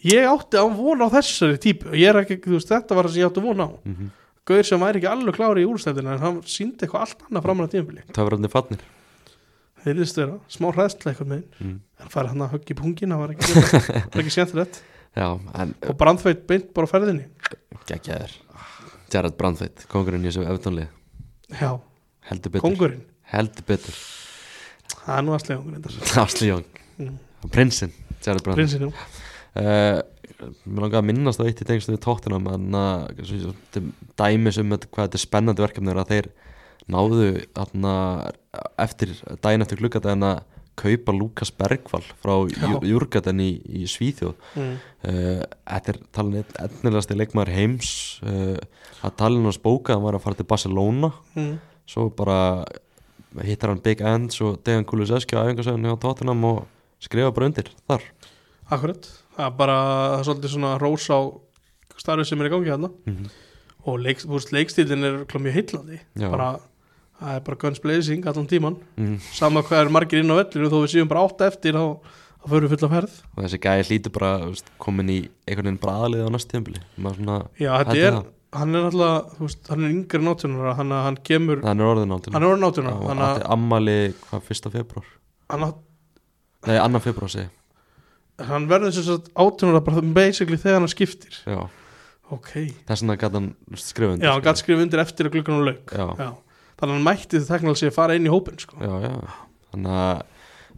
[0.00, 1.90] ég átti á von á þessari típu.
[1.92, 3.68] Ég er ekki, þú veist, þetta var það sem ég átti von á.
[3.84, 4.06] -hmm.
[4.48, 7.66] Gauður sem væri ekki alveg klári í úrstæðina en hann síndi eitthvað allt annað framan
[7.68, 7.72] á?
[7.74, 8.80] Tímabili Töfrarnir fannir
[12.00, 13.64] en farið hann að höggi pungin, það var ekki,
[14.12, 14.80] það ekki skemmtilegt.
[15.20, 15.26] Já,
[15.58, 17.24] en og brandfeit beint bara ferðinni.
[17.88, 18.36] Geggjaður.
[19.10, 20.86] Jared Brandveit, kongurinn í þessu eftonlið
[21.58, 21.70] já,
[22.30, 22.62] heldur betur.
[22.62, 23.00] kongurinn,
[23.32, 23.96] heldur betur.
[25.00, 26.68] Það er nú að slega ungur Asli Young,
[27.00, 27.16] Mm.
[27.50, 27.92] prinsinn
[28.22, 28.92] Jared Brandveit prinsinu,
[29.58, 29.98] uh,
[30.64, 33.82] Mér langar að minnast á eitt í tengstu við tóttunum en að
[34.20, 36.28] dæmis um hvað þetta er spennandi verkefni er að þeir
[36.90, 37.26] náðu
[37.60, 37.94] atna,
[38.80, 40.40] eftir daginn eftir gluggadaginn að
[40.80, 42.72] kaupa Lukas Bergvall frá Já.
[42.88, 43.50] Júrgaden í,
[43.80, 44.74] í Svíþjóð mm.
[45.06, 47.90] uh, Þetta er talin einn etnilegasti leikmaður heims
[48.24, 48.56] uh,
[49.04, 51.58] að talin hans bóka hann var að fara til Barcelona Mm.
[51.86, 52.64] svo bara
[53.38, 56.64] hittar hann Big Ends og Dejan Kulusevski á æfingarsöðunni á tóttunum og
[57.02, 58.02] skrifa bara undir þar
[58.70, 59.06] akkurat
[59.36, 59.78] það er bara
[60.18, 61.18] er svolítið svona rós á
[62.00, 63.30] starfið sem er í gangi hérna mm -hmm.
[63.84, 66.30] og leik, leikstílinn er klá mjög heillandi Já.
[66.30, 66.60] bara,
[67.20, 69.14] það er bara guns blazing allan tíman, mm.
[69.36, 71.84] sama hvað er margir inn á vellinu þó við séum bara átta eftir þá,
[72.40, 73.20] þá förum við fulla ferð.
[73.36, 76.82] Og þessi gæði hlýtur bara veist, komin í einhvern veginn bara aðlið á næst tíðanbili
[77.60, 78.18] já, þetta er
[78.56, 82.34] hann er alltaf veist, hann er yngri nátjónara hann, hann kemur, hann er orðin áttil
[82.34, 85.06] hann er átti ammali hvað fyrsta februar
[85.52, 85.70] hann,
[86.66, 87.46] nei annan februar segi
[88.48, 91.40] hann verður sem sagt átjónara bara basically þegar hann skiptir.
[91.48, 91.60] Já.
[92.30, 92.52] Ok,
[92.86, 93.50] þess vegna gæti hann
[93.80, 95.94] skrifa undir já, hann gæti skrifa undir eftir að klukkan og lauk.
[95.94, 96.30] Já, já.
[96.80, 98.76] Þannig að hann mætti teknilega sé að fara inn í hópin sko.
[98.80, 99.14] já, já.
[99.70, 100.22] Þannig að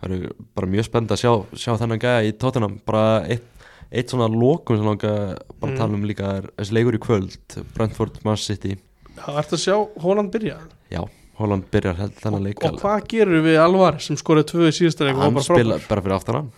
[0.03, 3.49] það eru bara mjög spennt að sjá, sjá þennan gæði í tóttunum bara eitt,
[3.93, 5.15] eitt svona lokum sem langa
[5.61, 5.79] bara Mm.
[5.79, 8.77] tala um líka er þessi leikur í kvöld Brentford Man City.
[9.17, 10.59] Það ert að sjá Hóland byrja?
[10.91, 11.05] Já
[11.39, 15.07] Holland byrjar held þennan leik og hvað gerur við Alvar sem skorið tvö í síðasta
[15.07, 16.51] leik og var hann spila bara fyrir aftan hann.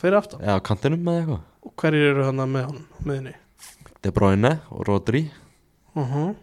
[0.00, 0.40] Fyrir aftan?
[0.40, 1.40] Eða á kantinum með eitthvað.
[1.66, 3.34] Og hverjir eru hann með hann með henni?
[4.00, 5.24] De Bruyne og Rodri.
[5.96, 6.34] Uh -huh.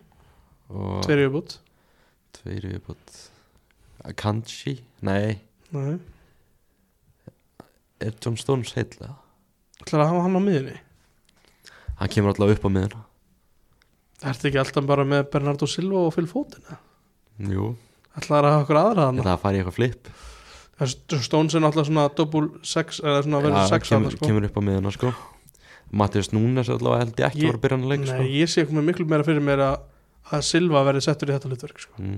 [0.70, 1.58] og tveir yfirbútt
[2.48, 3.18] tveir viðbútt
[4.16, 5.42] Kanchi, nei
[5.76, 5.98] Nei.
[8.00, 9.16] er John Stones heitlega
[9.84, 10.78] ætlar að hafa hann á miðinni
[12.00, 13.04] hann kemur alltaf upp á miðuna
[14.32, 16.64] ertu ekki alltaf bara með Bernardo Silva og Phil Foden
[17.52, 17.74] jú,
[18.18, 20.12] ætlar að hafa okkur aðra ég hann að fara í eitthvað flip
[21.26, 24.28] Stones er náttúrulega svona double sex eða svona verður Já, sex kemur, aðra sko.
[24.30, 25.12] kemur upp á miðuna sko
[25.98, 28.26] Mattias Núnes allavega held ég ekki Ég- var að byrja hann að leik Nei, sko.
[28.38, 29.78] ég sé eitthvað miklu meira fyrir mér að,
[30.38, 31.94] að Silva verði settur í þetta hlutverk sko.
[31.98, 32.18] mm.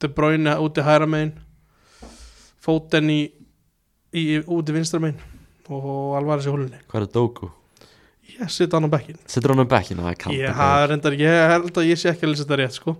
[0.00, 1.32] De Bruyne úti hæra megin
[2.66, 3.20] Foden í,
[4.16, 5.20] í úti vinstra megin
[5.72, 7.48] og Alvarez í hólunni hvað er Doku?
[8.36, 9.66] ég sitt hann á bekkin Sittur hann á?
[9.70, 10.60] Það er kallt ég,
[10.90, 12.96] reyndar, ég held að ég sé ekki að lýsa þetta rétt sko.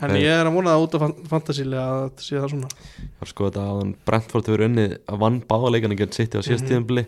[0.00, 2.70] En ég er að vona það út af fan- fantasíli að þetta sé það svona
[3.04, 6.64] Ég var sko þetta að Brentford hefur unnið að vann báðaleikana gegn City á síðast
[6.64, 6.70] Mhm.
[6.72, 7.06] tíðanbili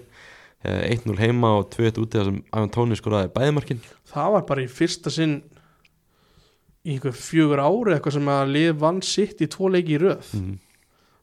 [0.63, 3.81] 1-0 heima og 2-1 úti þar sem Ivan Tóni skoraði bæðimarkin
[4.13, 5.41] það var bara í fyrsta sinn
[6.83, 10.33] í einhver fjögur ári eitthvað sem að lið vann sitt í tvo leiki í röð.
[10.39, 10.59] Mm.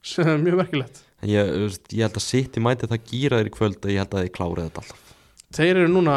[0.10, 1.04] sem er mjög merkilegt.
[1.20, 1.50] En ég,
[1.92, 4.34] ég held að City mæti það gýra þér í kvöld að ég held að þið
[4.38, 5.12] klárið þetta alltaf.
[5.58, 6.16] Þeir eru núna,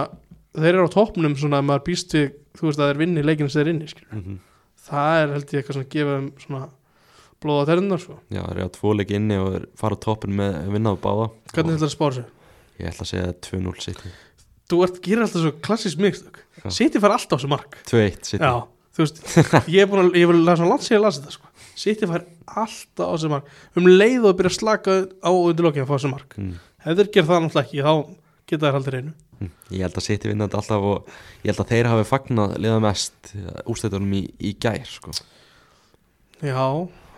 [0.55, 3.51] þeir eru á toppnum svona að maður býst við, þú veist að þeir vinni leikinu
[3.51, 4.15] sem þeir inni, skilur.
[4.15, 4.41] mm
[4.87, 6.63] það er held ég eitthvað sem gefa þeim svona
[7.43, 8.19] blóða ternar sko.
[8.31, 11.29] Já, það er að tvo leiki inni og þeir fara á toppin með vinnaðu báða.
[11.53, 12.31] Hvernig Og þetta er að spára sig
[12.83, 14.13] Ég ætla að segja 2-0 City.
[14.73, 16.39] Þú ert, gerir alltaf svo klassísk mixtök.
[16.73, 17.77] City fara alltaf á þessu mark.
[17.91, 18.41] 2-1 City.
[18.41, 19.23] Já, þú veist,
[19.75, 21.51] ég er búin að ég vil laða svona sér að lasa þetta sko.
[21.83, 25.87] City fær alltaf á þessi mark um leið og byrja að slaka á undir lokin
[25.87, 26.57] að fá þessi mark mm.
[26.85, 27.95] ef þeir gera það náttúrulega ekki, þá
[28.53, 29.51] geta þær haldið reynu Mm.
[29.75, 31.13] Ég held að City vinnandi alltaf og
[31.43, 33.33] ég held að þeir hafi fagnað liða mest
[33.71, 35.15] úrstættunum í, í gær sko.
[36.43, 36.67] Já,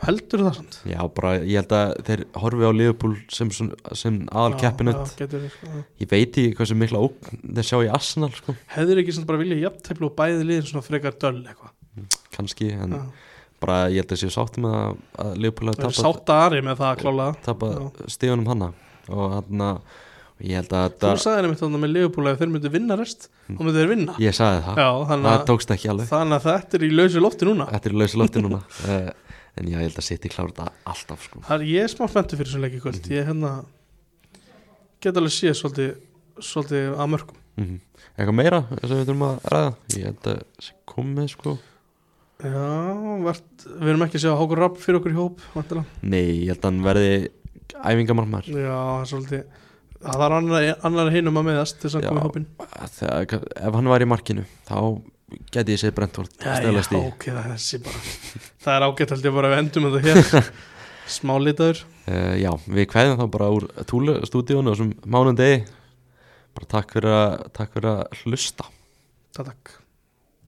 [0.04, 0.78] heldur það samt?
[0.90, 3.50] Já, bara ég held að þeir horfi á Liverpool sem,
[3.96, 5.28] sem aðal keppinut sko.
[6.02, 8.56] Ég veit ekki hversu mikla ógn þeir sjá í Arsenal sko.
[8.74, 11.74] Hefur ekki bara viljað jafnteflu og bæði liðin svona frekar döll eitthvað?
[12.34, 13.02] Kannski en Já.
[13.62, 16.80] bara ég held að séu sáttum að, að Liverpool hafi Það er tapað sáttari með
[16.82, 17.28] það að klála.
[17.46, 18.72] Tapað stíðunum hanna
[19.12, 19.78] og hann að
[20.42, 23.74] ég held að Þú sagði þannig með Leopold að þeir myndu vinna rest þá myndu
[23.76, 24.16] þeir vinna.
[24.22, 26.08] Ég sagði það, Já, það að, tókst ekki alveg.
[26.10, 27.66] þannig að þetta er í lausu lofti núna.
[27.70, 28.62] Þetta er í lausu lofti núna.
[28.84, 29.06] Eh,
[29.54, 31.42] en já, ég held að City klára þetta alltaf sko.
[31.46, 33.10] Það er ég er smá spenntu fyrir þessum leik í kvöld.
[33.14, 33.52] Ég hérna
[35.04, 35.92] get alveg séð svolítið,
[36.40, 37.80] svolítið að mörgum mm
[38.14, 39.70] eitthvað meira sem við þurfum að ræða?
[39.94, 41.54] Ég held að sé komið sko.
[42.44, 42.66] Já,
[43.24, 45.98] vart, við erum ekki að sjá Hákur Rapp fyrir okkur í hóp vantilega.
[46.02, 47.12] nei, ég held að hann verði
[47.78, 49.44] æfingamarmar Já, það er svolítið
[50.04, 52.46] Það þarf annar, annar hinum að meðast þess að koma í hópin
[53.56, 54.76] ef hann var í markinu þá
[55.54, 57.00] geti ég segið Brentford stelast í.
[57.00, 57.58] ok, það er
[58.64, 60.52] Það er ágætt held ég bara að við endum þetta hér.
[61.18, 65.62] Smá litaður Uh, já, við kveðum þá bara úr Túlu stúdíónu og sem mánundegi
[66.52, 68.66] bara takk fyrir að, takk fyrir að hlusta.
[69.32, 69.72] Takk